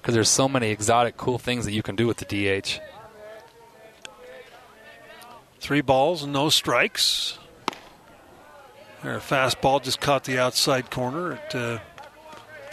because 0.00 0.14
there's 0.14 0.28
so 0.28 0.48
many 0.48 0.70
exotic 0.70 1.16
cool 1.16 1.38
things 1.38 1.64
that 1.64 1.72
you 1.72 1.82
can 1.82 1.94
do 1.94 2.06
with 2.08 2.16
the 2.16 2.24
dh 2.24 2.80
Three 5.60 5.80
balls 5.80 6.22
and 6.22 6.32
no 6.32 6.50
strikes. 6.50 7.38
Their 9.02 9.18
fastball 9.18 9.82
just 9.82 10.00
caught 10.00 10.24
the 10.24 10.38
outside 10.38 10.90
corner. 10.90 11.32
It, 11.32 11.54
uh, 11.54 11.78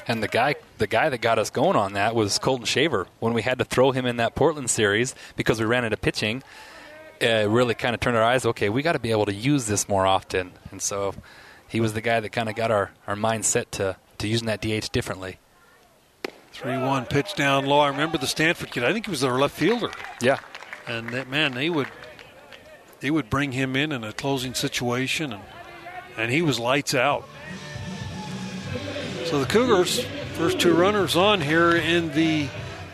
And 0.07 0.21
the 0.21 0.27
guy, 0.27 0.55
the 0.77 0.87
guy 0.87 1.09
that 1.09 1.19
got 1.19 1.39
us 1.39 1.49
going 1.49 1.75
on 1.75 1.93
that 1.93 2.15
was 2.15 2.37
Colton 2.39 2.65
Shaver. 2.65 3.07
When 3.19 3.33
we 3.33 3.41
had 3.41 3.59
to 3.59 3.65
throw 3.65 3.91
him 3.91 4.05
in 4.05 4.17
that 4.17 4.35
Portland 4.35 4.69
series 4.69 5.15
because 5.35 5.59
we 5.59 5.65
ran 5.65 5.83
into 5.83 5.97
pitching, 5.97 6.43
uh, 7.21 7.47
really 7.49 7.73
kind 7.75 7.93
of 7.93 8.01
turned 8.01 8.17
our 8.17 8.23
eyes. 8.23 8.45
Okay, 8.45 8.69
we 8.69 8.81
got 8.81 8.93
to 8.93 8.99
be 8.99 9.11
able 9.11 9.25
to 9.25 9.33
use 9.33 9.67
this 9.67 9.87
more 9.87 10.05
often. 10.05 10.51
And 10.71 10.81
so 10.81 11.13
he 11.67 11.79
was 11.79 11.93
the 11.93 12.01
guy 12.01 12.19
that 12.19 12.29
kind 12.29 12.49
of 12.49 12.55
got 12.55 12.71
our 12.71 12.91
our 13.07 13.15
mind 13.15 13.45
set 13.45 13.71
to 13.73 13.97
to 14.17 14.27
using 14.27 14.47
that 14.47 14.61
DH 14.61 14.91
differently. 14.91 15.39
3 16.51 16.77
1 16.77 17.05
pitch 17.07 17.33
down 17.35 17.65
low. 17.65 17.79
I 17.79 17.89
remember 17.89 18.17
the 18.17 18.27
Stanford 18.27 18.71
kid. 18.71 18.85
I 18.85 18.93
think 18.93 19.05
he 19.05 19.11
was 19.11 19.19
their 19.21 19.33
left 19.33 19.55
fielder. 19.57 19.91
Yeah, 20.21 20.39
And 20.87 21.09
that, 21.09 21.29
man, 21.29 21.53
they 21.53 21.69
would 21.69 21.87
they 23.01 23.11
would 23.11 23.29
bring 23.29 23.51
him 23.51 23.75
in 23.75 23.91
in 23.91 24.03
a 24.05 24.13
closing 24.13 24.53
situation, 24.53 25.33
and 25.33 25.43
and 26.17 26.31
he 26.31 26.41
was 26.41 26.57
lights 26.59 26.93
out. 26.95 27.27
So 29.25 29.39
the 29.39 29.47
Cougars, 29.47 30.05
first 30.35 30.59
two 30.59 30.75
runners 30.75 31.15
on 31.15 31.41
here 31.41 31.75
in 31.75 32.11
the 32.11 32.47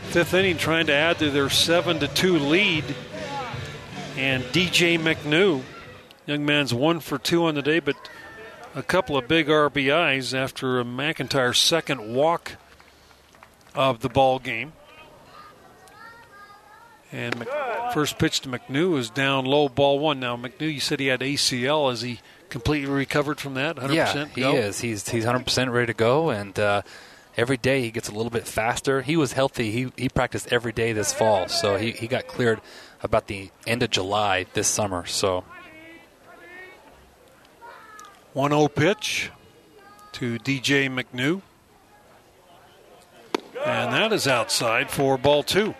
fifth 0.04 0.34
inning, 0.34 0.56
trying 0.56 0.86
to 0.86 0.94
add 0.94 1.20
to 1.20 1.30
their 1.30 1.50
seven 1.50 2.00
to 2.00 2.08
two 2.08 2.40
lead. 2.40 2.86
And 4.16 4.42
DJ 4.46 4.98
McNew, 4.98 5.62
young 6.26 6.46
man's 6.46 6.74
one 6.74 7.02
for 7.02 7.18
two 7.18 7.46
on 7.48 7.56
the 7.56 7.62
day, 7.62 7.80
but 7.80 7.98
a 8.74 8.82
couple 8.82 9.18
of 9.18 9.28
big 9.28 9.48
RBIs 9.48 10.34
after 10.34 10.80
a 10.80 10.86
McIntyre's 10.86 11.60
second 11.60 12.16
walk 12.16 12.54
of 13.76 14.00
the 14.00 14.10
ball 14.10 14.40
game. 14.40 14.72
And 17.12 17.38
Mc, 17.38 17.48
first 17.94 18.18
pitch 18.18 18.42
to 18.42 18.50
McNew 18.50 18.98
is 18.98 19.10
down 19.10 19.46
low, 19.46 19.68
ball 19.68 20.00
one. 20.00 20.20
Now 20.20 20.38
McNew, 20.38 20.74
you 20.74 20.80
said 20.80 21.00
he 21.00 21.08
had 21.08 21.20
ACL. 21.20 21.92
Is 21.92 22.02
he 22.02 22.20
completely 22.50 22.90
recovered 22.90 23.40
from 23.40 23.56
that? 23.56 23.76
100% 23.76 23.94
yeah, 23.94 24.26
he 24.34 24.42
go? 24.42 24.54
is. 24.54 24.80
He's 24.80 25.10
he's 25.10 25.26
100 25.26 25.44
percent 25.44 25.72
ready 25.72 25.88
to 25.88 25.94
go, 25.94 26.30
and 26.30 26.58
uh, 26.58 26.82
every 27.36 27.58
day 27.58 27.82
he 27.82 27.92
gets 27.92 28.08
a 28.08 28.14
little 28.14 28.30
bit 28.30 28.48
faster. 28.48 29.02
He 29.02 29.18
was 29.18 29.34
healthy. 29.34 29.72
He 29.72 29.92
he 29.98 30.10
practiced 30.10 30.52
every 30.54 30.72
day 30.72 30.94
this 30.94 31.14
fall, 31.14 31.50
so 31.50 31.76
he 31.76 31.92
he 31.92 32.08
got 32.08 32.28
cleared 32.28 32.62
about 33.04 33.28
the 33.28 33.50
end 33.68 33.84
of 33.84 33.90
July 33.90 34.46
this 34.54 34.68
summer. 34.68 35.06
So 35.06 35.44
1 38.34 38.52
0 38.52 38.68
pitch 38.70 39.32
to 40.14 40.38
DJ 40.40 40.90
McNew. 40.90 41.42
And 43.66 43.94
that 43.94 44.12
is 44.12 44.28
outside 44.28 44.90
for 44.90 45.18
ball 45.18 45.44
two. 45.44 45.76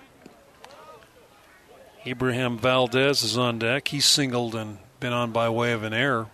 Abraham 2.06 2.58
Valdez 2.58 3.22
is 3.22 3.38
on 3.38 3.60
deck. 3.60 3.90
He's 3.90 4.06
singled 4.06 4.56
and 4.56 4.80
been 5.00 5.14
on 5.14 5.32
by 5.32 5.50
way 5.50 5.72
of 5.72 5.84
an 5.84 5.94
error. 5.94 6.28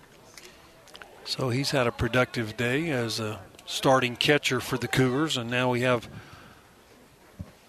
So 1.26 1.50
he's 1.50 1.72
had 1.72 1.88
a 1.88 1.92
productive 1.92 2.56
day 2.56 2.90
as 2.90 3.20
a 3.20 3.40
starting 3.66 4.16
catcher 4.16 4.62
for 4.62 4.78
the 4.78 4.88
Cougars. 4.88 5.36
And 5.36 5.50
now 5.50 5.70
we 5.70 5.82
have 5.82 6.08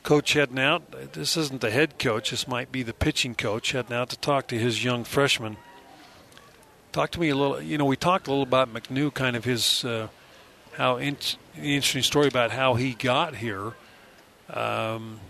coach 0.05 0.35
heading 0.35 0.61
out. 0.61 1.13
This 1.13 1.37
isn't 1.37 1.61
the 1.61 1.71
head 1.71 1.99
coach, 1.99 2.31
this 2.31 2.47
might 2.47 2.71
be 2.71 2.83
the 2.83 2.95
pitching 2.95 3.35
coach 3.35 3.73
heading 3.73 3.95
out 3.95 4.11
to 4.11 4.17
talk 4.17 4.47
to 4.49 4.59
his 4.59 4.85
young 4.85 5.03
freshman. 5.03 5.57
Talk 6.93 7.11
to 7.11 7.21
me 7.21 7.29
a 7.29 7.37
little. 7.37 7.61
You 7.61 7.79
know, 7.79 7.85
we 7.85 7.97
talked 7.97 8.29
a 8.29 8.31
little 8.31 8.45
about 8.45 8.73
McNew, 8.73 9.13
kind 9.13 9.37
of 9.37 9.45
his 9.45 9.85
uh, 9.85 10.09
how 10.73 10.97
in, 10.97 11.17
interesting 11.57 12.03
story 12.03 12.29
about 12.29 12.53
how 12.53 12.75
he 12.75 12.95
got 12.95 13.37
here. 13.37 13.73
Um, 14.49 15.21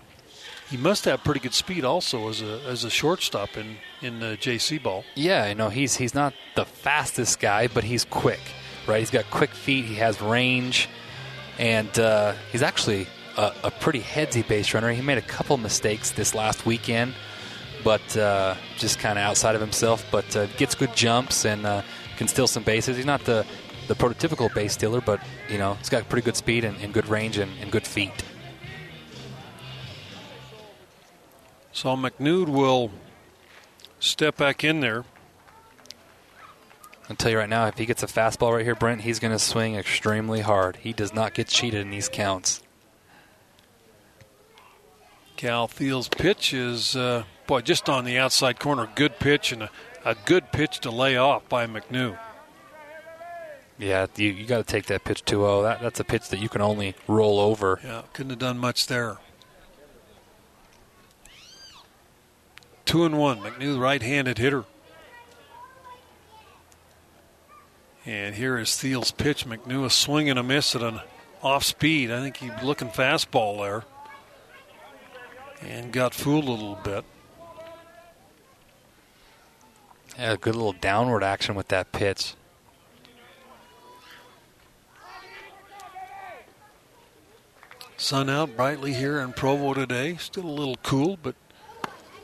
he 0.71 0.77
must 0.77 1.05
have 1.07 1.25
pretty 1.25 1.41
good 1.41 1.55
speed 1.55 1.85
also 1.85 2.29
as 2.29 2.43
a 2.43 2.61
as 2.67 2.85
a 2.85 2.91
shortstop 2.91 3.57
in 3.57 3.77
in 4.03 4.21
the 4.21 4.37
JC 4.37 4.83
ball. 4.83 5.05
Yeah, 5.15 5.49
you 5.49 5.55
know 5.55 5.71
he's 5.71 5.97
he's 5.97 6.15
not 6.15 6.35
the 6.57 6.65
fastest 6.65 7.41
guy, 7.41 7.69
but 7.69 7.85
he's 7.85 8.05
quick, 8.05 8.41
right? 8.87 8.99
He's 8.99 9.11
got 9.11 9.31
quick 9.31 9.51
feet. 9.51 9.87
He 9.87 9.95
has 9.97 10.21
range, 10.21 10.89
and 11.59 11.99
uh, 11.99 12.35
he's 12.53 12.63
actually 12.63 13.07
a, 13.37 13.53
a, 13.65 13.71
pretty 13.71 14.01
headsy 14.01 14.47
base 14.47 14.75
runner. 14.75 14.93
He 14.93 15.01
made 15.01 15.19
a 15.19 15.23
couple 15.23 15.57
mistakes 15.57 16.11
this 16.11 16.35
last 16.35 16.67
weekend, 16.67 17.15
but 17.83 18.17
uh, 18.17 18.55
just 18.77 18.99
kind 18.99 19.19
of 19.19 19.25
outside 19.25 19.55
of 19.55 19.61
himself. 19.61 20.05
But 20.11 20.37
uh, 20.37 20.47
gets 20.59 20.75
good 20.75 20.95
jumps 20.95 21.47
and 21.47 21.65
uh, 21.65 21.83
can 22.19 22.29
steal 22.29 22.47
some 22.47 22.63
bases. 22.63 22.97
He's 22.97 23.07
not 23.07 23.25
the 23.25 23.47
the 23.87 23.95
prototypical 23.95 24.53
base 24.55 24.75
stealer, 24.75 25.01
but 25.01 25.21
you 25.49 25.57
know 25.57 25.75
he's 25.75 25.89
got 25.89 26.07
pretty 26.11 26.27
good 26.27 26.37
speed 26.37 26.65
and, 26.65 26.77
and 26.83 26.93
good 26.93 27.09
range 27.09 27.39
and, 27.39 27.51
and 27.63 27.73
good 27.73 27.87
feet. 27.87 28.13
So 31.73 31.97
McNew 31.97 32.49
will 32.49 32.91
step 34.01 34.37
back 34.37 34.65
in 34.65 34.81
there. 34.81 35.05
I'll 37.09 37.17
tell 37.17 37.31
you 37.31 37.39
right 37.39 37.49
now, 37.49 37.67
if 37.67 37.79
he 37.79 37.87
gets 37.87 38.03
a 38.03 38.07
fastball 38.07 38.55
right 38.55 38.65
here, 38.65 38.75
Brent, 38.75 39.01
he's 39.01 39.19
going 39.19 39.33
to 39.33 39.39
swing 39.39 39.77
extremely 39.77 40.41
hard. 40.41 40.77
He 40.77 40.93
does 40.93 41.15
not 41.15 41.33
get 41.33 41.49
cheated 41.49 41.81
in 41.81 41.91
these 41.91 42.09
counts. 42.09 42.63
Cal 45.37 45.69
Theal's 45.69 46.09
pitch 46.09 46.53
is, 46.53 46.97
uh, 46.97 47.25
boy, 47.47 47.61
just 47.61 47.89
on 47.89 48.05
the 48.05 48.19
outside 48.19 48.59
corner. 48.59 48.89
Good 48.95 49.19
pitch 49.19 49.53
and 49.53 49.63
a, 49.63 49.71
a 50.05 50.17
good 50.27 50.53
pitch 50.53 50.81
to 50.81 50.91
lay 50.91 51.17
off 51.17 51.49
by 51.49 51.67
McNew. 51.67 52.19
Yeah, 53.79 54.07
you, 54.17 54.31
you 54.31 54.47
got 54.47 54.59
to 54.59 54.65
take 54.65 54.87
that 54.87 55.05
pitch 55.05 55.25
2 55.25 55.37
0. 55.37 55.63
That, 55.63 55.81
that's 55.81 56.01
a 56.01 56.05
pitch 56.05 56.29
that 56.31 56.41
you 56.41 56.49
can 56.49 56.61
only 56.61 56.97
roll 57.07 57.39
over. 57.39 57.79
Yeah, 57.83 58.03
couldn't 58.13 58.31
have 58.31 58.41
done 58.41 58.59
much 58.59 58.89
there. 58.89 59.19
Two 62.89 63.05
and 63.05 63.19
one. 63.19 63.41
McNew, 63.41 63.79
right-handed 63.79 64.39
hitter. 64.39 64.65
And 68.07 68.35
here 68.35 68.57
is 68.57 68.81
Theal's 68.81 69.11
pitch. 69.11 69.45
McNew 69.45 69.85
a 69.85 69.91
swing 69.91 70.31
and 70.31 70.39
a 70.39 70.43
miss 70.43 70.75
at 70.75 70.83
an 70.83 71.01
off 71.43 71.65
speed. 71.65 72.11
I 72.11 72.23
think 72.23 72.39
he's 72.39 72.63
looking 72.63 72.89
fastball 72.89 73.59
there. 73.59 73.85
And 75.61 75.93
got 75.93 76.15
fooled 76.15 76.47
a 76.47 76.51
little 76.51 76.79
bit. 76.83 77.05
Yeah, 80.19 80.37
good 80.41 80.55
little 80.55 80.73
downward 80.73 81.23
action 81.23 81.55
with 81.57 81.69
that 81.69 81.93
pitch. 81.93 82.37
Sun 87.99 88.31
out 88.31 88.57
brightly 88.57 88.95
here 88.95 89.21
in 89.21 89.35
Provo 89.35 89.75
today. 89.75 90.17
Still 90.17 90.47
a 90.47 90.47
little 90.47 90.79
cool, 90.83 91.19
but 91.23 91.35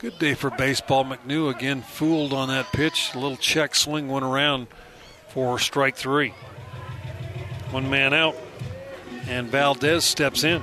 Good 0.05 0.19
day 0.19 0.35
for 0.35 0.51
baseball. 0.51 1.03
McNew 1.07 1.49
again 1.49 1.81
fooled 1.81 2.35
on 2.35 2.49
that 2.49 2.71
pitch. 2.75 3.13
A 3.15 3.19
little 3.19 3.39
check 3.39 3.75
swing 3.75 4.07
went 4.07 4.23
around 4.23 4.67
for 5.29 5.59
strike 5.59 5.97
three. 5.97 6.35
One 7.71 7.89
man 7.89 8.13
out, 8.13 8.37
and 9.27 9.49
Valdez 9.49 10.05
steps 10.05 10.45
in. 10.45 10.63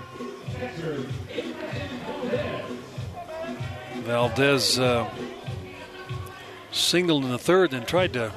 Valdez 4.04 4.78
uh, 4.78 5.10
singled 6.72 7.26
in 7.26 7.32
the 7.32 7.40
third, 7.40 7.74
and 7.74 7.88
tried 7.88 8.14
to 8.14 8.32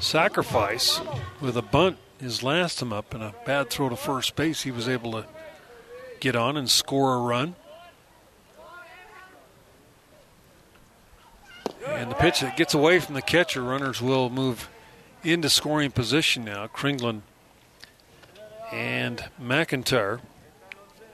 sacrifice 0.00 1.02
with 1.42 1.58
a 1.58 1.62
bunt 1.62 1.98
his 2.18 2.42
last 2.42 2.78
time 2.78 2.94
up 2.94 3.12
and 3.12 3.22
a 3.22 3.34
bad 3.44 3.68
throw 3.68 3.90
to 3.90 3.96
first 3.96 4.36
base. 4.36 4.62
He 4.62 4.70
was 4.70 4.88
able 4.88 5.12
to 5.12 5.26
get 6.18 6.34
on 6.34 6.56
and 6.56 6.70
score 6.70 7.16
a 7.16 7.18
run. 7.18 7.56
And 11.86 12.10
the 12.10 12.14
pitch 12.14 12.40
that 12.40 12.56
gets 12.56 12.74
away 12.74 12.98
from 12.98 13.14
the 13.14 13.22
catcher, 13.22 13.62
runners 13.62 14.00
will 14.00 14.30
move 14.30 14.68
into 15.22 15.48
scoring 15.48 15.90
position 15.90 16.44
now. 16.44 16.66
Kringlen 16.66 17.22
and 18.72 19.24
McIntyre 19.40 20.20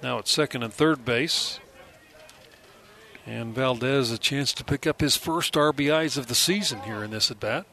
now 0.03 0.19
at 0.19 0.29
second 0.29 0.63
and 0.63 0.73
third 0.73 1.05
base. 1.05 1.61
And 3.27 3.55
Valdez 3.55 4.11
a 4.11 4.19
chance 4.19 4.53
to 4.55 4.65
pick 4.65 4.87
up 4.87 5.01
his 5.01 5.17
first 5.17 5.55
RBIs 5.55 6.17
of 6.17 6.27
the 6.27 6.35
season 6.35 6.81
here 6.83 7.05
in 7.05 7.11
this 7.11 7.31
at 7.31 7.39
bat. 7.39 7.67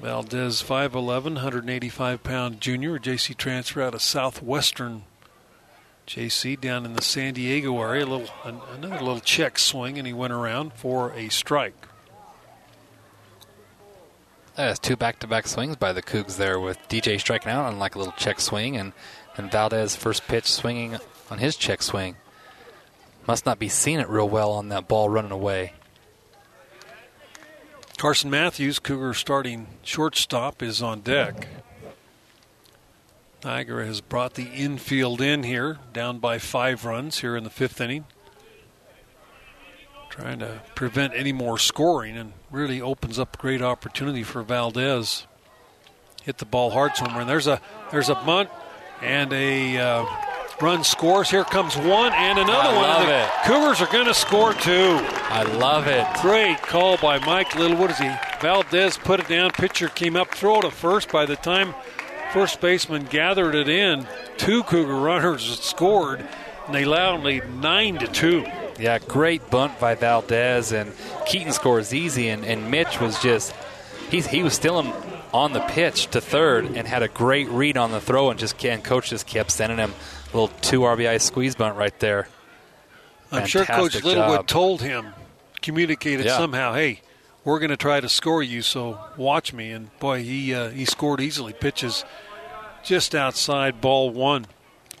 Valdez 0.00 0.62
5'11, 0.62 1.22
185 1.22 2.22
pound 2.22 2.60
junior, 2.60 2.98
JC 2.98 3.36
transfer 3.36 3.82
out 3.82 3.94
of 3.94 4.00
Southwestern 4.00 5.02
JC 6.10 6.60
down 6.60 6.84
in 6.84 6.94
the 6.94 7.02
San 7.02 7.34
Diego 7.34 7.80
area, 7.80 8.04
a 8.04 8.04
little 8.04 8.28
another 8.42 8.98
little 8.98 9.20
check 9.20 9.60
swing, 9.60 9.96
and 9.96 10.08
he 10.08 10.12
went 10.12 10.32
around 10.32 10.72
for 10.72 11.12
a 11.12 11.28
strike. 11.28 11.86
That's 14.56 14.80
two 14.80 14.96
back-to-back 14.96 15.46
swings 15.46 15.76
by 15.76 15.92
the 15.92 16.02
Cougs 16.02 16.36
there, 16.36 16.58
with 16.58 16.78
DJ 16.88 17.20
striking 17.20 17.52
out 17.52 17.64
on 17.64 17.78
like 17.78 17.94
a 17.94 17.98
little 17.98 18.12
check 18.14 18.40
swing, 18.40 18.76
and 18.76 18.92
and 19.36 19.52
Valdez 19.52 19.94
first 19.94 20.26
pitch 20.26 20.50
swinging 20.50 20.98
on 21.30 21.38
his 21.38 21.54
check 21.54 21.80
swing. 21.80 22.16
Must 23.28 23.46
not 23.46 23.60
be 23.60 23.68
seeing 23.68 24.00
it 24.00 24.08
real 24.08 24.28
well 24.28 24.50
on 24.50 24.68
that 24.70 24.88
ball 24.88 25.08
running 25.08 25.30
away. 25.30 25.74
Carson 27.98 28.30
Matthews, 28.30 28.80
Cougar 28.80 29.14
starting 29.14 29.68
shortstop, 29.84 30.60
is 30.60 30.82
on 30.82 31.02
deck. 31.02 31.46
Niagara 33.44 33.86
has 33.86 34.00
brought 34.00 34.34
the 34.34 34.48
infield 34.48 35.20
in 35.20 35.42
here, 35.42 35.78
down 35.92 36.18
by 36.18 36.38
five 36.38 36.84
runs 36.84 37.20
here 37.20 37.36
in 37.36 37.44
the 37.44 37.50
fifth 37.50 37.80
inning. 37.80 38.04
Trying 40.10 40.40
to 40.40 40.60
prevent 40.74 41.14
any 41.14 41.32
more 41.32 41.56
scoring 41.56 42.16
and 42.16 42.32
really 42.50 42.82
opens 42.82 43.18
up 43.18 43.36
a 43.36 43.38
great 43.38 43.62
opportunity 43.62 44.22
for 44.22 44.42
Valdez. 44.42 45.26
Hit 46.22 46.38
the 46.38 46.44
ball 46.44 46.70
hard 46.70 46.96
somewhere. 46.96 47.22
And 47.22 47.30
there's 47.30 47.46
a 47.46 47.60
there's 47.90 48.08
a 48.10 48.14
bunt 48.14 48.50
and 49.00 49.32
a 49.32 49.78
uh, 49.78 50.06
run 50.60 50.84
scores. 50.84 51.30
Here 51.30 51.44
comes 51.44 51.76
one 51.76 52.12
and 52.12 52.38
another 52.38 52.70
I 52.70 52.76
one. 52.76 52.82
Love 52.82 53.08
it. 53.08 53.30
Cougars 53.46 53.80
are 53.80 53.90
going 53.90 54.06
to 54.06 54.14
score 54.14 54.52
two. 54.52 54.98
I 55.30 55.44
love 55.44 55.86
it. 55.86 56.06
Great 56.20 56.60
call 56.60 56.98
by 56.98 57.18
Mike 57.24 57.54
Little. 57.54 57.76
What 57.76 57.90
is 57.90 57.98
he? 57.98 58.10
Valdez 58.40 58.98
put 58.98 59.20
it 59.20 59.28
down. 59.28 59.52
Pitcher 59.52 59.88
came 59.88 60.16
up, 60.16 60.28
throw 60.34 60.60
to 60.60 60.70
first. 60.70 61.10
By 61.10 61.24
the 61.24 61.36
time 61.36 61.72
First 62.32 62.60
baseman 62.60 63.06
gathered 63.06 63.54
it 63.54 63.68
in. 63.68 64.06
Two 64.36 64.62
Cougar 64.62 64.94
runners 64.94 65.60
scored, 65.60 66.24
and 66.66 66.74
they 66.74 66.84
allowed 66.84 67.24
loudly 67.24 67.40
nine 67.60 67.98
to 67.98 68.06
two. 68.06 68.46
Yeah, 68.78 68.98
great 68.98 69.50
bunt 69.50 69.78
by 69.80 69.94
Valdez, 69.94 70.72
and 70.72 70.92
Keaton 71.26 71.52
scores 71.52 71.92
easy, 71.92 72.28
and, 72.28 72.44
and 72.44 72.70
Mitch 72.70 73.00
was 73.00 73.20
just 73.20 73.54
he 74.10 74.20
he 74.20 74.42
was 74.42 74.54
still 74.54 74.78
on 75.32 75.52
the 75.52 75.60
pitch 75.60 76.08
to 76.08 76.20
third 76.20 76.64
and 76.64 76.86
had 76.86 77.02
a 77.02 77.08
great 77.08 77.48
read 77.48 77.76
on 77.76 77.90
the 77.90 78.00
throw, 78.00 78.30
and 78.30 78.38
just 78.38 78.64
and 78.64 78.82
coach 78.82 79.10
just 79.10 79.26
kept 79.26 79.50
sending 79.50 79.78
him 79.78 79.92
a 80.32 80.36
little 80.36 80.56
two 80.60 80.80
RBI 80.80 81.20
squeeze 81.20 81.54
bunt 81.54 81.76
right 81.76 81.98
there. 81.98 82.28
I'm 83.32 83.46
sure 83.46 83.64
Coach 83.64 84.02
Littlewood 84.02 84.48
told 84.48 84.82
him, 84.82 85.12
communicated 85.62 86.26
yeah. 86.26 86.36
somehow, 86.36 86.74
hey, 86.74 87.00
we're 87.44 87.58
going 87.58 87.70
to 87.70 87.76
try 87.76 88.00
to 88.00 88.08
score 88.08 88.42
you, 88.42 88.62
so 88.62 88.98
watch 89.16 89.52
me. 89.52 89.70
And 89.70 89.96
boy, 89.98 90.22
he 90.22 90.54
uh, 90.54 90.70
he 90.70 90.84
scored 90.84 91.20
easily. 91.20 91.52
Pitches 91.52 92.04
just 92.82 93.14
outside 93.14 93.80
ball 93.80 94.10
one. 94.10 94.46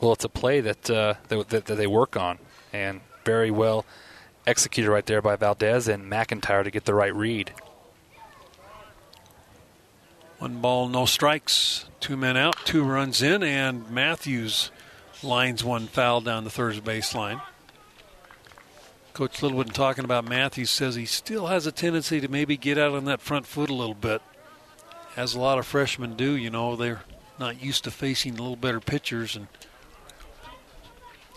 Well, 0.00 0.12
it's 0.12 0.24
a 0.24 0.30
play 0.30 0.60
that, 0.62 0.90
uh, 0.90 1.14
that, 1.28 1.50
that 1.50 1.66
they 1.66 1.86
work 1.86 2.16
on, 2.16 2.38
and 2.72 3.02
very 3.24 3.50
well 3.50 3.84
executed 4.46 4.90
right 4.90 5.04
there 5.04 5.20
by 5.20 5.36
Valdez 5.36 5.88
and 5.88 6.10
McIntyre 6.10 6.64
to 6.64 6.70
get 6.70 6.86
the 6.86 6.94
right 6.94 7.14
read. 7.14 7.52
One 10.38 10.60
ball, 10.62 10.88
no 10.88 11.04
strikes. 11.04 11.84
Two 12.00 12.16
men 12.16 12.36
out, 12.36 12.56
two 12.64 12.82
runs 12.82 13.20
in, 13.20 13.42
and 13.42 13.90
Matthews 13.90 14.70
lines 15.22 15.62
one 15.62 15.86
foul 15.86 16.22
down 16.22 16.44
the 16.44 16.50
third 16.50 16.76
baseline. 16.76 17.42
Coach 19.12 19.42
Littlewood 19.42 19.74
talking 19.74 20.04
about 20.04 20.24
Matthews 20.24 20.70
says 20.70 20.94
he 20.94 21.04
still 21.04 21.48
has 21.48 21.66
a 21.66 21.72
tendency 21.72 22.20
to 22.20 22.28
maybe 22.28 22.56
get 22.56 22.78
out 22.78 22.92
on 22.92 23.04
that 23.06 23.20
front 23.20 23.46
foot 23.46 23.68
a 23.68 23.74
little 23.74 23.94
bit, 23.94 24.22
as 25.16 25.34
a 25.34 25.40
lot 25.40 25.58
of 25.58 25.66
freshmen 25.66 26.14
do. 26.14 26.36
You 26.36 26.50
know, 26.50 26.76
they're 26.76 27.02
not 27.38 27.62
used 27.62 27.84
to 27.84 27.90
facing 27.90 28.34
a 28.34 28.42
little 28.42 28.56
better 28.56 28.80
pitchers 28.80 29.36
and 29.36 29.48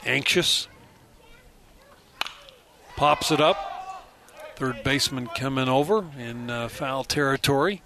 anxious. 0.05 0.67
Pops 2.95 3.31
it 3.31 3.41
up. 3.41 3.57
Third 4.55 4.83
baseman 4.83 5.27
coming 5.27 5.67
over 5.67 6.05
in 6.17 6.49
uh, 6.49 6.67
foul 6.67 7.03
territory 7.03 7.81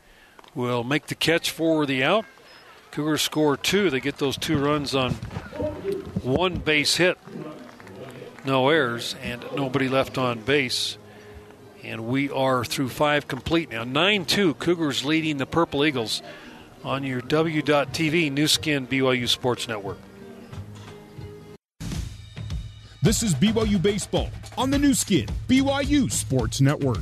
will 0.54 0.84
make 0.84 1.08
the 1.08 1.16
catch 1.16 1.50
for 1.50 1.86
the 1.86 2.04
out. 2.04 2.26
Cougars 2.92 3.22
score 3.22 3.56
two. 3.56 3.90
They 3.90 4.02
get 4.02 4.18
those 4.18 4.38
two 4.38 4.58
runs 4.58 4.94
on 4.94 5.14
one 6.24 6.56
base 6.56 6.98
hit 6.98 7.18
no 8.48 8.70
errors, 8.70 9.16
and 9.22 9.46
nobody 9.56 9.88
left 9.90 10.18
on 10.18 10.40
base. 10.40 10.98
And 11.84 12.08
we 12.08 12.32
are 12.32 12.66
through 12.66 12.90
five 12.90 13.28
complete 13.28 13.70
now. 13.70 13.84
9 13.84 14.26
2, 14.26 14.56
Cougars 14.56 15.06
leading 15.06 15.38
the 15.38 15.46
Purple 15.46 15.86
Eagles. 15.86 16.24
on 16.84 17.04
your 17.04 17.22
W.TV 17.22 18.32
Nu 18.32 18.48
Skin 18.48 18.88
BYU 18.88 19.28
Sports 19.28 19.68
Network. 19.68 19.98
This 23.02 23.24
is 23.24 23.36
BYU 23.36 23.82
Baseball 23.82 24.30
on 24.58 24.70
the 24.72 24.80
Nu 24.80 24.94
Skin 24.94 25.28
BYU 25.48 26.12
Sports 26.12 26.62
Network. 26.62 27.02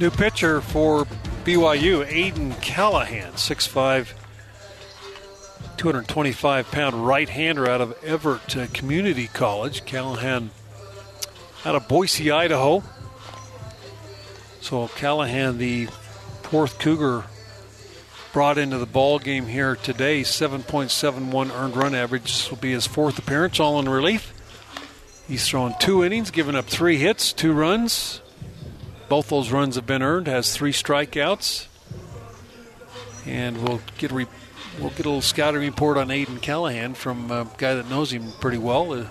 New 0.00 0.10
pitcher 0.10 0.60
for 0.60 1.04
BYU, 1.44 2.06
Aiden 2.06 2.60
Callahan, 2.60 3.32
6'5, 3.34 4.12
225 5.76 6.70
pound 6.70 7.06
right 7.06 7.28
hander 7.28 7.68
out 7.68 7.80
of 7.80 8.02
Everett 8.04 8.56
uh, 8.56 8.66
Community 8.72 9.28
College. 9.28 9.84
Callahan 9.84 10.50
out 11.64 11.74
of 11.74 11.88
Boise, 11.88 12.30
Idaho. 12.30 12.82
So 14.60 14.88
Callahan, 14.88 15.58
the 15.58 15.86
fourth 16.42 16.78
Cougar 16.78 17.24
brought 18.32 18.58
into 18.58 18.78
the 18.78 18.86
ball 18.86 19.18
game 19.18 19.46
here 19.46 19.76
today, 19.76 20.22
7.71 20.22 21.50
earned 21.54 21.76
run 21.76 21.94
average. 21.94 22.24
This 22.24 22.50
will 22.50 22.58
be 22.58 22.72
his 22.72 22.86
fourth 22.86 23.18
appearance, 23.18 23.60
all 23.60 23.78
in 23.78 23.88
relief. 23.88 24.32
He's 25.28 25.48
thrown 25.48 25.74
two 25.78 26.04
innings, 26.04 26.30
given 26.30 26.54
up 26.54 26.66
three 26.66 26.98
hits, 26.98 27.32
two 27.32 27.52
runs. 27.52 28.20
Both 29.08 29.28
those 29.28 29.50
runs 29.50 29.76
have 29.76 29.86
been 29.86 30.02
earned. 30.02 30.26
Has 30.26 30.54
three 30.54 30.72
strikeouts, 30.72 31.66
and 33.24 33.62
we'll 33.62 33.80
get 33.98 34.10
re- 34.10 34.26
we'll 34.78 34.90
get 34.90 35.00
a 35.00 35.08
little 35.08 35.20
scouting 35.20 35.60
report 35.60 35.96
on 35.96 36.08
Aiden 36.08 36.40
Callahan 36.40 36.94
from 36.94 37.30
a 37.30 37.46
guy 37.58 37.74
that 37.74 37.88
knows 37.88 38.12
him 38.12 38.32
pretty 38.40 38.58
well, 38.58 38.92
uh, 38.92 39.06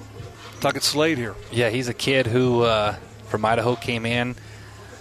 Tuckett 0.60 0.84
Slade 0.84 1.18
here. 1.18 1.36
Yeah, 1.52 1.70
he's 1.70 1.88
a 1.88 1.94
kid 1.94 2.28
who 2.28 2.62
uh, 2.62 2.96
from 3.28 3.44
Idaho 3.46 3.76
came 3.76 4.06
in 4.06 4.36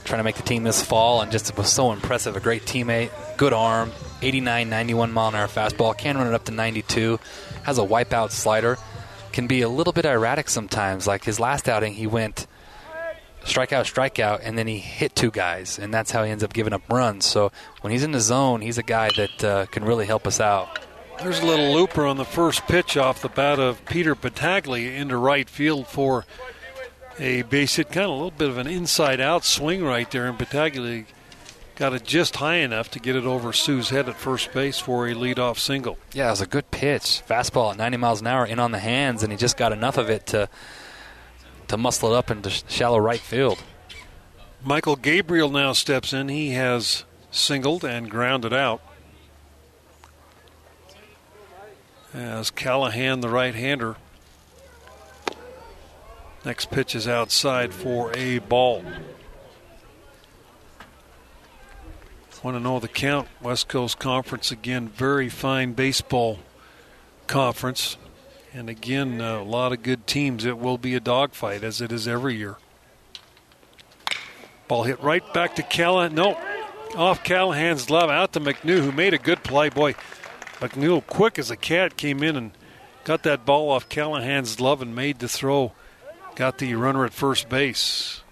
trying 0.05 0.19
to 0.19 0.25
make 0.25 0.37
the 0.37 0.43
team 0.43 0.65
this 0.65 0.83
fall 0.83 1.21
and 1.21 1.31
just 1.31 1.57
was 1.57 1.71
so 1.73 1.93
impressive. 1.93 2.37
A 2.37 2.41
great 2.41 2.65
teammate, 2.65 3.11
good 3.37 3.53
arm, 3.53 3.93
89, 4.21 4.69
91 4.69 5.13
mile 5.13 5.29
an 5.29 5.35
hour 5.35 5.47
fastball, 5.47 5.97
can 5.97 6.17
run 6.17 6.27
it 6.27 6.35
up 6.35 6.45
to 6.47 6.53
92, 6.53 7.21
has 7.63 7.79
a 7.79 7.83
wipeout 7.83 8.31
slider, 8.31 8.79
can 9.33 9.47
be 9.47 9.63
a 9.63 9.69
little 9.69 9.93
bit 9.93 10.05
erratic 10.05 10.49
sometimes. 10.49 11.07
Like 11.07 11.25
his 11.25 11.39
last 11.39 11.69
outing, 11.69 11.95
he 11.95 12.07
went 12.07 12.47
strikeout, 13.45 13.85
strikeout, 13.93 14.41
and 14.43 14.59
then 14.59 14.67
he 14.67 14.79
hit 14.79 15.15
two 15.15 15.31
guys, 15.31 15.79
and 15.79 15.93
that's 15.93 16.11
how 16.11 16.25
he 16.25 16.31
ends 16.31 16.45
up 16.45 16.53
giving 16.53 16.73
up 16.73 16.83
runs. 16.89 17.25
So 17.25 17.53
when 17.81 17.93
he's 17.93 18.03
in 18.03 18.13
the 18.13 18.21
zone, 18.21 18.61
he's 18.61 18.79
a 18.79 18.83
guy 18.83 19.11
that 19.17 19.45
uh, 19.45 19.67
can 19.67 19.85
really 19.85 20.07
help 20.07 20.27
us 20.27 20.41
out. 20.41 20.79
There's 21.21 21.41
a 21.41 21.47
little 21.47 21.73
looper 21.73 22.05
on 22.05 22.17
the 22.17 22.25
first 22.25 22.67
pitch 22.67 22.97
off 22.97 23.23
the 23.23 23.29
bat 23.29 23.59
of 23.61 23.85
Peter 23.85 24.15
Battaglia 24.15 24.93
into 24.93 25.17
right 25.17 25.49
field 25.49 25.87
for 25.87 26.25
a 27.19 27.43
base 27.43 27.77
hit, 27.77 27.89
kind 27.89 28.07
of 28.07 28.11
a 28.11 28.15
little 28.15 28.31
bit 28.31 28.49
of 28.49 28.59
an 28.59 28.67
inside 28.67 29.21
out 29.21 29.45
swing 29.45 29.85
right 29.85 30.11
there, 30.11 30.27
and 30.27 30.37
Battaglia 30.39 31.05
got 31.77 31.93
it 31.93 32.05
just 32.05 32.37
high 32.37 32.57
enough 32.57 32.91
to 32.91 32.99
get 32.99 33.17
it 33.17 33.25
over 33.25 33.53
Sue's 33.53 33.91
head 33.91 34.09
at 34.09 34.17
first 34.17 34.53
base 34.53 34.79
for 34.79 35.07
a 35.09 35.15
leadoff 35.15 35.59
single. 35.59 35.99
Yeah, 36.13 36.29
it 36.29 36.31
was 36.31 36.41
a 36.41 36.47
good 36.47 36.71
pitch. 36.71 37.23
Fastball 37.29 37.73
at 37.73 37.77
90 37.79 37.97
miles 37.99 38.21
an 38.21 38.27
hour 38.27 38.47
in 38.47 38.59
on 38.59 38.73
the 38.73 38.79
hands, 38.79 39.23
and 39.23 39.33
he 39.33 39.39
just 39.39 39.57
got 39.57 39.73
enough 39.73 39.99
of 39.99 40.11
it 40.11 40.27
to 40.27 40.49
to 41.73 41.79
muscle 41.79 42.13
it 42.13 42.19
up 42.19 42.31
into 42.31 42.51
shallow 42.51 42.99
right 42.99 43.19
field. 43.19 43.63
Michael 44.63 44.95
Gabriel 44.95 45.49
now 45.49 45.73
steps 45.73 46.13
in. 46.13 46.29
He 46.29 46.51
has 46.51 47.05
singled 47.31 47.83
and 47.83 48.11
grounded 48.11 48.53
out. 48.53 48.83
As 52.13 52.51
Callahan, 52.51 53.21
the 53.21 53.31
right 53.31 53.55
hander, 53.55 53.97
next 56.45 56.71
pitch 56.71 56.95
is 56.95 57.09
outside 57.09 57.73
for 57.73 58.15
a 58.15 58.41
ball. 58.41 58.85
Want 62.43 62.55
to 62.55 62.61
know 62.61 62.81
the 62.81 62.89
count? 62.89 63.29
West 63.41 63.69
Coast 63.69 63.99
Conference 63.99 64.51
again, 64.51 64.89
very 64.89 65.31
fine 65.31 65.73
baseball 65.73 66.41
conference. 67.27 67.97
And 68.55 68.69
again, 68.69 69.21
uh, 69.21 69.41
a 69.41 69.43
lot 69.43 69.73
of 69.73 69.83
good 69.83 70.07
teams. 70.07 70.45
It 70.45 70.59
will 70.59 70.79
be 70.79 70.95
a 70.95 71.01
dogfight, 71.01 71.65
as 71.65 71.81
it 71.81 71.91
is 71.91 72.07
every 72.07 72.37
year. 72.37 72.57
Ball 74.69 74.85
hit 74.85 75.03
right 75.03 75.25
back 75.33 75.57
to 75.57 75.63
Callahan. 75.63 76.15
No, 76.15 76.39
off 76.95 77.25
Callahan's 77.25 77.87
glove 77.87 78.11
out 78.11 78.33
to 78.35 78.41
McNew, 78.41 78.81
who 78.81 78.93
made 78.93 79.15
a 79.15 79.19
good 79.19 79.43
play. 79.43 79.71
Boy, 79.71 79.95
McNew, 80.61 81.07
quick 81.07 81.39
as 81.39 81.51
a 81.51 81.57
cat, 81.57 81.97
came 81.97 82.23
in 82.23 82.37
and 82.37 82.51
got 83.05 83.23
that 83.23 83.47
ball 83.47 83.71
off 83.71 83.89
Callahan's 83.89 84.57
glove 84.57 84.83
and 84.83 84.95
made 84.95 85.19
the 85.19 85.29
throw. 85.29 85.73
Got 86.35 86.59
the 86.59 86.75
runner 86.75 87.05
at 87.05 87.13
first 87.13 87.49
base. 87.49 88.23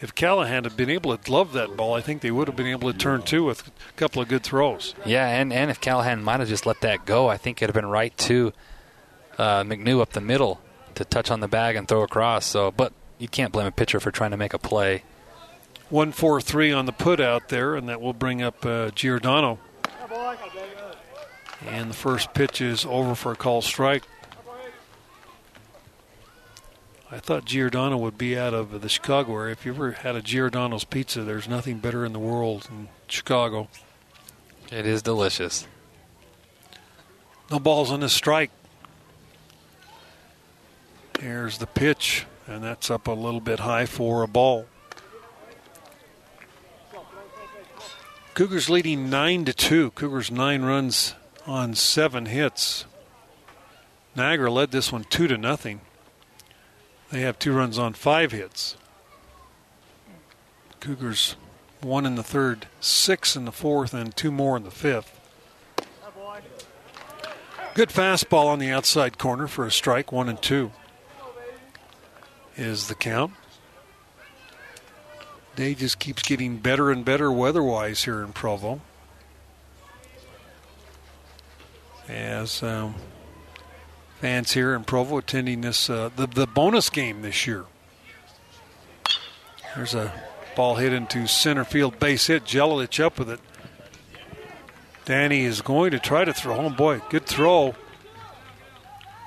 If 0.00 0.14
Callahan 0.14 0.64
had 0.64 0.76
been 0.76 0.90
able 0.90 1.16
to 1.16 1.22
glove 1.22 1.52
that 1.52 1.76
ball, 1.76 1.94
I 1.94 2.00
think 2.00 2.22
they 2.22 2.30
would 2.30 2.48
have 2.48 2.56
been 2.56 2.66
able 2.66 2.92
to 2.92 2.98
turn 2.98 3.22
two 3.22 3.44
with 3.44 3.68
a 3.68 3.92
couple 3.96 4.20
of 4.20 4.28
good 4.28 4.42
throws. 4.42 4.94
Yeah, 5.06 5.28
and, 5.28 5.52
and 5.52 5.70
if 5.70 5.80
Callahan 5.80 6.24
might 6.24 6.40
have 6.40 6.48
just 6.48 6.66
let 6.66 6.80
that 6.80 7.06
go, 7.06 7.28
I 7.28 7.36
think 7.36 7.62
it'd 7.62 7.74
have 7.74 7.80
been 7.80 7.90
right 7.90 8.16
to 8.18 8.52
uh, 9.38 9.62
McNew 9.62 10.00
up 10.00 10.10
the 10.10 10.20
middle 10.20 10.60
to 10.94 11.04
touch 11.04 11.30
on 11.30 11.40
the 11.40 11.48
bag 11.48 11.76
and 11.76 11.88
throw 11.88 12.02
across. 12.02 12.46
So, 12.46 12.70
but 12.70 12.92
you 13.18 13.28
can't 13.28 13.52
blame 13.52 13.66
a 13.66 13.72
pitcher 13.72 14.00
for 14.00 14.10
trying 14.10 14.32
to 14.32 14.36
make 14.36 14.54
a 14.54 14.58
play. 14.58 15.04
One 15.88 16.12
four 16.12 16.40
three 16.40 16.72
on 16.72 16.86
the 16.86 16.92
put 16.92 17.20
out 17.20 17.48
there, 17.48 17.74
and 17.74 17.88
that 17.88 18.00
will 18.00 18.14
bring 18.14 18.42
up 18.42 18.64
uh, 18.64 18.90
Giordano. 18.90 19.58
And 21.66 21.90
the 21.90 21.94
first 21.94 22.34
pitch 22.34 22.60
is 22.60 22.84
over 22.84 23.14
for 23.14 23.32
a 23.32 23.36
call 23.36 23.62
strike. 23.62 24.02
I 27.10 27.18
thought 27.18 27.44
Giordano 27.44 27.98
would 27.98 28.16
be 28.16 28.38
out 28.38 28.54
of 28.54 28.80
the 28.80 28.88
Chicago 28.88 29.36
area. 29.36 29.52
If 29.52 29.66
you 29.66 29.74
ever 29.74 29.92
had 29.92 30.16
a 30.16 30.22
Giordano's 30.22 30.84
pizza, 30.84 31.22
there's 31.22 31.46
nothing 31.46 31.78
better 31.78 32.06
in 32.06 32.14
the 32.14 32.18
world 32.18 32.62
than 32.62 32.88
Chicago. 33.06 33.68
It 34.70 34.86
is 34.86 35.02
delicious. 35.02 35.68
No 37.50 37.58
balls 37.58 37.90
on 37.90 38.00
this 38.00 38.14
strike. 38.14 38.50
There's 41.22 41.58
the 41.58 41.68
pitch, 41.68 42.26
and 42.48 42.64
that's 42.64 42.90
up 42.90 43.06
a 43.06 43.12
little 43.12 43.40
bit 43.40 43.60
high 43.60 43.86
for 43.86 44.24
a 44.24 44.26
ball. 44.26 44.66
Cougars 48.34 48.68
leading 48.68 49.08
nine 49.08 49.44
to 49.44 49.52
two. 49.52 49.92
Cougars 49.92 50.32
nine 50.32 50.62
runs 50.62 51.14
on 51.46 51.76
seven 51.76 52.26
hits. 52.26 52.86
Niagara 54.16 54.50
led 54.50 54.72
this 54.72 54.90
one 54.90 55.04
two 55.04 55.28
to 55.28 55.38
nothing. 55.38 55.82
They 57.12 57.20
have 57.20 57.38
two 57.38 57.52
runs 57.52 57.78
on 57.78 57.92
five 57.92 58.32
hits. 58.32 58.76
Cougars 60.80 61.36
one 61.82 62.04
in 62.04 62.16
the 62.16 62.24
third, 62.24 62.66
six 62.80 63.36
in 63.36 63.44
the 63.44 63.52
fourth, 63.52 63.94
and 63.94 64.16
two 64.16 64.32
more 64.32 64.56
in 64.56 64.64
the 64.64 64.72
fifth. 64.72 65.20
Good 67.74 67.90
fastball 67.90 68.46
on 68.46 68.58
the 68.58 68.70
outside 68.70 69.18
corner 69.18 69.46
for 69.46 69.64
a 69.64 69.70
strike, 69.70 70.10
one 70.10 70.28
and 70.28 70.42
two 70.42 70.72
is 72.56 72.88
the 72.88 72.94
count. 72.94 73.32
Day 75.54 75.74
just 75.74 75.98
keeps 75.98 76.22
getting 76.22 76.58
better 76.58 76.90
and 76.90 77.04
better 77.04 77.30
weather-wise 77.30 78.04
here 78.04 78.22
in 78.22 78.32
Provo. 78.32 78.80
As 82.08 82.62
um, 82.62 82.94
fans 84.20 84.52
here 84.52 84.74
in 84.74 84.84
Provo 84.84 85.18
attending 85.18 85.60
this 85.60 85.90
uh, 85.90 86.10
the 86.16 86.26
the 86.26 86.46
bonus 86.46 86.90
game 86.90 87.22
this 87.22 87.46
year. 87.46 87.64
There's 89.74 89.94
a 89.94 90.12
ball 90.54 90.76
hit 90.76 90.92
into 90.92 91.26
center 91.26 91.64
field 91.64 91.98
base 91.98 92.26
hit. 92.26 92.44
Jelilich 92.44 93.02
up 93.02 93.18
with 93.18 93.30
it. 93.30 93.40
Danny 95.04 95.44
is 95.44 95.60
going 95.60 95.90
to 95.90 95.98
try 95.98 96.24
to 96.24 96.32
throw 96.32 96.54
home. 96.54 96.74
Boy, 96.74 97.00
good 97.10 97.26
throw. 97.26 97.74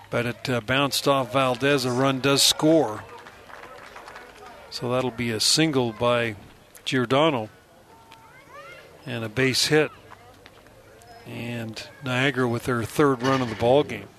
But 0.09 0.26
it 0.26 0.49
uh, 0.49 0.61
bounced 0.61 1.07
off 1.07 1.34
Valdez. 1.34 1.86
A 1.86 1.91
run 1.91 2.19
does 2.19 2.41
score. 2.41 3.03
So 4.76 4.89
that'll 4.89 5.09
be 5.09 5.32
a 5.32 5.39
single 5.39 5.93
by 5.93 6.36
Giordano 6.84 7.47
and 9.05 9.23
a 9.23 9.30
base 9.30 9.67
hit. 9.67 9.89
And 11.26 11.82
Niagara 12.03 12.45
with 12.49 12.65
their 12.65 12.84
third 12.84 13.23
run 13.23 13.41
of 13.41 13.47
the 13.47 13.55
ball 13.55 13.84
game. 13.84 14.09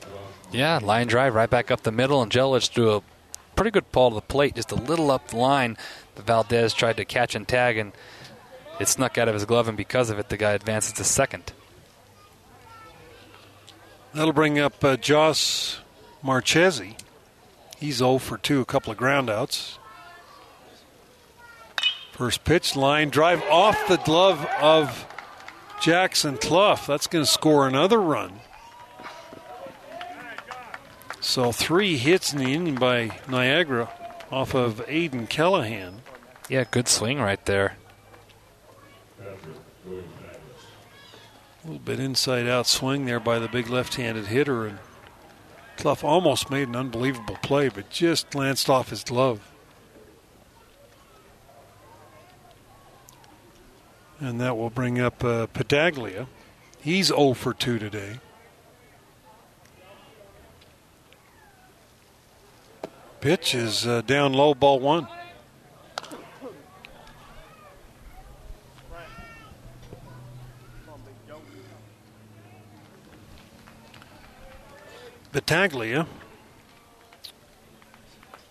Yeah, 0.50 0.80
line 0.82 1.08
drive 1.08 1.34
right 1.34 1.50
back 1.50 1.70
up 1.70 1.82
the 1.82 1.92
middle, 1.92 2.22
and 2.22 2.32
Jelic 2.32 2.70
threw 2.70 2.94
a 2.94 3.02
pretty 3.54 3.70
good 3.70 3.92
ball 3.92 4.08
to 4.08 4.14
the 4.14 4.22
plate, 4.22 4.54
just 4.54 4.72
a 4.72 4.76
little 4.76 5.10
up 5.10 5.28
the 5.28 5.36
line. 5.36 5.76
But 6.14 6.24
Valdez 6.24 6.72
tried 6.72 6.96
to 6.96 7.04
catch 7.04 7.34
and 7.34 7.46
tag, 7.46 7.76
and 7.76 7.92
it 8.80 8.88
snuck 8.88 9.18
out 9.18 9.28
of 9.28 9.34
his 9.34 9.44
glove, 9.44 9.68
and 9.68 9.76
because 9.76 10.08
of 10.08 10.18
it, 10.18 10.30
the 10.30 10.38
guy 10.38 10.52
advances 10.52 10.94
to 10.94 11.04
second. 11.04 11.52
That'll 14.14 14.32
bring 14.32 14.58
up 14.58 14.82
uh, 14.82 14.96
Joss 14.96 15.80
Marchesi. 16.24 16.98
He's 17.78 17.96
0 17.96 18.16
for 18.16 18.38
2, 18.38 18.62
a 18.62 18.64
couple 18.64 18.90
of 18.90 18.98
groundouts. 18.98 19.76
First 22.16 22.44
pitch 22.44 22.74
line 22.74 23.10
drive 23.10 23.42
off 23.42 23.88
the 23.88 23.98
glove 23.98 24.42
of 24.58 25.06
Jackson 25.82 26.38
Cluff. 26.38 26.86
That's 26.86 27.06
going 27.06 27.26
to 27.26 27.30
score 27.30 27.68
another 27.68 28.00
run. 28.00 28.40
So 31.20 31.52
three 31.52 31.98
hits 31.98 32.32
in 32.32 32.38
the 32.38 32.54
inning 32.54 32.76
by 32.76 33.20
Niagara 33.28 33.90
off 34.32 34.54
of 34.54 34.76
Aiden 34.86 35.28
Callahan. 35.28 36.00
Yeah, 36.48 36.64
good 36.70 36.88
swing 36.88 37.20
right 37.20 37.44
there. 37.44 37.76
A 39.20 39.26
little 41.64 41.78
bit 41.80 42.00
inside 42.00 42.48
out 42.48 42.66
swing 42.66 43.04
there 43.04 43.20
by 43.20 43.38
the 43.38 43.48
big 43.48 43.68
left 43.68 43.96
handed 43.96 44.28
hitter, 44.28 44.64
and 44.64 44.78
Cluff 45.76 46.02
almost 46.02 46.48
made 46.50 46.68
an 46.68 46.76
unbelievable 46.76 47.36
play, 47.42 47.68
but 47.68 47.90
just 47.90 48.30
glanced 48.30 48.70
off 48.70 48.88
his 48.88 49.04
glove. 49.04 49.52
And 54.18 54.40
that 54.40 54.56
will 54.56 54.70
bring 54.70 54.98
up 54.98 55.22
uh. 55.22 56.26
He's 56.80 57.08
0 57.08 57.34
for 57.34 57.52
2 57.52 57.78
today. 57.78 58.18
Pitch 63.20 63.54
is 63.54 63.86
uh, 63.86 64.02
down 64.02 64.32
low, 64.32 64.54
ball 64.54 64.80
one. 64.80 65.08
Battaglia 75.32 76.06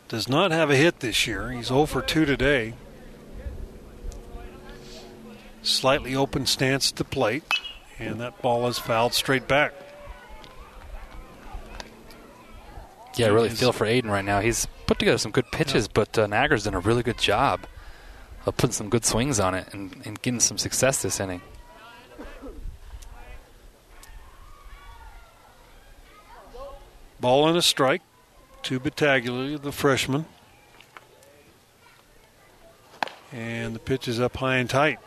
does 0.07 0.29
not 0.29 0.51
have 0.51 0.69
a 0.69 0.75
hit 0.75 0.99
this 0.99 1.25
year. 1.25 1.49
He's 1.49 1.67
0 1.67 1.87
for 1.87 2.03
2 2.03 2.25
today. 2.25 2.73
Slightly 5.65 6.15
open 6.15 6.45
stance 6.45 6.91
at 6.91 6.97
the 6.97 7.03
plate, 7.03 7.43
and 7.97 8.21
that 8.21 8.39
ball 8.39 8.67
is 8.67 8.77
fouled 8.77 9.15
straight 9.15 9.47
back. 9.47 9.73
Yeah, 13.15 13.25
I 13.25 13.29
really 13.29 13.49
feel 13.49 13.73
for 13.73 13.87
Aiden 13.87 14.05
right 14.05 14.23
now. 14.23 14.41
He's 14.41 14.67
put 14.85 14.99
together 14.99 15.17
some 15.17 15.31
good 15.31 15.51
pitches, 15.51 15.85
yeah. 15.85 15.91
but 15.95 16.19
uh, 16.19 16.27
Nagar's 16.27 16.65
done 16.65 16.75
a 16.75 16.79
really 16.79 17.01
good 17.01 17.17
job 17.17 17.61
of 18.45 18.55
putting 18.57 18.73
some 18.73 18.89
good 18.89 19.05
swings 19.05 19.39
on 19.39 19.55
it 19.55 19.73
and, 19.73 19.99
and 20.05 20.21
getting 20.21 20.39
some 20.39 20.59
success 20.59 21.01
this 21.01 21.19
inning. 21.19 21.41
Ball 27.19 27.47
and 27.47 27.57
a 27.57 27.63
strike 27.63 28.03
to 28.61 28.79
Battaglia, 28.79 29.57
the 29.57 29.71
freshman. 29.71 30.27
And 33.33 33.73
the 33.73 33.79
pitch 33.79 34.07
is 34.07 34.19
up 34.19 34.37
high 34.37 34.57
and 34.57 34.69
tight 34.69 34.99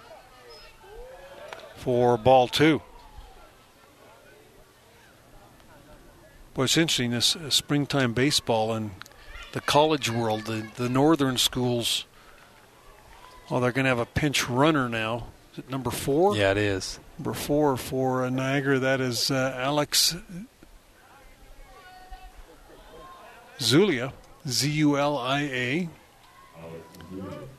for 1.88 2.18
ball 2.18 2.46
two. 2.46 2.82
Boy, 6.52 6.64
it's 6.64 6.76
interesting 6.76 7.12
this 7.12 7.34
uh, 7.34 7.48
springtime 7.48 8.12
baseball 8.12 8.74
and 8.74 8.90
the 9.52 9.62
college 9.62 10.10
world, 10.10 10.44
the, 10.44 10.66
the 10.76 10.90
northern 10.90 11.38
schools. 11.38 12.04
Oh, 13.50 13.58
they're 13.58 13.72
going 13.72 13.86
to 13.86 13.88
have 13.88 13.98
a 13.98 14.04
pinch 14.04 14.50
runner 14.50 14.86
now. 14.90 15.28
Is 15.54 15.60
it 15.60 15.70
number 15.70 15.90
four? 15.90 16.36
Yeah, 16.36 16.50
it 16.50 16.58
is. 16.58 17.00
Number 17.16 17.32
four 17.32 17.78
for 17.78 18.22
uh, 18.22 18.28
Niagara. 18.28 18.78
That 18.78 19.00
is 19.00 19.30
uh, 19.30 19.56
Alex 19.56 20.14
Zulia, 23.58 24.12
Z 24.46 24.68
U 24.72 24.98
L 24.98 25.16
I 25.16 25.40
A, 25.40 25.88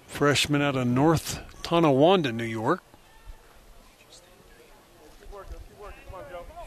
freshman 0.06 0.62
out 0.62 0.76
of 0.76 0.86
North 0.86 1.42
Tonawanda, 1.64 2.32
New 2.32 2.44
York. 2.44 2.84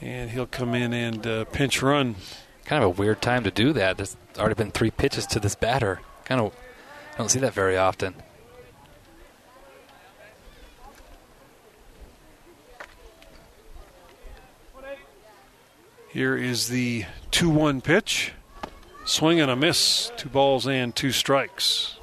And 0.03 0.31
he'll 0.31 0.47
come 0.47 0.75
in 0.75 0.93
and 0.93 1.27
uh, 1.27 1.45
pinch 1.47 1.81
run. 1.81 2.17
Kind 2.65 2.83
of 2.83 2.91
a 2.99 3.01
weird 3.01 3.23
time 3.23 3.45
to 3.45 3.51
do 3.51 3.73
that. 3.73 3.97
There's 3.97 4.17
already 4.39 4.55
been 4.55 4.71
three 4.71 4.91
pitches 4.91 5.27
to 5.29 5.41
this 5.41 5.55
batter. 5.55 6.01
Kind 6.25 6.41
of, 6.41 6.53
I 7.15 7.19
don't 7.19 7.31
see 7.31 7.39
that 7.39 7.55
very 7.55 7.77
often. 7.77 8.15
Here 16.09 16.37
is 16.37 16.69
the 16.69 17.07
2 17.31 17.49
1 17.49 17.81
pitch. 17.81 18.33
Swing 19.05 19.41
and 19.41 19.51
a 19.51 19.57
miss. 19.57 20.13
Two 20.17 20.29
balls 20.29 20.67
and 20.67 20.95
two 20.95 21.11
strikes. 21.11 21.97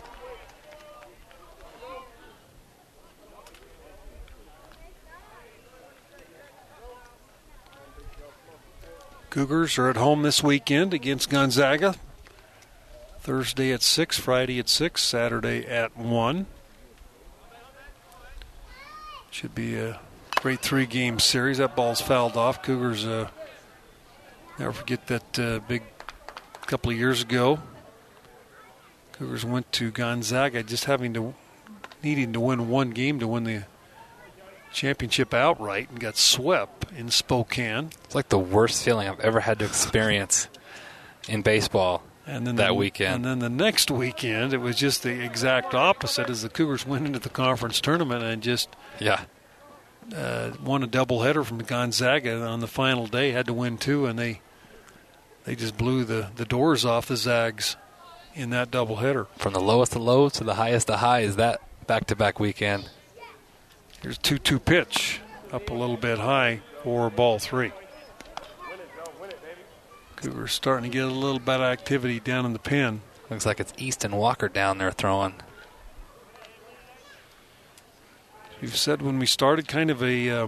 Cougars 9.30 9.78
are 9.78 9.90
at 9.90 9.96
home 9.96 10.24
this 10.24 10.44
weekend 10.44 10.92
against 10.92 11.30
Gonzaga. 11.30 11.96
Thursday 13.20 13.72
at 13.72 13.84
6, 13.84 14.18
Friday 14.18 14.58
at 14.58 14.68
6, 14.68 15.04
Saturday 15.04 15.68
at 15.68 15.96
1. 15.96 16.48
Should 19.30 19.54
be 19.54 19.78
a 19.78 20.00
great 20.42 20.62
three 20.62 20.88
game 20.88 21.20
series. 21.20 21.60
That 21.60 21.76
ball's 21.76 22.02
fouled 22.02 22.38
off. 22.38 22.64
Cougars, 22.64 23.06
uh, 23.06 23.30
never 24.58 24.72
forget 24.72 25.06
that 25.08 25.40
uh, 25.40 25.60
big 25.68 25.84
couple 26.66 26.92
of 26.92 26.98
years 26.98 27.22
ago. 27.22 27.60
Cougars 29.14 29.46
went 29.46 29.72
to 29.74 29.92
Gonzaga 29.92 30.64
just 30.64 30.86
having 30.86 31.14
to, 31.14 31.36
needing 32.04 32.34
to 32.34 32.40
win 32.40 32.70
one 32.70 32.92
game 32.92 33.20
to 33.20 33.28
win 33.28 33.44
the 33.44 33.64
championship 34.72 35.34
outright 35.34 35.89
and 35.89 35.99
got 35.99 36.17
swept 36.17 36.86
in 36.95 37.09
Spokane. 37.09 37.91
It's 38.05 38.15
like 38.15 38.30
the 38.30 38.39
worst 38.39 38.84
feeling 38.84 39.07
I've 39.07 39.20
ever 39.20 39.41
had 39.41 39.59
to 39.59 39.65
experience 39.65 40.47
in 41.28 41.41
baseball. 41.41 42.03
And 42.26 42.45
then 42.45 42.57
that 42.57 42.67
the, 42.67 42.74
weekend, 42.76 43.15
and 43.15 43.26
then 43.26 43.39
the 43.39 43.49
next 43.49 43.89
weekend, 43.89 44.53
it 44.53 44.59
was 44.59 44.76
just 44.76 45.01
the 45.01 45.24
exact 45.24 45.74
opposite. 45.74 46.30
As 46.30 46.43
the 46.43 46.49
Cougars 46.49 46.86
went 46.86 47.07
into 47.07 47.17
the 47.17 47.30
conference 47.30 47.82
tournament 47.82 48.24
and 48.24 48.43
just 48.43 48.70
yeah 48.99 49.24
uh, 50.15 50.51
won 50.63 50.84
a 50.84 50.88
doubleheader 50.88 51.43
from 51.43 51.59
Gonzaga 51.59 52.43
on 52.45 52.59
the 52.59 52.67
final 52.67 53.07
day, 53.07 53.32
had 53.32 53.47
to 53.47 53.53
win 53.53 53.80
two, 53.80 54.05
and 54.05 54.17
they 54.17 54.41
they 55.45 55.55
just 55.55 55.78
blew 55.78 56.03
the, 56.03 56.30
the 56.36 56.45
doors 56.45 56.86
off 56.86 57.07
the 57.07 57.17
Zags 57.17 57.76
in 58.36 58.51
that 58.51 58.70
doubleheader. 58.70 59.28
From 59.38 59.53
the 59.53 59.59
lowest 59.59 59.95
of 59.95 60.01
lows 60.01 60.34
to 60.34 60.43
the 60.43 60.55
highest 60.55 60.89
of 60.89 60.99
highs, 60.99 61.36
that 61.38 61.61
back 61.88 62.05
to 62.07 62.15
back 62.15 62.39
weekend. 62.39 62.89
Here's 64.02 64.18
2 64.18 64.38
2 64.38 64.60
pitch 64.60 65.20
up 65.52 65.70
a 65.70 65.74
little 65.74 65.97
bit 65.97 66.20
high 66.20 66.62
for 66.84 67.10
ball 67.10 67.39
three. 67.39 67.72
Cougars 70.16 70.54
starting 70.54 70.89
to 70.89 70.93
get 70.93 71.06
a 71.06 71.12
little 71.12 71.39
bit 71.39 71.56
of 71.56 71.62
activity 71.62 72.20
down 72.20 72.45
in 72.45 72.54
the 72.54 72.60
pen. 72.60 73.02
Looks 73.30 73.45
like 73.45 73.60
it's 73.60 73.74
Easton 73.78 74.16
Walker 74.16 74.47
down 74.50 74.78
there 74.78 74.91
throwing. 74.91 75.36
You've 78.62 78.76
said 78.76 79.02
when 79.02 79.20
we 79.20 79.26
started, 79.26 79.68
kind 79.68 79.89
of 79.89 80.04
a 80.04 80.30
uh, 80.30 80.47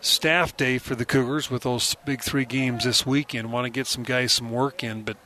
staff 0.00 0.56
day 0.56 0.78
for 0.78 0.94
the 0.94 1.04
Cougars 1.04 1.50
with 1.50 1.62
those 1.62 1.94
big 2.06 2.22
three 2.22 2.46
games 2.46 2.84
this 2.84 3.04
weekend. 3.04 3.52
Want 3.52 3.66
to 3.66 3.70
get 3.70 3.86
some 3.86 4.02
guys 4.02 4.32
some 4.32 4.50
work 4.50 4.82
in, 4.82 5.02
but 5.02 5.18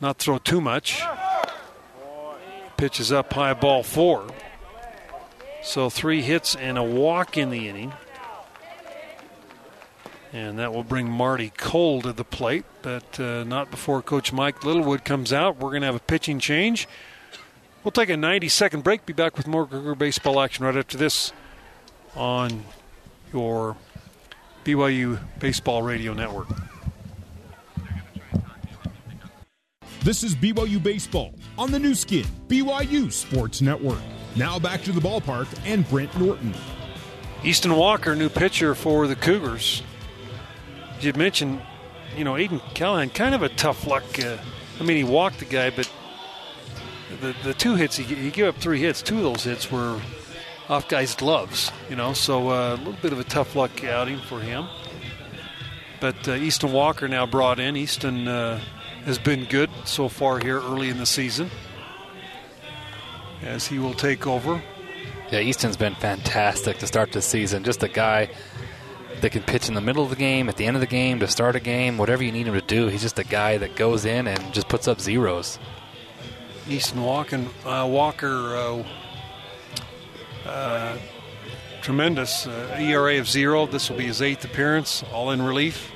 not 0.00 0.18
throw 0.18 0.38
too 0.38 0.60
much. 0.60 1.02
Pitch 2.76 3.00
is 3.00 3.12
up 3.12 3.32
high, 3.32 3.54
ball 3.54 3.82
four. 3.82 4.26
So 5.62 5.88
three 5.88 6.22
hits 6.22 6.56
and 6.56 6.76
a 6.76 6.82
walk 6.82 7.38
in 7.38 7.50
the 7.50 7.68
inning. 7.68 7.92
And 10.32 10.58
that 10.58 10.72
will 10.72 10.82
bring 10.82 11.10
Marty 11.10 11.50
Cole 11.50 12.02
to 12.02 12.12
the 12.12 12.24
plate, 12.24 12.64
but 12.80 13.20
uh, 13.20 13.44
not 13.44 13.70
before 13.70 14.00
Coach 14.00 14.32
Mike 14.32 14.64
Littlewood 14.64 15.04
comes 15.04 15.32
out. 15.32 15.58
We're 15.58 15.70
going 15.70 15.82
to 15.82 15.86
have 15.86 15.94
a 15.94 16.00
pitching 16.00 16.40
change. 16.40 16.88
We'll 17.84 17.92
take 17.92 18.08
a 18.08 18.16
90 18.16 18.48
second 18.48 18.82
break. 18.82 19.04
Be 19.04 19.12
back 19.12 19.36
with 19.36 19.46
more 19.46 19.66
Cougar 19.66 19.94
baseball 19.94 20.40
action 20.40 20.64
right 20.64 20.76
after 20.76 20.96
this 20.96 21.32
on 22.16 22.64
your 23.32 23.76
BYU 24.64 25.20
Baseball 25.38 25.82
Radio 25.82 26.14
Network. 26.14 26.48
This 30.02 30.24
is 30.24 30.34
BYU 30.34 30.82
Baseball 30.82 31.34
on 31.58 31.70
the 31.70 31.78
Nu 31.78 31.94
Skin, 31.94 32.24
BYU 32.48 33.12
Sports 33.12 33.60
Network. 33.60 34.00
Now 34.34 34.58
back 34.58 34.82
to 34.84 34.92
the 34.92 35.00
ballpark 35.00 35.46
and 35.66 35.86
Brent 35.88 36.18
Norton. 36.18 36.54
Easton 37.44 37.76
Walker, 37.76 38.14
new 38.14 38.30
pitcher 38.30 38.74
for 38.74 39.06
the 39.06 39.16
Cougars. 39.16 39.82
You 41.00 41.12
mentioned, 41.14 41.60
you 42.16 42.24
know, 42.24 42.34
Aiden 42.34 42.62
Callahan, 42.74 43.10
kind 43.10 43.34
of 43.34 43.42
a 43.42 43.50
tough 43.50 43.86
luck. 43.86 44.04
Uh, 44.18 44.38
I 44.80 44.84
mean, 44.84 44.96
he 44.96 45.04
walked 45.04 45.40
the 45.40 45.44
guy, 45.44 45.70
but 45.70 45.90
the 47.20 47.34
the 47.42 47.52
two 47.52 47.74
hits 47.74 47.96
he, 47.96 48.04
he 48.04 48.30
gave 48.30 48.46
up 48.46 48.56
three 48.56 48.80
hits. 48.80 49.02
Two 49.02 49.18
of 49.18 49.22
those 49.22 49.44
hits 49.44 49.70
were 49.70 50.00
off 50.68 50.88
guys' 50.88 51.14
gloves, 51.14 51.70
you 51.90 51.96
know. 51.96 52.14
So 52.14 52.50
uh, 52.50 52.74
a 52.74 52.76
little 52.76 52.92
bit 52.94 53.12
of 53.12 53.20
a 53.20 53.24
tough 53.24 53.54
luck 53.54 53.84
outing 53.84 54.20
for 54.20 54.40
him. 54.40 54.66
But 56.00 56.26
uh, 56.26 56.34
Easton 56.34 56.72
Walker 56.72 57.06
now 57.06 57.26
brought 57.26 57.60
in. 57.60 57.76
Easton 57.76 58.28
uh, 58.28 58.60
has 59.04 59.18
been 59.18 59.44
good 59.44 59.70
so 59.84 60.08
far 60.08 60.38
here 60.38 60.58
early 60.58 60.88
in 60.88 60.98
the 60.98 61.06
season 61.06 61.50
as 63.42 63.66
he 63.66 63.78
will 63.78 63.94
take 63.94 64.26
over. 64.26 64.62
Yeah, 65.30 65.40
Easton's 65.40 65.76
been 65.76 65.94
fantastic 65.94 66.78
to 66.78 66.86
start 66.86 67.12
the 67.12 67.22
season. 67.22 67.64
Just 67.64 67.82
a 67.82 67.88
guy 67.88 68.28
that 69.20 69.30
can 69.30 69.42
pitch 69.42 69.68
in 69.68 69.74
the 69.74 69.80
middle 69.80 70.02
of 70.02 70.10
the 70.10 70.16
game, 70.16 70.48
at 70.48 70.56
the 70.56 70.66
end 70.66 70.76
of 70.76 70.80
the 70.80 70.86
game, 70.86 71.20
to 71.20 71.28
start 71.28 71.56
a 71.56 71.60
game, 71.60 71.96
whatever 71.96 72.22
you 72.22 72.32
need 72.32 72.46
him 72.46 72.54
to 72.54 72.60
do. 72.60 72.88
He's 72.88 73.02
just 73.02 73.18
a 73.18 73.24
guy 73.24 73.56
that 73.58 73.76
goes 73.76 74.04
in 74.04 74.26
and 74.26 74.52
just 74.52 74.68
puts 74.68 74.88
up 74.88 75.00
zeros. 75.00 75.58
Easton 76.68 77.02
Walker, 77.02 77.44
uh, 77.64 77.86
Walker 77.90 78.56
uh, 78.56 78.84
uh, 80.48 80.98
tremendous. 81.80 82.46
Uh, 82.46 82.76
ERA 82.78 83.18
of 83.18 83.28
zero. 83.28 83.66
This 83.66 83.90
will 83.90 83.96
be 83.96 84.06
his 84.06 84.22
eighth 84.22 84.44
appearance, 84.44 85.02
all 85.12 85.30
in 85.30 85.42
relief. 85.42 85.90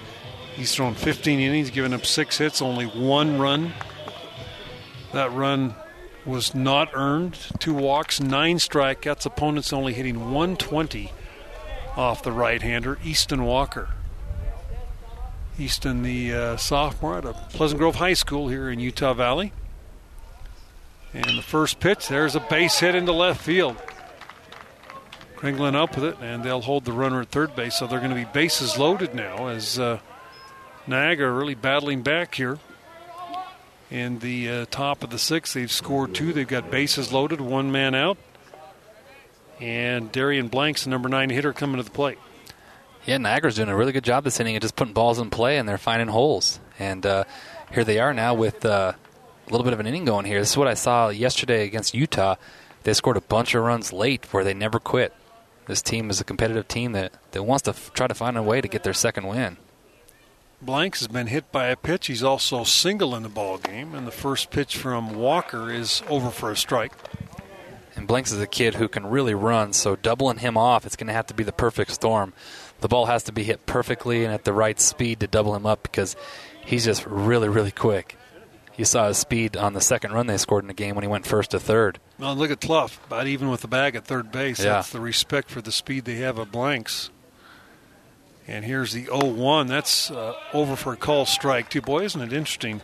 He's 0.54 0.74
thrown 0.74 0.94
15 0.94 1.38
innings, 1.38 1.70
given 1.70 1.92
up 1.92 2.06
six 2.06 2.38
hits, 2.38 2.62
only 2.62 2.86
one 2.86 3.38
run. 3.38 3.74
That 5.12 5.32
run 5.32 5.74
was 6.26 6.54
not 6.54 6.90
earned. 6.94 7.38
Two 7.58 7.74
walks, 7.74 8.20
nine 8.20 8.56
strikeouts. 8.56 9.24
Opponents 9.24 9.72
only 9.72 9.92
hitting 9.92 10.32
120 10.32 11.12
off 11.96 12.22
the 12.22 12.32
right 12.32 12.60
hander, 12.60 12.98
Easton 13.04 13.44
Walker. 13.44 13.90
Easton, 15.58 16.02
the 16.02 16.34
uh, 16.34 16.56
sophomore 16.56 17.16
at 17.16 17.50
Pleasant 17.50 17.78
Grove 17.78 17.96
High 17.96 18.12
School 18.12 18.48
here 18.48 18.68
in 18.68 18.78
Utah 18.78 19.14
Valley. 19.14 19.52
And 21.14 21.38
the 21.38 21.42
first 21.42 21.80
pitch, 21.80 22.08
there's 22.08 22.36
a 22.36 22.40
base 22.40 22.78
hit 22.80 22.94
into 22.94 23.12
left 23.12 23.40
field. 23.40 23.76
Kringlen 25.36 25.74
up 25.74 25.94
with 25.94 26.04
it, 26.04 26.16
and 26.20 26.42
they'll 26.42 26.60
hold 26.60 26.84
the 26.84 26.92
runner 26.92 27.22
at 27.22 27.28
third 27.28 27.56
base. 27.56 27.76
So 27.76 27.86
they're 27.86 28.00
going 28.00 28.10
to 28.10 28.16
be 28.16 28.24
bases 28.24 28.76
loaded 28.76 29.14
now 29.14 29.46
as 29.46 29.78
uh, 29.78 30.00
Niagara 30.86 31.32
really 31.32 31.54
battling 31.54 32.02
back 32.02 32.34
here. 32.34 32.58
In 33.90 34.18
the 34.18 34.48
uh, 34.48 34.66
top 34.70 35.04
of 35.04 35.10
the 35.10 35.18
sixth, 35.18 35.54
they've 35.54 35.70
scored 35.70 36.14
two. 36.14 36.32
They've 36.32 36.46
got 36.46 36.70
bases 36.70 37.12
loaded, 37.12 37.40
one 37.40 37.70
man 37.70 37.94
out. 37.94 38.18
And 39.60 40.10
Darian 40.10 40.48
Blanks, 40.48 40.84
the 40.84 40.90
number 40.90 41.08
nine 41.08 41.30
hitter, 41.30 41.52
coming 41.52 41.76
to 41.76 41.82
the 41.82 41.90
plate. 41.90 42.18
Yeah, 43.06 43.18
Niagara's 43.18 43.54
doing 43.54 43.68
a 43.68 43.76
really 43.76 43.92
good 43.92 44.04
job 44.04 44.24
this 44.24 44.40
inning 44.40 44.56
of 44.56 44.62
just 44.62 44.74
putting 44.74 44.92
balls 44.92 45.20
in 45.20 45.30
play, 45.30 45.58
and 45.58 45.68
they're 45.68 45.78
finding 45.78 46.08
holes. 46.08 46.58
And 46.78 47.06
uh, 47.06 47.24
here 47.72 47.84
they 47.84 48.00
are 48.00 48.12
now 48.12 48.34
with 48.34 48.64
uh, 48.66 48.92
a 49.46 49.50
little 49.50 49.64
bit 49.64 49.72
of 49.72 49.80
an 49.80 49.86
inning 49.86 50.04
going 50.04 50.26
here. 50.26 50.40
This 50.40 50.50
is 50.50 50.56
what 50.56 50.68
I 50.68 50.74
saw 50.74 51.08
yesterday 51.08 51.64
against 51.64 51.94
Utah. 51.94 52.34
They 52.82 52.92
scored 52.92 53.16
a 53.16 53.20
bunch 53.20 53.54
of 53.54 53.62
runs 53.62 53.92
late 53.92 54.32
where 54.32 54.42
they 54.42 54.54
never 54.54 54.80
quit. 54.80 55.14
This 55.66 55.82
team 55.82 56.10
is 56.10 56.20
a 56.20 56.24
competitive 56.24 56.66
team 56.68 56.92
that, 56.92 57.12
that 57.30 57.44
wants 57.44 57.62
to 57.62 57.70
f- 57.70 57.92
try 57.94 58.06
to 58.06 58.14
find 58.14 58.36
a 58.36 58.42
way 58.42 58.60
to 58.60 58.68
get 58.68 58.82
their 58.82 58.92
second 58.92 59.26
win. 59.26 59.56
Blanks 60.62 61.00
has 61.00 61.08
been 61.08 61.26
hit 61.26 61.52
by 61.52 61.66
a 61.66 61.76
pitch. 61.76 62.06
He's 62.06 62.22
also 62.22 62.64
single 62.64 63.14
in 63.14 63.22
the 63.22 63.28
ball 63.28 63.58
game, 63.58 63.94
and 63.94 64.06
the 64.06 64.12
first 64.12 64.50
pitch 64.50 64.76
from 64.76 65.14
Walker 65.14 65.70
is 65.70 66.02
over 66.08 66.30
for 66.30 66.50
a 66.50 66.56
strike. 66.56 66.92
And 67.94 68.06
Blanks 68.06 68.32
is 68.32 68.40
a 68.40 68.46
kid 68.46 68.74
who 68.74 68.88
can 68.88 69.06
really 69.06 69.34
run, 69.34 69.72
so 69.72 69.96
doubling 69.96 70.38
him 70.38 70.56
off, 70.56 70.84
it's 70.84 70.96
going 70.96 71.06
to 71.06 71.12
have 71.12 71.26
to 71.26 71.34
be 71.34 71.44
the 71.44 71.52
perfect 71.52 71.92
storm. 71.92 72.32
The 72.80 72.88
ball 72.88 73.06
has 73.06 73.22
to 73.24 73.32
be 73.32 73.42
hit 73.42 73.64
perfectly 73.66 74.24
and 74.24 74.32
at 74.34 74.44
the 74.44 74.52
right 74.52 74.78
speed 74.78 75.20
to 75.20 75.26
double 75.26 75.54
him 75.54 75.64
up 75.66 75.82
because 75.82 76.14
he's 76.64 76.84
just 76.84 77.06
really, 77.06 77.48
really 77.48 77.70
quick. 77.70 78.18
You 78.76 78.84
saw 78.84 79.08
his 79.08 79.16
speed 79.16 79.56
on 79.56 79.72
the 79.72 79.80
second 79.80 80.12
run 80.12 80.26
they 80.26 80.36
scored 80.36 80.64
in 80.64 80.68
the 80.68 80.74
game 80.74 80.94
when 80.94 81.02
he 81.02 81.08
went 81.08 81.26
first 81.26 81.52
to 81.52 81.60
third. 81.60 81.98
Well, 82.18 82.36
look 82.36 82.50
at 82.50 82.60
Cluff, 82.60 83.02
about 83.06 83.26
even 83.26 83.48
with 83.48 83.62
the 83.62 83.68
bag 83.68 83.96
at 83.96 84.04
third 84.04 84.30
base. 84.30 84.58
Yeah. 84.58 84.74
That's 84.74 84.90
the 84.90 85.00
respect 85.00 85.50
for 85.50 85.62
the 85.62 85.72
speed 85.72 86.04
they 86.04 86.16
have 86.16 86.36
of 86.36 86.52
Blanks. 86.52 87.10
And 88.48 88.64
here's 88.64 88.92
the 88.92 89.06
0-1. 89.06 89.68
That's 89.68 90.10
uh, 90.10 90.34
over 90.52 90.76
for 90.76 90.92
a 90.92 90.96
call 90.96 91.26
strike, 91.26 91.68
too. 91.68 91.80
Boy, 91.80 92.04
isn't 92.04 92.20
it 92.20 92.32
interesting? 92.32 92.80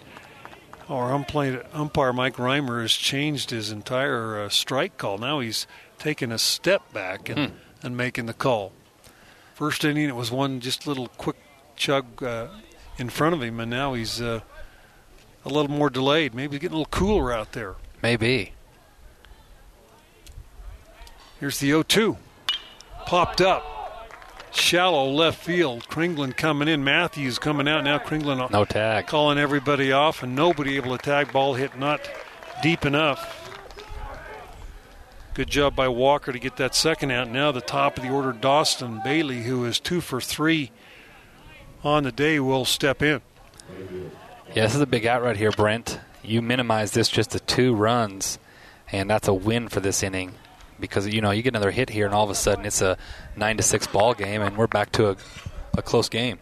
Our 0.89 1.13
umpire, 1.13 1.65
umpire 1.73 2.13
Mike 2.13 2.37
Reimer 2.37 2.83
has 2.83 2.93
changed 2.93 3.51
his 3.51 3.71
entire 3.71 4.43
uh, 4.43 4.49
strike 4.49 4.99
call. 4.99 5.19
Now 5.19 5.41
he's 5.41 5.67
taking 5.99 6.33
a 6.33 6.39
step 6.39 6.93
back 6.93 7.29
and, 7.29 7.51
hmm. 7.51 7.57
and 7.83 7.97
making 7.97 8.27
the 8.27 8.35
call. 8.35 8.73
First 9.55 9.85
inning, 9.85 10.09
it 10.09 10.17
was 10.17 10.33
one 10.33 10.59
just 10.59 10.87
little 10.87 11.07
quick 11.07 11.37
chug 11.77 12.23
uh, 12.23 12.49
in 12.99 13.09
front 13.09 13.35
of 13.35 13.43
him, 13.43 13.61
and 13.61 13.71
now 13.71 13.95
he's 13.95 14.21
uh, 14.21 14.41
a 15.45 15.49
little 15.49 15.71
more 15.71 15.91
delayed. 15.91 16.35
Maybe 16.35 16.57
he's 16.57 16.61
getting 16.61 16.75
a 16.75 16.79
little 16.79 16.91
cooler 16.91 17.33
out 17.33 17.53
there. 17.53 17.77
Maybe. 18.03 18.53
Here's 21.39 21.61
the 21.61 21.69
0 21.69 21.85
2. 21.85 22.17
Popped 23.07 23.41
up 23.41 23.82
shallow 24.53 25.11
left 25.11 25.43
field. 25.43 25.89
Kringlen 25.89 26.37
coming 26.37 26.69
in. 26.69 26.85
Matthews 26.85 27.39
coming 27.39 27.69
out. 27.69 27.85
Now 27.85 27.99
Kringlen 27.99 28.51
no 28.51 28.65
tag. 28.65 29.07
calling 29.07 29.39
everybody 29.39 29.93
off, 29.93 30.23
and 30.23 30.35
nobody 30.35 30.77
able 30.77 30.97
to 30.97 31.03
tag. 31.03 31.33
Ball 31.33 31.55
hit 31.55 31.79
not 31.79 32.01
deep 32.63 32.85
enough. 32.85 33.39
Good 35.35 35.49
job 35.49 35.75
by 35.75 35.89
Walker 35.89 36.31
to 36.31 36.39
get 36.39 36.57
that 36.57 36.75
second 36.75 37.11
out. 37.11 37.29
Now 37.31 37.53
the 37.53 37.63
top 37.63 37.97
of 37.97 38.03
the 38.03 38.11
order, 38.11 38.33
Dawson 38.33 39.01
Bailey, 39.03 39.43
who 39.45 39.65
is 39.65 39.81
two 39.81 40.03
for 40.03 40.21
three 40.21 40.71
on 41.83 42.05
the 42.05 42.13
day, 42.13 42.39
will 42.39 42.67
step 42.67 43.03
in. 43.03 43.23
Yeah, 44.55 44.65
this 44.65 44.75
is 44.75 44.83
a 44.83 44.87
big 44.87 45.07
out 45.07 45.23
right 45.23 45.37
here, 45.37 45.51
Brent. 45.51 45.99
You 46.23 46.43
minimize 46.43 46.93
this 46.93 47.09
just 47.09 47.31
to 47.31 47.41
two 47.41 47.75
runs, 47.75 48.39
and 48.91 49.09
that's 49.09 49.27
a 49.27 49.35
win 49.35 49.69
for 49.69 49.81
this 49.81 50.03
inning 50.03 50.35
because 50.83 51.09
you 51.09 51.23
know 51.23 51.31
you 51.31 51.41
get 51.41 51.55
another 51.55 51.71
hit 51.71 51.89
here, 51.89 52.05
and 52.05 52.15
all 52.15 52.25
of 52.25 52.31
a 52.31 52.35
sudden 52.35 52.67
it's 52.67 52.83
a 52.83 52.99
nine 53.35 53.57
to 53.57 53.63
six 53.63 53.87
ball 53.87 54.13
game, 54.13 54.43
and 54.43 54.59
we're 54.59 54.67
back 54.67 54.93
to 54.93 55.11
a, 55.11 55.17
a 55.79 55.81
close 55.81 56.11
game. 56.11 56.39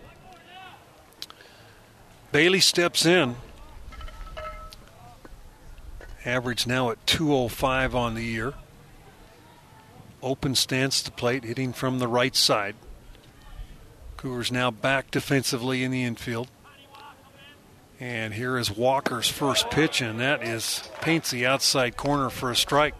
Bailey 2.32 2.58
steps 2.58 3.06
in. 3.06 3.36
Average 6.24 6.66
now 6.66 6.90
at 6.90 7.06
205 7.06 7.94
on 7.94 8.14
the 8.14 8.24
year. 8.24 8.54
Open 10.22 10.54
stance 10.54 11.02
to 11.02 11.10
plate, 11.10 11.44
hitting 11.44 11.72
from 11.72 11.98
the 11.98 12.08
right 12.08 12.34
side. 12.34 12.74
Cougars 14.16 14.52
now 14.52 14.70
back 14.70 15.10
defensively 15.10 15.82
in 15.82 15.90
the 15.90 16.02
infield. 16.02 16.48
And 17.98 18.34
here 18.34 18.58
is 18.58 18.70
Walker's 18.70 19.28
first 19.28 19.70
pitch, 19.70 20.00
and 20.00 20.20
that 20.20 20.42
is 20.42 20.88
paints 21.00 21.30
the 21.30 21.46
outside 21.46 21.96
corner 21.96 22.30
for 22.30 22.50
a 22.50 22.56
strike. 22.56 22.94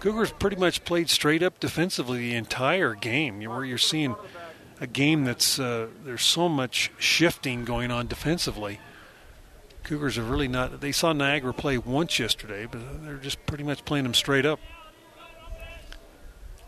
Cougars 0.00 0.30
pretty 0.32 0.56
much 0.56 0.84
played 0.84 1.10
straight 1.10 1.42
up 1.42 1.58
defensively 1.58 2.18
the 2.18 2.36
entire 2.36 2.94
game. 2.94 3.40
Where 3.40 3.64
you're 3.64 3.78
seeing 3.78 4.14
a 4.80 4.86
game 4.86 5.24
that's 5.24 5.58
uh, 5.58 5.88
there's 6.04 6.22
so 6.22 6.48
much 6.48 6.92
shifting 6.98 7.64
going 7.64 7.90
on 7.90 8.06
defensively. 8.06 8.80
Cougars 9.82 10.16
have 10.16 10.28
really 10.28 10.48
not. 10.48 10.80
They 10.80 10.92
saw 10.92 11.12
Niagara 11.12 11.54
play 11.54 11.78
once 11.78 12.18
yesterday, 12.18 12.66
but 12.70 12.80
they're 13.04 13.16
just 13.16 13.44
pretty 13.46 13.64
much 13.64 13.84
playing 13.84 14.04
them 14.04 14.14
straight 14.14 14.46
up. 14.46 14.60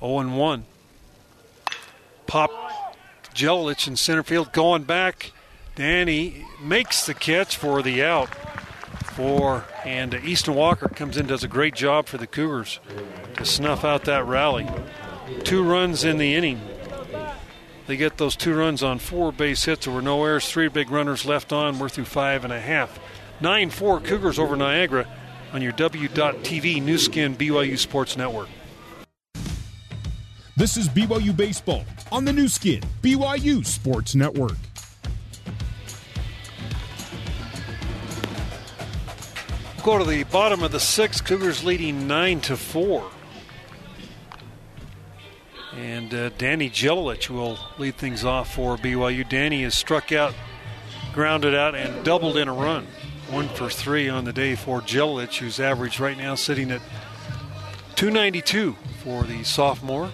0 0.01 0.21
and 0.21 0.39
1. 0.39 0.65
Pop 2.27 2.51
Jelilich 3.35 3.87
in 3.87 3.97
center 3.97 4.23
field 4.23 4.53
going 4.53 4.85
back. 4.85 5.33
Danny 5.77 6.47
makes 6.63 7.07
the 7.07 7.15
catch 7.15 7.57
for 7.57 7.83
the 7.83 8.03
out 8.03 8.35
for 9.15 9.65
and 9.85 10.15
uh, 10.15 10.19
Easton 10.23 10.55
Walker 10.55 10.89
comes 10.89 11.17
in 11.17 11.27
does 11.27 11.45
a 11.45 11.49
great 11.49 11.75
job 11.75 12.07
for 12.07 12.19
the 12.19 12.27
Cougars 12.27 12.81
to 13.37 13.45
snuff 13.45 13.85
out 13.85 14.05
that 14.05 14.27
rally. 14.27 14.69
Two 15.45 15.63
runs 15.63 16.05
in 16.05 16.19
the 16.19 16.35
inning. 16.35 16.61
They 17.87 17.97
get 17.97 18.19
those 18.19 18.37
two 18.37 18.55
runs 18.55 18.83
on 18.83 18.99
four 18.99 19.33
base 19.33 19.65
hits. 19.65 19.87
There 19.87 19.95
were 19.95 20.03
no 20.03 20.25
errors, 20.25 20.49
three 20.49 20.69
big 20.69 20.91
runners 20.91 21.25
left 21.25 21.53
on. 21.53 21.79
We're 21.79 21.89
through 21.89 22.05
five 22.05 22.45
and 22.45 22.53
a 22.53 22.61
half. 22.61 22.99
9 23.41 23.71
4 23.71 24.01
Cougars 24.01 24.39
over 24.39 24.57
Niagara 24.57 25.07
on 25.53 25.63
your 25.63 25.73
W.TV 25.73 26.83
Nu 26.83 26.99
Skin 26.99 27.35
BYU 27.37 27.79
Sports 27.79 28.17
Network. 28.17 28.49
This 30.57 30.77
is 30.77 30.89
BYU 30.89 31.35
Baseball 31.35 31.85
on 32.13 32.25
the 32.25 32.33
Nu 32.33 32.49
Skin 32.49 32.83
BYU 33.03 33.65
Sports 33.65 34.15
Network. 34.15 34.57
To 39.91 40.05
the 40.07 40.23
bottom 40.23 40.63
of 40.63 40.71
the 40.71 40.79
sixth. 40.79 41.25
Cougars 41.25 41.65
leading 41.65 42.07
nine 42.07 42.41
to 42.43 42.57
four. 42.57 43.11
And 45.77 46.15
uh, 46.15 46.29
Danny 46.39 46.71
Jelilich 46.71 47.29
will 47.29 47.59
lead 47.77 47.97
things 47.97 48.25
off 48.25 48.55
for 48.55 48.77
BYU. 48.77 49.29
Danny 49.29 49.65
has 49.65 49.75
struck 49.75 50.13
out, 50.13 50.33
grounded 51.13 51.57
out, 51.57 51.75
and 51.75 52.05
doubled 52.05 52.37
in 52.37 52.47
a 52.47 52.55
run. 52.55 52.87
One 53.31 53.49
for 53.49 53.69
three 53.69 54.09
on 54.09 54.25
the 54.25 54.33
day 54.33 54.55
for 54.55 54.81
Jelilich, 54.81 55.39
whose 55.39 55.59
average 55.59 55.99
right 55.99 56.17
now 56.17 56.37
sitting 56.37 56.71
at 56.71 56.81
292 57.97 58.77
for 59.03 59.25
the 59.25 59.43
sophomore. 59.43 60.11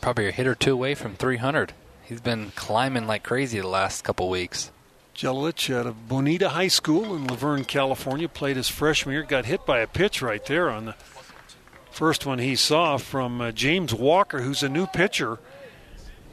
Probably 0.00 0.28
a 0.28 0.32
hit 0.32 0.46
or 0.46 0.54
two 0.54 0.72
away 0.72 0.94
from 0.94 1.16
300. 1.16 1.72
He's 2.04 2.20
been 2.20 2.52
climbing 2.54 3.08
like 3.08 3.24
crazy 3.24 3.58
the 3.60 3.68
last 3.68 4.04
couple 4.04 4.30
weeks. 4.30 4.70
Jelilich 5.16 5.74
out 5.74 5.86
of 5.86 6.08
Bonita 6.08 6.50
High 6.50 6.68
School 6.68 7.16
in 7.16 7.26
La 7.26 7.36
Verne, 7.36 7.64
California, 7.64 8.28
played 8.28 8.56
his 8.56 8.68
freshman 8.68 9.14
year, 9.14 9.22
got 9.22 9.46
hit 9.46 9.64
by 9.64 9.78
a 9.78 9.86
pitch 9.86 10.20
right 10.20 10.44
there 10.44 10.68
on 10.68 10.84
the 10.86 10.94
first 11.90 12.26
one 12.26 12.38
he 12.38 12.54
saw 12.54 12.98
from 12.98 13.40
uh, 13.40 13.50
James 13.52 13.94
Walker, 13.94 14.42
who's 14.42 14.62
a 14.62 14.68
new 14.68 14.86
pitcher. 14.86 15.38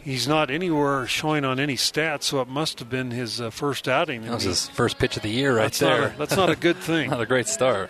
He's 0.02 0.28
not 0.28 0.52
anywhere 0.52 1.08
showing 1.08 1.46
on 1.46 1.62
any 1.62 1.76
stats, 1.76 2.24
so 2.24 2.42
it 2.42 2.50
must 2.50 2.80
have 2.80 2.90
been 2.90 3.12
his 3.12 3.40
uh, 3.40 3.52
first 3.52 3.88
outing. 3.88 4.24
That 4.24 4.34
was 4.34 4.44
his 4.44 4.68
first 4.68 5.00
pitch 5.00 5.16
of 5.16 5.24
the 5.24 5.30
year, 5.30 5.56
right 5.56 5.64
that's 5.64 5.80
there. 5.80 6.02
Not 6.02 6.16
a, 6.16 6.18
that's 6.18 6.36
not 6.36 6.50
a 6.50 6.56
good 6.58 6.76
thing. 6.90 7.10
not 7.10 7.22
a 7.22 7.26
great 7.26 7.48
start. 7.48 7.90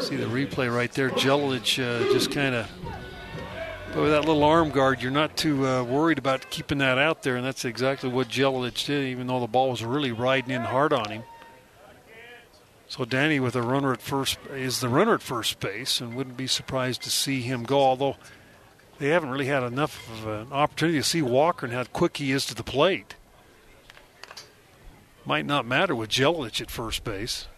See 0.00 0.16
the 0.16 0.24
replay 0.24 0.74
right 0.74 0.90
there. 0.92 1.10
Jelilich 1.10 1.78
uh, 1.78 2.10
just 2.14 2.32
kind 2.32 2.54
of 2.54 2.66
but 3.92 4.02
with 4.02 4.10
that 4.10 4.24
little 4.24 4.44
arm 4.44 4.70
guard, 4.70 5.02
you're 5.02 5.10
not 5.10 5.36
too 5.36 5.66
uh, 5.66 5.82
worried 5.82 6.18
about 6.18 6.50
keeping 6.50 6.78
that 6.78 6.98
out 6.98 7.22
there, 7.22 7.36
and 7.36 7.44
that's 7.44 7.64
exactly 7.64 8.08
what 8.08 8.28
Jelilich 8.28 8.86
did, 8.86 9.04
even 9.06 9.26
though 9.26 9.40
the 9.40 9.46
ball 9.46 9.70
was 9.70 9.84
really 9.84 10.12
riding 10.12 10.50
in 10.50 10.62
hard 10.62 10.92
on 10.92 11.10
him. 11.10 11.22
So 12.88 13.04
Danny 13.04 13.40
with 13.40 13.56
a 13.56 13.62
runner 13.62 13.92
at 13.92 14.00
first 14.00 14.38
is 14.52 14.80
the 14.80 14.88
runner 14.88 15.14
at 15.14 15.22
first 15.22 15.58
base, 15.60 16.00
and 16.00 16.14
wouldn't 16.14 16.36
be 16.36 16.46
surprised 16.46 17.02
to 17.02 17.10
see 17.10 17.40
him 17.42 17.64
go. 17.64 17.80
Although 17.80 18.16
they 18.98 19.08
haven't 19.08 19.30
really 19.30 19.46
had 19.46 19.62
enough 19.62 20.08
of 20.10 20.26
an 20.26 20.52
opportunity 20.52 20.98
to 20.98 21.04
see 21.04 21.22
Walker 21.22 21.66
and 21.66 21.74
how 21.74 21.84
quick 21.84 22.16
he 22.18 22.32
is 22.32 22.46
to 22.46 22.54
the 22.54 22.62
plate. 22.62 23.16
Might 25.24 25.44
not 25.44 25.66
matter 25.66 25.94
with 25.94 26.10
Jelich 26.10 26.60
at 26.60 26.70
first 26.70 27.02
base. 27.02 27.48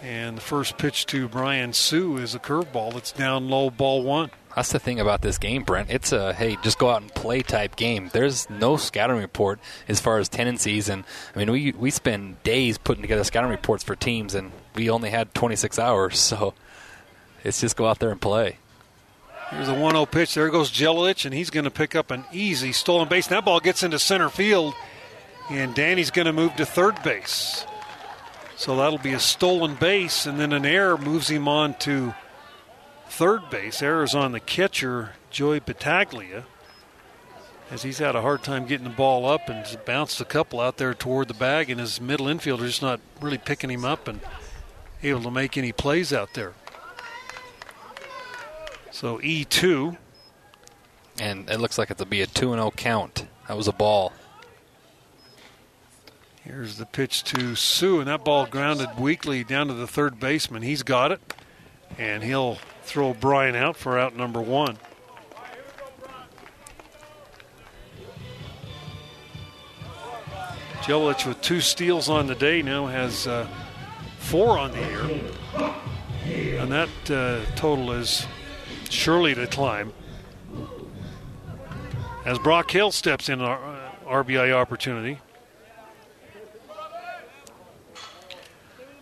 And 0.00 0.38
the 0.38 0.42
first 0.42 0.78
pitch 0.78 1.04
to 1.06 1.28
Brian 1.28 1.72
Sue 1.72 2.16
is 2.16 2.34
a 2.34 2.38
curveball 2.38 2.94
that's 2.94 3.12
down 3.12 3.50
low, 3.50 3.68
ball 3.68 4.02
one. 4.02 4.30
That's 4.56 4.72
the 4.72 4.80
thing 4.80 4.98
about 4.98 5.22
this 5.22 5.38
game, 5.38 5.62
Brent. 5.62 5.90
It's 5.90 6.12
a 6.12 6.32
hey, 6.34 6.56
just 6.62 6.78
go 6.78 6.90
out 6.90 7.02
and 7.02 7.14
play 7.14 7.40
type 7.40 7.76
game. 7.76 8.10
There's 8.12 8.50
no 8.50 8.76
scouting 8.76 9.18
report 9.18 9.60
as 9.88 10.00
far 10.00 10.18
as 10.18 10.28
tendencies, 10.28 10.88
and 10.88 11.04
I 11.34 11.38
mean 11.38 11.50
we 11.52 11.72
we 11.72 11.90
spend 11.90 12.42
days 12.42 12.76
putting 12.76 13.02
together 13.02 13.22
scouting 13.22 13.50
reports 13.50 13.84
for 13.84 13.94
teams, 13.94 14.34
and 14.34 14.50
we 14.74 14.90
only 14.90 15.10
had 15.10 15.34
26 15.34 15.78
hours, 15.78 16.18
so 16.18 16.54
it's 17.44 17.60
just 17.60 17.76
go 17.76 17.86
out 17.86 18.00
there 18.00 18.10
and 18.10 18.20
play. 18.20 18.58
Here's 19.50 19.68
a 19.68 19.74
1 19.74 19.92
0 19.92 20.06
pitch. 20.06 20.34
There 20.34 20.48
goes 20.48 20.70
Jelich, 20.70 21.24
and 21.24 21.34
he's 21.34 21.50
going 21.50 21.64
to 21.64 21.70
pick 21.70 21.96
up 21.96 22.10
an 22.10 22.24
easy 22.32 22.72
stolen 22.72 23.08
base. 23.08 23.26
That 23.28 23.44
ball 23.44 23.58
gets 23.60 23.82
into 23.82 23.98
center 23.98 24.28
field, 24.28 24.74
and 25.48 25.74
Danny's 25.74 26.10
going 26.10 26.26
to 26.26 26.32
move 26.32 26.54
to 26.56 26.66
third 26.66 27.02
base. 27.02 27.66
So 28.56 28.76
that'll 28.76 28.98
be 28.98 29.12
a 29.12 29.20
stolen 29.20 29.74
base, 29.74 30.26
and 30.26 30.38
then 30.38 30.52
an 30.52 30.66
error 30.66 30.98
moves 30.98 31.28
him 31.28 31.48
on 31.48 31.74
to 31.80 32.14
third 33.10 33.50
base. 33.50 33.82
Error's 33.82 34.14
on 34.14 34.32
the 34.32 34.40
catcher, 34.40 35.12
Joey 35.30 35.60
Battaglia, 35.60 36.44
as 37.70 37.82
he's 37.82 37.98
had 37.98 38.16
a 38.16 38.22
hard 38.22 38.42
time 38.42 38.66
getting 38.66 38.84
the 38.84 38.90
ball 38.90 39.26
up 39.26 39.48
and 39.48 39.64
bounced 39.84 40.20
a 40.20 40.24
couple 40.24 40.60
out 40.60 40.78
there 40.78 40.94
toward 40.94 41.28
the 41.28 41.34
bag, 41.34 41.68
and 41.68 41.78
his 41.78 42.00
middle 42.00 42.26
infielder 42.26 42.66
just 42.66 42.82
not 42.82 43.00
really 43.20 43.38
picking 43.38 43.70
him 43.70 43.84
up 43.84 44.08
and 44.08 44.20
able 45.02 45.22
to 45.22 45.30
make 45.30 45.56
any 45.58 45.72
plays 45.72 46.12
out 46.12 46.30
there. 46.34 46.54
So 48.90 49.18
E2. 49.18 49.96
And 51.20 51.50
it 51.50 51.60
looks 51.60 51.76
like 51.76 51.90
it'll 51.90 52.06
be 52.06 52.22
a 52.22 52.26
2 52.26 52.52
0 52.52 52.70
count. 52.76 53.26
That 53.46 53.56
was 53.56 53.68
a 53.68 53.72
ball. 53.72 54.12
Here's 56.42 56.78
the 56.78 56.86
pitch 56.86 57.22
to 57.24 57.54
Sue, 57.54 58.00
and 58.00 58.08
that 58.08 58.24
ball 58.24 58.46
grounded 58.46 58.98
weakly 58.98 59.44
down 59.44 59.68
to 59.68 59.74
the 59.74 59.86
third 59.86 60.18
baseman. 60.18 60.62
He's 60.62 60.82
got 60.82 61.12
it, 61.12 61.20
and 61.98 62.22
he'll 62.22 62.58
throw 62.90 63.14
Brian 63.14 63.54
out 63.54 63.76
for 63.76 63.96
out 63.96 64.16
number 64.16 64.40
one. 64.40 64.76
Jelich 70.82 71.24
with 71.24 71.40
two 71.40 71.60
steals 71.60 72.08
on 72.08 72.26
the 72.26 72.34
day 72.34 72.62
now 72.62 72.86
has 72.86 73.28
uh, 73.28 73.46
four 74.18 74.58
on 74.58 74.72
the 74.72 74.78
year. 74.78 76.60
And 76.60 76.72
that 76.72 76.88
uh, 77.08 77.44
total 77.54 77.92
is 77.92 78.26
surely 78.88 79.36
to 79.36 79.46
climb. 79.46 79.92
As 82.26 82.40
Brock 82.40 82.68
Hale 82.72 82.90
steps 82.90 83.28
in 83.28 83.40
our 83.40 83.56
uh, 83.64 83.90
RBI 84.24 84.52
opportunity. 84.52 85.20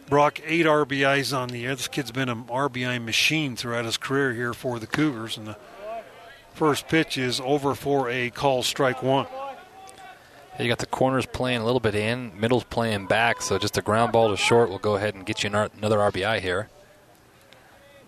Brock, 0.08 0.40
eight 0.46 0.64
RBIs 0.64 1.36
on 1.36 1.48
the 1.48 1.58
year. 1.58 1.74
This 1.74 1.86
kid's 1.86 2.10
been 2.10 2.30
an 2.30 2.44
RBI 2.44 3.04
machine 3.04 3.56
throughout 3.56 3.84
his 3.84 3.98
career 3.98 4.32
here 4.32 4.54
for 4.54 4.78
the 4.78 4.86
Cougars. 4.86 5.36
And 5.36 5.46
the 5.46 5.56
first 6.54 6.88
pitch 6.88 7.18
is 7.18 7.40
over 7.40 7.74
for 7.74 8.08
a 8.08 8.30
call 8.30 8.62
strike 8.62 9.02
one. 9.02 9.26
You 10.58 10.66
got 10.66 10.78
the 10.78 10.86
corners 10.86 11.26
playing 11.26 11.60
a 11.60 11.64
little 11.64 11.78
bit 11.78 11.94
in, 11.94 12.32
middle's 12.40 12.64
playing 12.64 13.06
back, 13.06 13.42
so 13.42 13.58
just 13.58 13.76
a 13.76 13.82
ground 13.82 14.10
ball 14.10 14.30
to 14.30 14.36
short 14.36 14.70
will 14.70 14.78
go 14.78 14.96
ahead 14.96 15.14
and 15.14 15.24
get 15.24 15.44
you 15.44 15.50
another 15.50 15.98
RBI 15.98 16.40
here. 16.40 16.68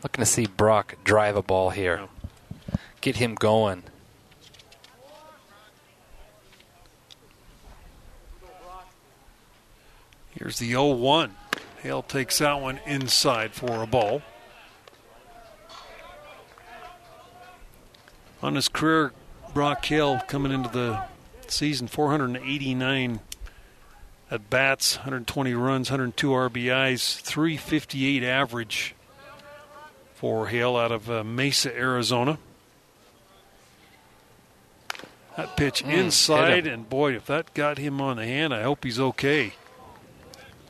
Looking 0.03 0.23
to 0.25 0.27
see 0.27 0.47
Brock 0.47 0.97
drive 1.05 1.37
a 1.37 1.43
ball 1.43 1.71
here. 1.71 2.09
Get 3.03 3.17
him 3.17 3.35
going. 3.35 3.85
Here's 10.31 10.59
the 10.59 10.71
0 10.71 10.93
1. 10.93 11.37
Hale 11.83 12.03
takes 12.03 12.39
that 12.39 12.61
one 12.61 12.81
inside 12.87 13.53
for 13.53 13.83
a 13.83 13.87
ball. 13.87 14.22
On 18.43 18.55
his 18.55 18.68
career, 18.68 19.12
Brock 19.55 19.85
Hale 19.85 20.20
coming 20.28 20.53
into 20.53 20.68
the 20.70 21.03
season 21.47 21.89
489 21.89 23.20
at 24.31 24.49
bats, 24.49 24.97
120 24.97 25.55
runs, 25.55 25.91
102 25.91 26.28
RBIs, 26.28 27.20
358 27.20 28.22
average 28.22 28.95
for 30.14 30.49
Hale 30.49 30.76
out 30.76 30.93
of 30.93 31.11
uh, 31.11 31.24
Mesa, 31.24 31.74
Arizona. 31.74 32.39
That 35.37 35.57
pitch 35.57 35.83
mm, 35.83 35.93
inside, 35.93 36.66
and 36.66 36.89
boy, 36.89 37.16
if 37.16 37.26
that 37.26 37.55
got 37.55 37.78
him 37.78 38.01
on 38.01 38.18
the 38.18 38.26
hand, 38.26 38.53
I 38.53 38.62
hope 38.62 38.85
he's 38.85 39.01
okay. 39.01 39.55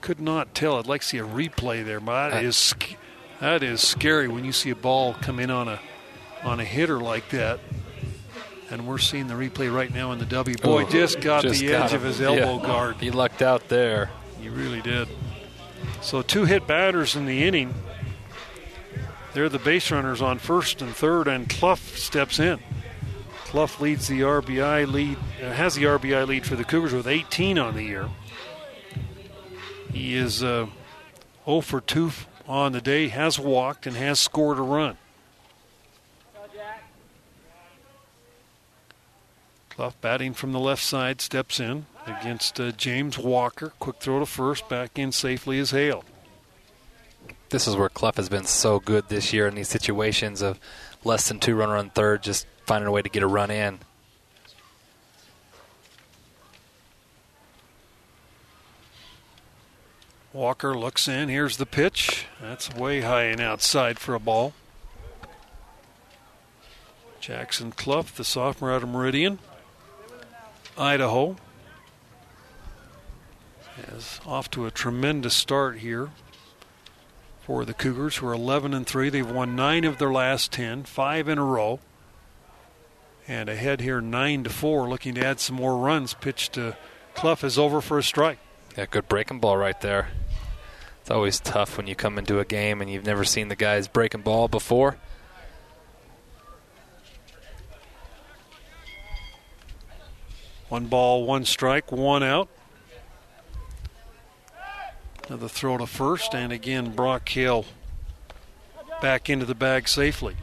Could 0.00 0.20
not 0.20 0.54
tell. 0.54 0.78
I'd 0.78 0.86
like 0.86 1.02
to 1.02 1.06
see 1.06 1.18
a 1.18 1.24
replay 1.24 1.84
there, 1.84 2.00
but 2.00 2.30
that 2.30 2.44
uh, 2.44 2.46
is 2.46 2.74
that 3.40 3.62
is 3.62 3.80
scary 3.80 4.28
when 4.28 4.44
you 4.44 4.52
see 4.52 4.70
a 4.70 4.76
ball 4.76 5.14
come 5.14 5.38
in 5.38 5.50
on 5.50 5.68
a 5.68 5.80
on 6.42 6.60
a 6.60 6.64
hitter 6.64 6.98
like 6.98 7.30
that. 7.30 7.60
And 8.70 8.86
we're 8.86 8.98
seeing 8.98 9.26
the 9.26 9.34
replay 9.34 9.72
right 9.72 9.92
now 9.92 10.12
in 10.12 10.20
the 10.20 10.26
W. 10.26 10.56
Boy, 10.56 10.84
oh, 10.84 10.88
just 10.88 11.20
got 11.20 11.42
just 11.42 11.60
the 11.60 11.68
got 11.68 11.86
edge 11.86 11.90
him. 11.90 11.96
of 11.96 12.02
his 12.04 12.20
elbow 12.20 12.56
yeah. 12.60 12.66
guard. 12.66 12.96
He 12.96 13.10
lucked 13.10 13.42
out 13.42 13.68
there. 13.68 14.10
He 14.40 14.48
really 14.48 14.80
did. 14.80 15.08
So 16.00 16.22
two 16.22 16.44
hit 16.44 16.66
batters 16.66 17.16
in 17.16 17.26
the 17.26 17.42
inning. 17.44 17.74
They're 19.34 19.48
the 19.48 19.58
base 19.58 19.90
runners 19.90 20.22
on 20.22 20.38
first 20.38 20.82
and 20.82 20.94
third, 20.94 21.28
and 21.28 21.48
Cluff 21.48 21.96
steps 21.96 22.38
in. 22.38 22.58
Cluff 23.44 23.80
leads 23.80 24.08
the 24.08 24.20
RBI 24.20 24.90
lead, 24.90 25.18
uh, 25.42 25.52
has 25.52 25.74
the 25.74 25.84
RBI 25.84 26.26
lead 26.26 26.46
for 26.46 26.56
the 26.56 26.64
Cougars 26.64 26.92
with 26.92 27.06
18 27.06 27.58
on 27.58 27.74
the 27.74 27.82
year. 27.82 28.08
He 29.92 30.16
is 30.16 30.42
uh, 30.42 30.66
0 31.44 31.60
for 31.60 31.80
2 31.80 32.10
on 32.46 32.72
the 32.72 32.80
day, 32.80 33.08
has 33.08 33.38
walked, 33.38 33.86
and 33.86 33.96
has 33.96 34.20
scored 34.20 34.58
a 34.58 34.62
run. 34.62 34.96
Cluff 39.70 39.98
batting 40.00 40.34
from 40.34 40.52
the 40.52 40.60
left 40.60 40.82
side 40.82 41.20
steps 41.20 41.58
in 41.58 41.86
against 42.06 42.60
uh, 42.60 42.70
James 42.72 43.18
Walker. 43.18 43.72
Quick 43.78 43.96
throw 43.96 44.18
to 44.18 44.26
first, 44.26 44.68
back 44.68 44.98
in 44.98 45.10
safely 45.10 45.58
as 45.58 45.70
Hale 45.70 46.04
this 47.50 47.66
is 47.66 47.76
where 47.76 47.88
Cluff 47.88 48.16
has 48.16 48.28
been 48.28 48.44
so 48.44 48.78
good 48.78 49.08
this 49.08 49.32
year 49.32 49.46
in 49.46 49.54
these 49.54 49.68
situations 49.68 50.40
of 50.40 50.58
less 51.04 51.28
than 51.28 51.38
two 51.38 51.54
runner 51.54 51.76
on 51.76 51.90
third, 51.90 52.22
just 52.22 52.46
finding 52.64 52.88
a 52.88 52.90
way 52.90 53.02
to 53.02 53.08
get 53.08 53.22
a 53.22 53.26
run 53.26 53.50
in. 53.50 53.78
Walker 60.32 60.78
looks 60.78 61.08
in. 61.08 61.28
Here's 61.28 61.56
the 61.56 61.66
pitch. 61.66 62.26
That's 62.40 62.72
way 62.72 63.00
high 63.00 63.24
and 63.24 63.40
outside 63.40 63.98
for 63.98 64.14
a 64.14 64.20
ball. 64.20 64.52
Jackson 67.18 67.72
Cluff, 67.72 68.14
the 68.14 68.24
sophomore 68.24 68.72
out 68.72 68.82
of 68.82 68.88
Meridian, 68.88 69.40
Idaho, 70.78 71.36
is 73.92 74.20
off 74.24 74.50
to 74.52 74.66
a 74.66 74.70
tremendous 74.70 75.34
start 75.34 75.78
here 75.78 76.10
for 77.40 77.64
the 77.64 77.74
Cougars, 77.74 78.16
who 78.16 78.28
are 78.28 78.32
11 78.32 78.72
and 78.72 78.86
3. 78.86 79.10
They've 79.10 79.28
won 79.28 79.56
nine 79.56 79.84
of 79.84 79.98
their 79.98 80.12
last 80.12 80.52
10, 80.52 80.84
five 80.84 81.28
in 81.28 81.38
a 81.38 81.44
row. 81.44 81.80
And 83.26 83.48
ahead 83.48 83.80
here, 83.80 84.00
9 84.00 84.44
to 84.44 84.50
4, 84.50 84.88
looking 84.88 85.14
to 85.14 85.24
add 85.24 85.40
some 85.40 85.56
more 85.56 85.76
runs. 85.76 86.14
Pitch 86.14 86.50
to 86.50 86.76
Cluff 87.14 87.44
is 87.44 87.58
over 87.58 87.80
for 87.80 87.98
a 87.98 88.02
strike. 88.02 88.38
Yeah, 88.76 88.86
good 88.90 89.08
breaking 89.08 89.40
ball 89.40 89.56
right 89.56 89.80
there. 89.80 90.08
It's 91.00 91.10
always 91.10 91.40
tough 91.40 91.76
when 91.76 91.86
you 91.86 91.94
come 91.94 92.18
into 92.18 92.38
a 92.38 92.44
game 92.44 92.80
and 92.80 92.90
you've 92.90 93.06
never 93.06 93.24
seen 93.24 93.48
the 93.48 93.56
guys 93.56 93.88
breaking 93.88 94.22
ball 94.22 94.48
before. 94.48 94.96
One 100.68 100.86
ball, 100.86 101.26
one 101.26 101.44
strike, 101.44 101.90
one 101.90 102.22
out. 102.22 102.48
Another 105.26 105.48
throw 105.48 105.78
to 105.78 105.86
first, 105.86 106.34
and 106.34 106.52
again, 106.52 106.92
Brock 106.92 107.28
Hale 107.28 107.64
back 109.00 109.30
into 109.30 109.46
the 109.46 109.54
bag 109.54 109.88
safely. 109.88 110.36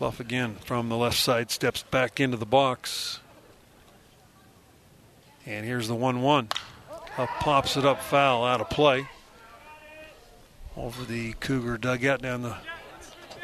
Cluff 0.00 0.18
again 0.18 0.54
from 0.64 0.88
the 0.88 0.96
left 0.96 1.18
side 1.18 1.50
steps 1.50 1.82
back 1.82 2.20
into 2.20 2.38
the 2.38 2.46
box. 2.46 3.20
And 5.44 5.66
here's 5.66 5.88
the 5.88 5.94
1 5.94 6.22
1. 6.22 6.48
Pops 7.18 7.76
it 7.76 7.84
up, 7.84 8.00
foul 8.00 8.42
out 8.42 8.62
of 8.62 8.70
play. 8.70 9.06
Over 10.74 11.04
the 11.04 11.34
Cougar 11.34 11.76
dugout 11.76 12.22
down 12.22 12.40
the 12.40 12.56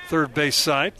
third 0.08 0.32
base 0.32 0.56
side. 0.56 0.94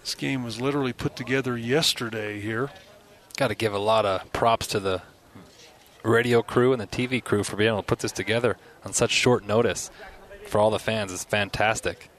This 0.00 0.14
game 0.14 0.42
was 0.42 0.58
literally 0.58 0.94
put 0.94 1.16
together 1.16 1.58
yesterday 1.58 2.40
here. 2.40 2.70
Got 3.36 3.48
to 3.48 3.54
give 3.54 3.74
a 3.74 3.78
lot 3.78 4.06
of 4.06 4.32
props 4.32 4.66
to 4.68 4.80
the 4.80 5.02
radio 6.06 6.42
crew 6.42 6.72
and 6.72 6.80
the 6.80 6.86
TV 6.86 7.22
crew 7.22 7.42
for 7.44 7.56
being 7.56 7.68
able 7.68 7.82
to 7.82 7.86
put 7.86 7.98
this 8.00 8.12
together 8.12 8.56
on 8.84 8.92
such 8.92 9.10
short 9.10 9.46
notice 9.46 9.90
for 10.48 10.58
all 10.58 10.70
the 10.70 10.78
fans. 10.78 11.12
It's 11.12 11.24
fantastic. 11.24 12.10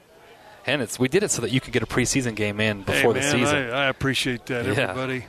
And 0.66 0.82
it's 0.82 0.98
we 0.98 1.08
did 1.08 1.22
it 1.22 1.30
so 1.30 1.42
that 1.42 1.50
you 1.50 1.60
could 1.60 1.72
get 1.72 1.82
a 1.82 1.86
preseason 1.86 2.34
game 2.34 2.60
in 2.60 2.82
before 2.82 3.14
hey, 3.14 3.20
the 3.20 3.26
season. 3.30 3.56
I, 3.70 3.84
I 3.84 3.88
appreciate 3.88 4.46
that, 4.46 4.66
Yeah. 4.66 4.72
everybody. 4.90 5.24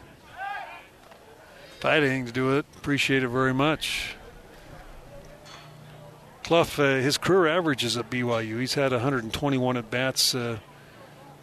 If 1.78 1.86
I 1.86 1.94
had 1.94 2.04
anything 2.04 2.26
to 2.26 2.34
do 2.34 2.46
with 2.48 2.56
it, 2.58 2.66
appreciate 2.76 3.24
it 3.24 3.30
very 3.30 3.54
much. 3.54 4.16
Cluff, 6.44 6.78
uh, 6.80 6.96
his 6.96 7.18
career 7.18 7.48
average 7.48 7.84
is 7.86 7.96
at 7.96 8.10
BYU. 8.10 8.60
He's 8.60 8.74
had 8.74 8.92
121 8.92 9.78
at 9.78 9.90
bats, 9.90 10.36
uh, 10.36 10.58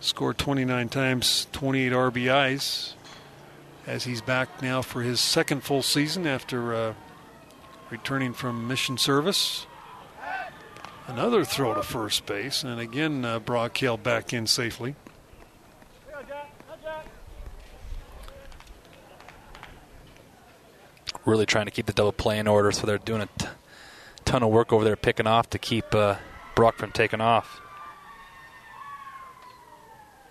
scored 0.00 0.36
29 0.36 0.88
times, 0.88 1.46
28 1.52 1.92
RBIs. 1.92 2.92
As 3.86 4.04
he's 4.04 4.20
back 4.20 4.60
now 4.60 4.82
for 4.82 5.02
his 5.02 5.20
second 5.20 5.62
full 5.62 5.80
season 5.80 6.26
after 6.26 6.74
uh, 6.74 6.94
returning 7.90 8.32
from 8.32 8.66
mission 8.68 8.98
service. 8.98 9.66
Another 11.06 11.44
throw 11.44 11.74
to 11.74 11.82
first 11.82 12.26
base, 12.26 12.64
and 12.64 12.80
again, 12.80 13.24
uh, 13.24 13.38
Brock 13.38 13.76
Hale 13.78 13.96
back 13.96 14.32
in 14.32 14.46
safely. 14.46 14.96
really 21.26 21.44
trying 21.44 21.66
to 21.66 21.70
keep 21.70 21.86
the 21.86 21.92
double 21.92 22.12
play 22.12 22.38
in 22.38 22.46
order, 22.46 22.72
so 22.72 22.86
they're 22.86 22.98
doing 22.98 23.22
a 23.22 23.28
t- 23.38 23.48
ton 24.24 24.42
of 24.42 24.50
work 24.50 24.72
over 24.72 24.84
there 24.84 24.96
picking 24.96 25.26
off 25.26 25.50
to 25.50 25.58
keep 25.58 25.94
uh, 25.94 26.16
Brock 26.54 26.78
from 26.78 26.92
taking 26.92 27.20
off. 27.20 27.60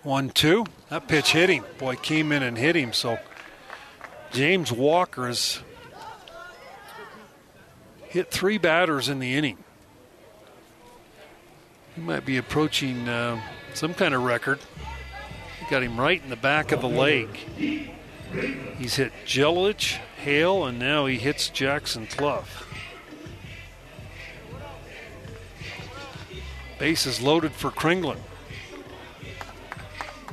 One, 0.01 0.29
two. 0.29 0.65
That 0.89 1.07
pitch 1.07 1.31
hit 1.31 1.49
him. 1.49 1.65
Boy, 1.77 1.95
came 1.95 2.31
in 2.31 2.43
and 2.43 2.57
hit 2.57 2.75
him. 2.75 2.93
So 2.93 3.19
James 4.31 4.71
Walker 4.71 5.27
has 5.27 5.61
hit 8.15 8.31
three 8.31 8.57
batters 8.57 9.09
in 9.09 9.19
the 9.19 9.35
inning. 9.35 9.57
He 11.95 12.01
might 12.01 12.25
be 12.25 12.37
approaching 12.37 13.09
uh, 13.09 13.41
some 13.73 13.93
kind 13.93 14.13
of 14.13 14.23
record. 14.23 14.59
Got 15.69 15.83
him 15.83 15.99
right 15.99 16.23
in 16.23 16.29
the 16.29 16.37
back 16.37 16.71
of 16.71 16.79
the 16.79 16.87
leg. 16.87 17.27
He's 18.77 18.95
hit 18.95 19.11
Jelich, 19.25 19.97
Hale, 20.15 20.63
and 20.63 20.79
now 20.79 21.07
he 21.07 21.17
hits 21.17 21.49
Jackson 21.49 22.07
Cluff. 22.07 22.73
Bases 26.79 27.19
loaded 27.19 27.51
for 27.51 27.69
Kringlen. 27.69 28.19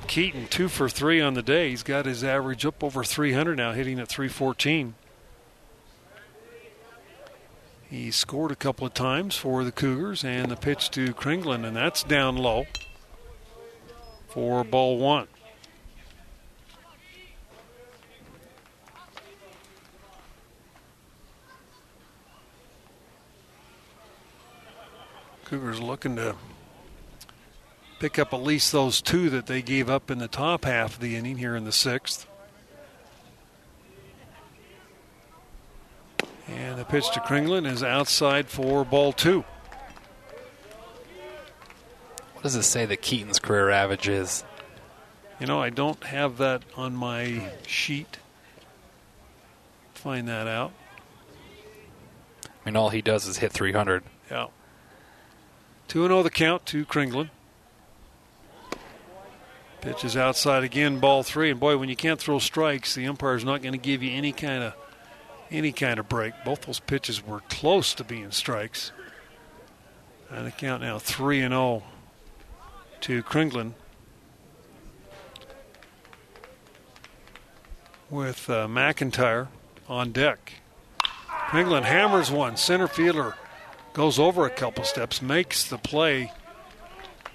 Keaton 0.06 0.46
two 0.46 0.68
for 0.68 0.88
three 0.88 1.20
on 1.20 1.34
the 1.34 1.42
day. 1.42 1.70
He's 1.70 1.82
got 1.82 2.06
his 2.06 2.22
average 2.22 2.64
up 2.64 2.84
over 2.84 3.02
300 3.02 3.56
now, 3.56 3.72
hitting 3.72 3.98
at 3.98 4.06
314. 4.06 4.94
He 7.92 8.10
scored 8.10 8.50
a 8.50 8.56
couple 8.56 8.86
of 8.86 8.94
times 8.94 9.36
for 9.36 9.64
the 9.64 9.70
Cougars, 9.70 10.24
and 10.24 10.50
the 10.50 10.56
pitch 10.56 10.90
to 10.92 11.12
Kringlen, 11.12 11.62
and 11.62 11.76
that's 11.76 12.02
down 12.02 12.38
low 12.38 12.64
for 14.28 14.64
ball 14.64 14.96
one. 14.96 15.26
Cougars 25.44 25.78
looking 25.78 26.16
to 26.16 26.36
pick 27.98 28.18
up 28.18 28.32
at 28.32 28.42
least 28.42 28.72
those 28.72 29.02
two 29.02 29.28
that 29.28 29.46
they 29.46 29.60
gave 29.60 29.90
up 29.90 30.10
in 30.10 30.16
the 30.16 30.28
top 30.28 30.64
half 30.64 30.94
of 30.94 31.00
the 31.00 31.14
inning 31.14 31.36
here 31.36 31.54
in 31.54 31.64
the 31.66 31.72
sixth. 31.72 32.26
And 36.56 36.78
the 36.78 36.84
pitch 36.84 37.10
to 37.12 37.20
Kringlen 37.20 37.66
is 37.66 37.82
outside 37.82 38.48
for 38.48 38.84
ball 38.84 39.12
two. 39.12 39.44
What 42.34 42.42
does 42.42 42.56
it 42.56 42.64
say 42.64 42.86
that 42.86 43.02
Keaton's 43.02 43.38
career 43.38 43.70
average 43.70 44.08
is? 44.08 44.44
You 45.38 45.46
know, 45.46 45.60
I 45.60 45.70
don't 45.70 46.02
have 46.04 46.38
that 46.38 46.62
on 46.76 46.94
my 46.94 47.50
sheet. 47.66 48.18
Find 49.94 50.28
that 50.28 50.46
out. 50.46 50.72
I 52.44 52.48
mean, 52.64 52.76
all 52.76 52.90
he 52.90 53.02
does 53.02 53.26
is 53.26 53.38
hit 53.38 53.52
300. 53.52 54.02
Yeah. 54.30 54.48
2 55.88 56.06
0 56.06 56.22
the 56.22 56.30
count 56.30 56.66
to 56.66 56.84
Kringlen. 56.84 57.30
Pitch 59.80 60.04
is 60.04 60.16
outside 60.16 60.62
again, 60.62 61.00
ball 61.00 61.24
three. 61.24 61.50
And 61.50 61.58
boy, 61.58 61.76
when 61.76 61.88
you 61.88 61.96
can't 61.96 62.20
throw 62.20 62.38
strikes, 62.38 62.94
the 62.94 63.04
umpire's 63.06 63.44
not 63.44 63.62
going 63.62 63.72
to 63.72 63.78
give 63.78 64.02
you 64.02 64.12
any 64.12 64.32
kind 64.32 64.62
of 64.62 64.74
any 65.52 65.72
kind 65.72 66.00
of 66.00 66.08
break. 66.08 66.32
Both 66.44 66.62
those 66.62 66.80
pitches 66.80 67.24
were 67.24 67.40
close 67.48 67.94
to 67.94 68.04
being 68.04 68.30
strikes. 68.30 68.92
And 70.30 70.46
the 70.46 70.50
count 70.50 70.82
now 70.82 70.98
3 70.98 71.40
and 71.40 71.52
0 71.52 71.82
to 73.02 73.22
Kringlen. 73.22 73.74
With 78.08 78.48
uh, 78.48 78.66
McIntyre 78.66 79.48
on 79.88 80.12
deck. 80.12 80.54
Kringlen 81.48 81.82
hammers 81.82 82.30
one. 82.30 82.56
Center 82.56 82.88
fielder 82.88 83.34
goes 83.92 84.18
over 84.18 84.46
a 84.46 84.50
couple 84.50 84.84
steps, 84.84 85.20
makes 85.20 85.68
the 85.68 85.78
play. 85.78 86.32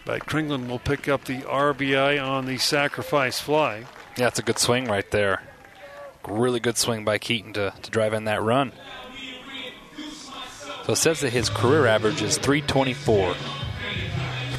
But 0.06 0.26
Kringlen 0.26 0.68
will 0.68 0.80
pick 0.80 1.08
up 1.08 1.26
the 1.26 1.42
RBI 1.42 2.24
on 2.24 2.46
the 2.46 2.58
sacrifice 2.58 3.40
fly. 3.40 3.86
Yeah, 4.18 4.28
it's 4.28 4.40
a 4.40 4.44
good 4.44 4.58
swing 4.58 4.86
right 4.86 5.10
there. 5.12 5.42
Really 6.28 6.60
good 6.60 6.78
swing 6.78 7.06
by 7.06 7.18
Keaton 7.18 7.54
to, 7.54 7.74
to 7.82 7.92
drive 7.92 8.14
in 8.14 8.26
that 8.26 8.44
run. 8.44 8.74
So 10.86 10.94
it 10.94 10.98
says 10.98 11.22
that 11.22 11.32
his 11.32 11.50
career 11.50 11.86
average 11.86 12.22
is 12.22 12.38
324. 12.38 13.36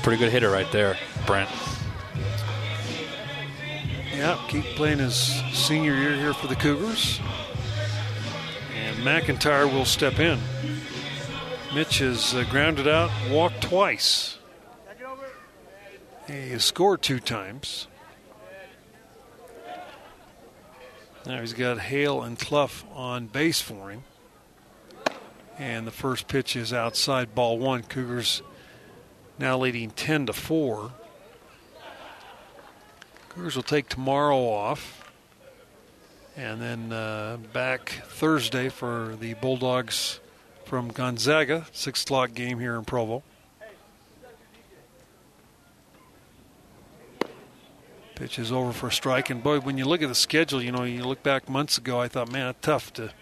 Pretty 0.02 0.18
good 0.18 0.32
hitter 0.32 0.50
right 0.50 0.70
there, 0.72 0.96
Brent. 1.26 1.50
Yeah, 4.14 4.38
keep 4.48 4.64
playing 4.76 4.98
his 4.98 5.14
senior 5.52 5.94
year 5.94 6.16
here 6.16 6.34
for 6.34 6.46
the 6.46 6.56
Cougars. 6.56 7.20
And 8.74 8.96
McIntyre 8.98 9.72
will 9.72 9.84
step 9.84 10.18
in. 10.18 10.38
Mitch 11.74 11.98
has 11.98 12.34
uh, 12.34 12.44
grounded 12.50 12.88
out, 12.88 13.10
walked 13.30 13.62
twice. 13.62 14.38
He 16.26 16.50
has 16.50 16.64
scored 16.64 17.02
two 17.02 17.20
times. 17.20 17.86
Now 21.28 21.42
he's 21.42 21.52
got 21.52 21.78
Hale 21.78 22.22
and 22.22 22.38
Cluff 22.38 22.86
on 22.94 23.26
base 23.26 23.60
for 23.60 23.90
him. 23.90 24.02
And 25.58 25.86
the 25.86 25.90
first 25.90 26.26
pitch 26.26 26.56
is 26.56 26.72
outside 26.72 27.34
ball 27.34 27.58
one. 27.58 27.82
Cougars 27.82 28.40
now 29.38 29.58
leading 29.58 29.90
10 29.90 30.24
to 30.26 30.32
4. 30.32 30.90
Cougars 33.28 33.56
will 33.56 33.62
take 33.62 33.90
tomorrow 33.90 34.38
off. 34.38 35.12
And 36.34 36.62
then 36.62 36.92
uh, 36.94 37.36
back 37.52 37.90
Thursday 38.06 38.70
for 38.70 39.14
the 39.20 39.34
Bulldogs 39.34 40.20
from 40.64 40.88
Gonzaga, 40.88 41.66
6 41.72 42.04
o'clock 42.04 42.32
game 42.32 42.58
here 42.58 42.76
in 42.76 42.86
Provo. 42.86 43.22
Pitch 48.18 48.38
is 48.38 48.50
over 48.50 48.72
for 48.72 48.88
a 48.88 48.92
strike. 48.92 49.30
And 49.30 49.42
boy, 49.42 49.60
when 49.60 49.78
you 49.78 49.84
look 49.84 50.02
at 50.02 50.08
the 50.08 50.14
schedule, 50.14 50.60
you 50.60 50.72
know, 50.72 50.82
you 50.82 51.04
look 51.04 51.22
back 51.22 51.48
months 51.48 51.78
ago, 51.78 52.00
I 52.00 52.08
thought, 52.08 52.32
man, 52.32 52.52
tough 52.60 52.92
to 52.94 53.12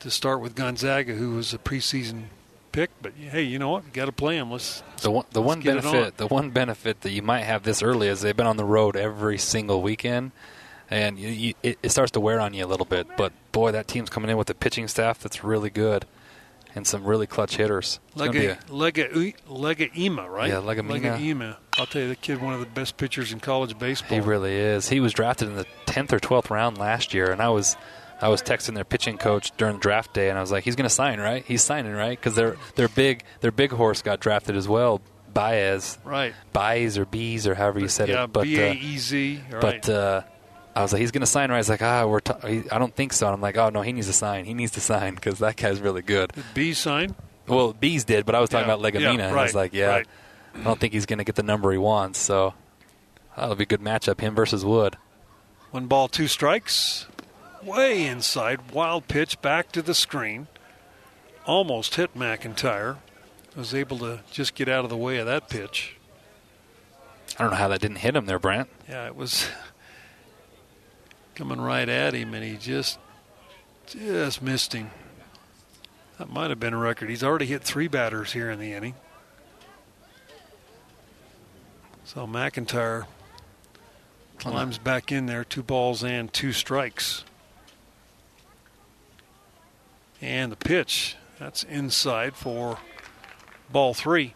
to 0.00 0.10
start 0.10 0.42
with 0.42 0.54
Gonzaga, 0.54 1.14
who 1.14 1.36
was 1.36 1.54
a 1.54 1.58
preseason 1.58 2.24
pick. 2.72 2.90
But 3.00 3.14
hey, 3.14 3.42
you 3.42 3.58
know 3.58 3.70
what? 3.70 3.84
You 3.84 3.90
got 3.92 4.04
to 4.04 4.12
play 4.12 4.36
them. 4.36 4.50
Let's 4.50 4.82
The 5.00 5.10
one, 5.10 5.24
the 5.30 5.40
one 5.40 5.60
get 5.60 5.78
it 5.78 5.86
on. 5.86 5.92
benefit, 5.92 6.16
the 6.18 6.26
one 6.26 6.50
benefit 6.50 7.00
that 7.00 7.10
you 7.10 7.22
might 7.22 7.44
have 7.44 7.62
this 7.62 7.82
early 7.82 8.08
is 8.08 8.20
they've 8.20 8.36
been 8.36 8.46
on 8.46 8.58
the 8.58 8.64
road 8.66 8.96
every 8.96 9.38
single 9.38 9.80
weekend, 9.80 10.32
and 10.90 11.18
you, 11.18 11.28
you, 11.28 11.54
it, 11.62 11.78
it 11.82 11.88
starts 11.88 12.10
to 12.12 12.20
wear 12.20 12.38
on 12.38 12.52
you 12.52 12.64
a 12.64 12.68
little 12.68 12.84
bit. 12.84 13.06
But 13.16 13.32
boy, 13.52 13.72
that 13.72 13.88
team's 13.88 14.10
coming 14.10 14.30
in 14.30 14.36
with 14.36 14.50
a 14.50 14.54
pitching 14.54 14.88
staff 14.88 15.18
that's 15.20 15.42
really 15.42 15.70
good, 15.70 16.04
and 16.76 16.86
some 16.86 17.04
really 17.04 17.26
clutch 17.26 17.56
hitters. 17.56 17.98
Lega, 18.14 18.52
a- 18.52 18.70
Lega, 18.70 19.34
Lega 19.48 20.28
right? 20.28 20.50
Yeah. 20.50 20.56
Legaima. 20.56 21.56
I'll 21.78 21.86
tell 21.86 22.02
you, 22.02 22.08
the 22.08 22.16
kid, 22.16 22.40
one 22.40 22.54
of 22.54 22.60
the 22.60 22.66
best 22.66 22.96
pitchers 22.98 23.32
in 23.32 23.40
college 23.40 23.76
baseball. 23.78 24.10
He 24.10 24.20
really 24.20 24.54
is. 24.54 24.88
He 24.88 25.00
was 25.00 25.12
drafted 25.12 25.48
in 25.48 25.56
the 25.56 25.66
tenth 25.86 26.12
or 26.12 26.20
twelfth 26.20 26.50
round 26.50 26.78
last 26.78 27.14
year, 27.14 27.32
and 27.32 27.42
I 27.42 27.48
was 27.48 27.76
I 28.20 28.28
was 28.28 28.42
texting 28.42 28.74
their 28.74 28.84
pitching 28.84 29.18
coach 29.18 29.50
during 29.56 29.78
draft 29.78 30.14
day, 30.14 30.28
and 30.28 30.38
I 30.38 30.40
was 30.40 30.52
like, 30.52 30.64
"He's 30.64 30.76
going 30.76 30.88
to 30.88 30.94
sign, 30.94 31.18
right? 31.18 31.44
He's 31.46 31.62
signing, 31.62 31.92
right? 31.92 32.18
Because 32.18 32.34
their 32.34 32.56
their 32.76 32.88
big 32.88 33.24
their 33.40 33.52
big 33.52 33.72
horse 33.72 34.02
got 34.02 34.20
drafted 34.20 34.54
as 34.54 34.68
well, 34.68 35.00
Baez, 35.32 35.98
right. 36.04 36.34
Baez 36.52 36.98
or 36.98 37.04
Bees 37.04 37.46
or 37.46 37.54
however 37.54 37.80
you 37.80 37.88
said 37.88 38.08
yeah, 38.08 38.24
it. 38.24 38.32
But 38.32 38.44
B 38.44 38.58
A 38.58 38.70
uh, 38.70 38.74
E 38.74 38.98
Z. 38.98 39.40
Right. 39.50 39.60
but 39.60 39.88
uh, 39.88 40.22
I 40.76 40.82
was 40.82 40.92
like, 40.92 41.00
he's 41.00 41.10
going 41.10 41.20
to 41.22 41.26
sign, 41.26 41.50
right? 41.50 41.56
He's 41.56 41.70
like, 41.70 41.80
ah, 41.82 42.06
we're. 42.06 42.20
T- 42.20 42.64
I 42.70 42.78
don't 42.78 42.94
think 42.94 43.12
so. 43.14 43.26
And 43.26 43.34
I'm 43.34 43.40
like, 43.40 43.56
oh 43.56 43.70
no, 43.70 43.80
he 43.82 43.92
needs 43.92 44.06
to 44.08 44.12
sign. 44.12 44.44
He 44.44 44.52
needs 44.54 44.72
to 44.72 44.80
sign 44.80 45.14
because 45.14 45.38
that 45.38 45.56
guy's 45.56 45.80
really 45.80 46.02
good. 46.02 46.32
Did 46.32 46.44
B 46.54 46.74
sign? 46.74 47.14
Well, 47.48 47.72
Bees 47.72 48.04
did, 48.04 48.26
but 48.26 48.34
I 48.34 48.40
was 48.40 48.50
talking 48.50 48.68
Yeah, 48.68 48.74
about 48.74 48.84
Legamina. 48.92 49.00
yeah, 49.18 49.28
and 49.28 49.38
I 49.38 49.42
was 49.42 49.54
like, 49.54 49.72
yeah, 49.72 49.86
right. 49.86 50.06
I 50.54 50.62
don't 50.64 50.78
think 50.78 50.92
he's 50.92 51.06
going 51.06 51.18
to 51.18 51.24
get 51.24 51.34
the 51.36 51.42
number 51.42 51.70
he 51.72 51.78
wants. 51.78 52.18
So 52.18 52.54
That'll 53.36 53.54
be 53.54 53.62
a 53.64 53.66
good 53.66 53.80
matchup, 53.82 54.20
him 54.20 54.34
versus 54.34 54.64
Wood. 54.64 54.96
One 55.70 55.86
ball, 55.86 56.08
two 56.08 56.26
strikes. 56.28 57.06
Way 57.62 58.06
inside. 58.06 58.72
Wild 58.72 59.08
pitch 59.08 59.40
back 59.42 59.70
to 59.72 59.82
the 59.82 59.94
screen. 59.94 60.46
Almost 61.46 61.94
hit 61.96 62.14
McIntyre. 62.14 62.96
Was 63.54 63.74
able 63.74 63.98
to 64.00 64.20
just 64.30 64.54
get 64.54 64.68
out 64.68 64.84
of 64.84 64.90
the 64.90 64.96
way 64.96 65.16
of 65.18 65.26
that 65.26 65.48
pitch. 65.48 65.96
I 67.38 67.42
don't 67.42 67.50
know 67.50 67.56
how 67.56 67.68
that 67.68 67.80
didn't 67.80 67.98
hit 67.98 68.14
him 68.16 68.26
there, 68.26 68.38
Brent. 68.38 68.68
Yeah, 68.88 69.06
it 69.06 69.16
was 69.16 69.48
coming 71.36 71.60
right 71.60 71.88
at 71.88 72.14
him, 72.14 72.34
and 72.34 72.42
he 72.42 72.56
just 72.56 72.98
just 73.86 74.42
missed 74.42 74.72
him. 74.72 74.90
That 76.18 76.30
might 76.30 76.50
have 76.50 76.58
been 76.58 76.72
a 76.72 76.78
record. 76.78 77.10
He's 77.10 77.22
already 77.22 77.46
hit 77.46 77.62
three 77.62 77.88
batters 77.88 78.32
here 78.32 78.50
in 78.50 78.58
the 78.58 78.72
inning. 78.72 78.94
So 82.04 82.26
McIntyre 82.26 83.06
climbs 84.38 84.78
back 84.78 85.12
in 85.12 85.26
there, 85.26 85.44
two 85.44 85.62
balls 85.62 86.02
and 86.02 86.32
two 86.32 86.52
strikes. 86.52 87.24
And 90.22 90.50
the 90.50 90.56
pitch, 90.56 91.16
that's 91.38 91.62
inside 91.64 92.34
for 92.34 92.78
ball 93.70 93.92
three. 93.92 94.34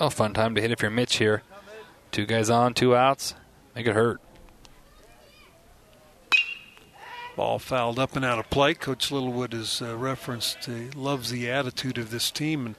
Oh, 0.00 0.08
fun 0.08 0.32
time 0.32 0.54
to 0.54 0.60
hit 0.60 0.70
if 0.70 0.80
you're 0.80 0.90
Mitch 0.90 1.16
here. 1.16 1.42
Two 2.10 2.24
guys 2.24 2.48
on, 2.48 2.72
two 2.72 2.96
outs. 2.96 3.34
Make 3.74 3.86
it 3.86 3.94
hurt. 3.94 4.20
Ball 7.36 7.58
fouled 7.58 7.98
up 7.98 8.16
and 8.16 8.24
out 8.24 8.38
of 8.38 8.50
play. 8.50 8.74
Coach 8.74 9.10
Littlewood 9.10 9.52
has 9.52 9.80
uh, 9.80 9.96
referenced 9.96 10.64
he 10.64 10.90
loves 10.90 11.30
the 11.30 11.50
attitude 11.50 11.98
of 11.98 12.10
this 12.10 12.30
team 12.30 12.66
and 12.66 12.74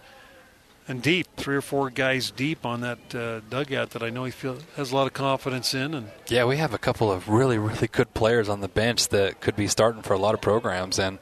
and 0.88 1.02
deep, 1.02 1.28
three 1.38 1.56
or 1.56 1.62
four 1.62 1.90
guys 1.90 2.32
deep 2.32 2.66
on 2.66 2.82
that 2.82 3.16
uh, 3.16 3.40
dugout 3.50 3.92
that 3.92 4.04
I 4.04 4.10
know 4.10 4.26
he 4.26 4.32
feel 4.32 4.58
has 4.76 4.92
a 4.92 4.96
lot 4.96 5.08
of 5.08 5.14
confidence 5.14 5.74
in. 5.74 5.94
And 5.94 6.10
yeah, 6.28 6.44
we 6.44 6.58
have 6.58 6.74
a 6.74 6.78
couple 6.78 7.12
of 7.12 7.30
really 7.30 7.58
really 7.58 7.88
good 7.88 8.14
players 8.14 8.50
on 8.50 8.62
the 8.62 8.68
bench 8.68 9.08
that 9.10 9.40
could 9.42 9.56
be 9.56 9.68
starting 9.68 10.02
for 10.02 10.14
a 10.14 10.18
lot 10.18 10.34
of 10.34 10.42
programs 10.42 11.00
and 11.00 11.20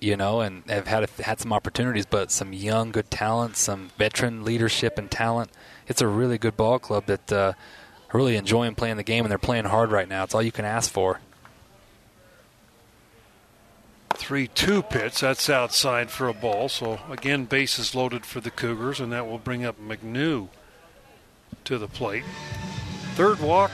you 0.00 0.16
know, 0.16 0.40
and 0.40 0.64
have 0.68 0.86
had 0.86 1.10
had 1.20 1.40
some 1.40 1.52
opportunities, 1.52 2.06
but 2.06 2.30
some 2.30 2.52
young, 2.52 2.90
good 2.90 3.10
talent, 3.10 3.56
some 3.56 3.90
veteran 3.98 4.44
leadership 4.44 4.98
and 4.98 5.10
talent. 5.10 5.50
It's 5.86 6.00
a 6.00 6.08
really 6.08 6.38
good 6.38 6.56
ball 6.56 6.78
club 6.78 7.06
that 7.06 7.32
uh, 7.32 7.52
really 8.12 8.36
enjoying 8.36 8.74
playing 8.74 8.96
the 8.96 9.02
game, 9.02 9.24
and 9.24 9.30
they're 9.30 9.38
playing 9.38 9.66
hard 9.66 9.90
right 9.90 10.08
now. 10.08 10.24
It's 10.24 10.34
all 10.34 10.42
you 10.42 10.52
can 10.52 10.64
ask 10.64 10.90
for. 10.90 11.20
3 14.14 14.48
2 14.48 14.82
pitch. 14.82 15.20
That's 15.20 15.48
outside 15.48 16.10
for 16.10 16.28
a 16.28 16.34
ball. 16.34 16.68
So, 16.68 17.00
again, 17.10 17.46
bases 17.46 17.94
loaded 17.94 18.26
for 18.26 18.40
the 18.40 18.50
Cougars, 18.50 19.00
and 19.00 19.12
that 19.12 19.26
will 19.26 19.38
bring 19.38 19.64
up 19.64 19.80
McNew 19.80 20.48
to 21.64 21.78
the 21.78 21.88
plate. 21.88 22.24
Third 23.14 23.40
walk 23.40 23.70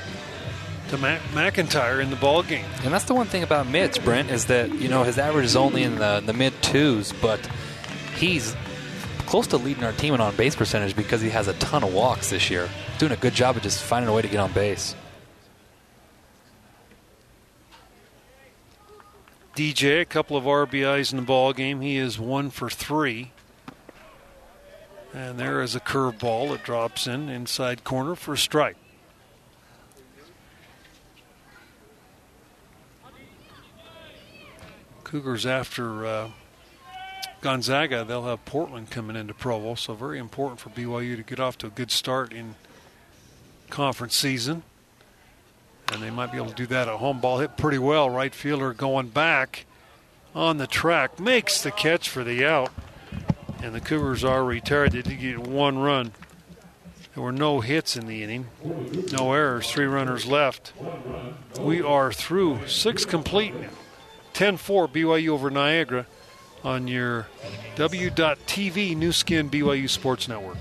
to 0.89 0.99
Mac- 0.99 1.21
McIntyre 1.33 2.03
in 2.03 2.11
the 2.11 2.17
ball 2.17 2.43
game. 2.43 2.65
And 2.85 2.93
that's 2.93 3.05
the 3.05 3.15
one 3.15 3.27
thing 3.27 3.43
about 3.43 3.67
Mitch, 3.67 4.03
Brent, 4.05 4.31
is 4.31 4.47
that 4.47 4.73
you 4.75 4.89
know 4.89 5.03
his 5.03 5.19
average 5.19 5.45
is 5.45 5.57
only 5.57 5.83
in 5.83 5.97
the, 5.97 6.23
the 6.25 6.33
mid 6.33 6.53
twos, 6.63 7.13
but 7.13 7.41
he's 8.17 8.55
close 9.27 9.47
to 9.49 9.57
leading 9.57 9.85
our 9.85 9.93
team 9.93 10.15
in 10.15 10.21
on 10.21 10.35
base 10.37 10.55
percentage 10.55 10.95
because 10.95 11.21
he 11.21 11.31
has 11.31 11.49
a 11.49 11.55
ton 11.55 11.83
of 11.83 11.93
walks 11.93 12.31
this 12.31 12.51
year. 12.51 12.69
Doing 12.99 13.13
a 13.13 13.17
good 13.17 13.35
job 13.35 13.57
of 13.57 13.63
just 13.63 13.83
finding 13.83 14.09
a 14.09 14.13
way 14.13 14.23
to 14.23 14.29
get 14.29 14.39
on 14.39 14.53
base. 14.53 14.95
DJ, 19.57 20.03
a 20.03 20.05
couple 20.05 20.37
of 20.37 20.45
RBIs 20.45 21.13
in 21.13 21.17
the 21.17 21.25
ball 21.25 21.53
game. 21.55 21.81
He 21.81 21.97
is 21.97 22.19
one 22.19 22.51
for 22.51 22.69
three. 22.69 23.33
And 25.15 25.39
there 25.39 25.63
is 25.63 25.75
a 25.75 25.81
curveball 25.81 26.51
that 26.51 26.63
drops 26.63 27.07
in 27.07 27.31
inside 27.31 27.83
corner 27.83 28.15
for 28.15 28.35
a 28.35 28.39
strike. 28.39 28.77
Cougars 35.07 35.47
after 35.47 36.05
uh, 36.05 36.31
Gonzaga, 37.41 38.05
they'll 38.05 38.25
have 38.25 38.45
Portland 38.45 38.91
coming 38.91 39.15
into 39.15 39.33
Provo, 39.35 39.77
so 39.77 39.95
very 39.95 40.19
important 40.19 40.59
for 40.59 40.71
BYU 40.71 41.15
to 41.15 41.23
get 41.23 41.39
off 41.39 41.57
to 41.59 41.69
a 41.69 41.71
good 41.71 41.93
start 41.93 42.33
in 42.33 42.57
conference 43.71 44.17
season. 44.17 44.65
And 45.93 46.03
they 46.03 46.11
might 46.11 46.33
be 46.33 46.39
able 46.39 46.49
to 46.49 46.57
do 46.57 46.67
that 46.67 46.89
at 46.89 46.97
home. 46.97 47.21
Ball 47.21 47.39
hit 47.39 47.57
pretty 47.57 47.79
well. 47.79 48.11
Right 48.11 48.35
fielder 48.35 48.73
going 48.73 49.11
back 49.11 49.67
on 50.35 50.57
the 50.57 50.67
track 50.67 51.21
makes 51.21 51.63
the 51.63 51.71
catch 51.71 52.09
for 52.09 52.25
the 52.25 52.45
out. 52.45 52.73
And 53.63 53.77
the 53.77 53.81
Cougars 53.81 54.25
are 54.25 54.45
retired. 54.45 54.91
They 54.91 55.03
did 55.03 55.21
get 55.21 55.39
one 55.39 55.79
run. 55.79 56.11
There 57.15 57.23
were 57.23 57.31
no 57.31 57.61
hits 57.61 57.97
in 57.97 58.09
the 58.09 58.25
inning, 58.25 58.49
no 59.13 59.33
errors, 59.33 59.71
three 59.71 59.87
runners 59.87 60.27
left. 60.27 60.73
We 61.61 61.81
are 61.81 62.13
through 62.13 62.67
six 62.67 63.05
complete 63.05 63.55
now. 63.55 63.69
10 64.37 64.59
4 64.59 64.87
BYU 64.89 65.29
over 65.29 65.49
Niagara 65.49 66.05
on 66.63 66.87
your 66.87 67.27
W.TV 67.77 68.95
Nu 68.95 69.11
Skin 69.11 69.49
BYU 69.49 69.89
Sports 69.89 70.29
Network. 70.29 70.59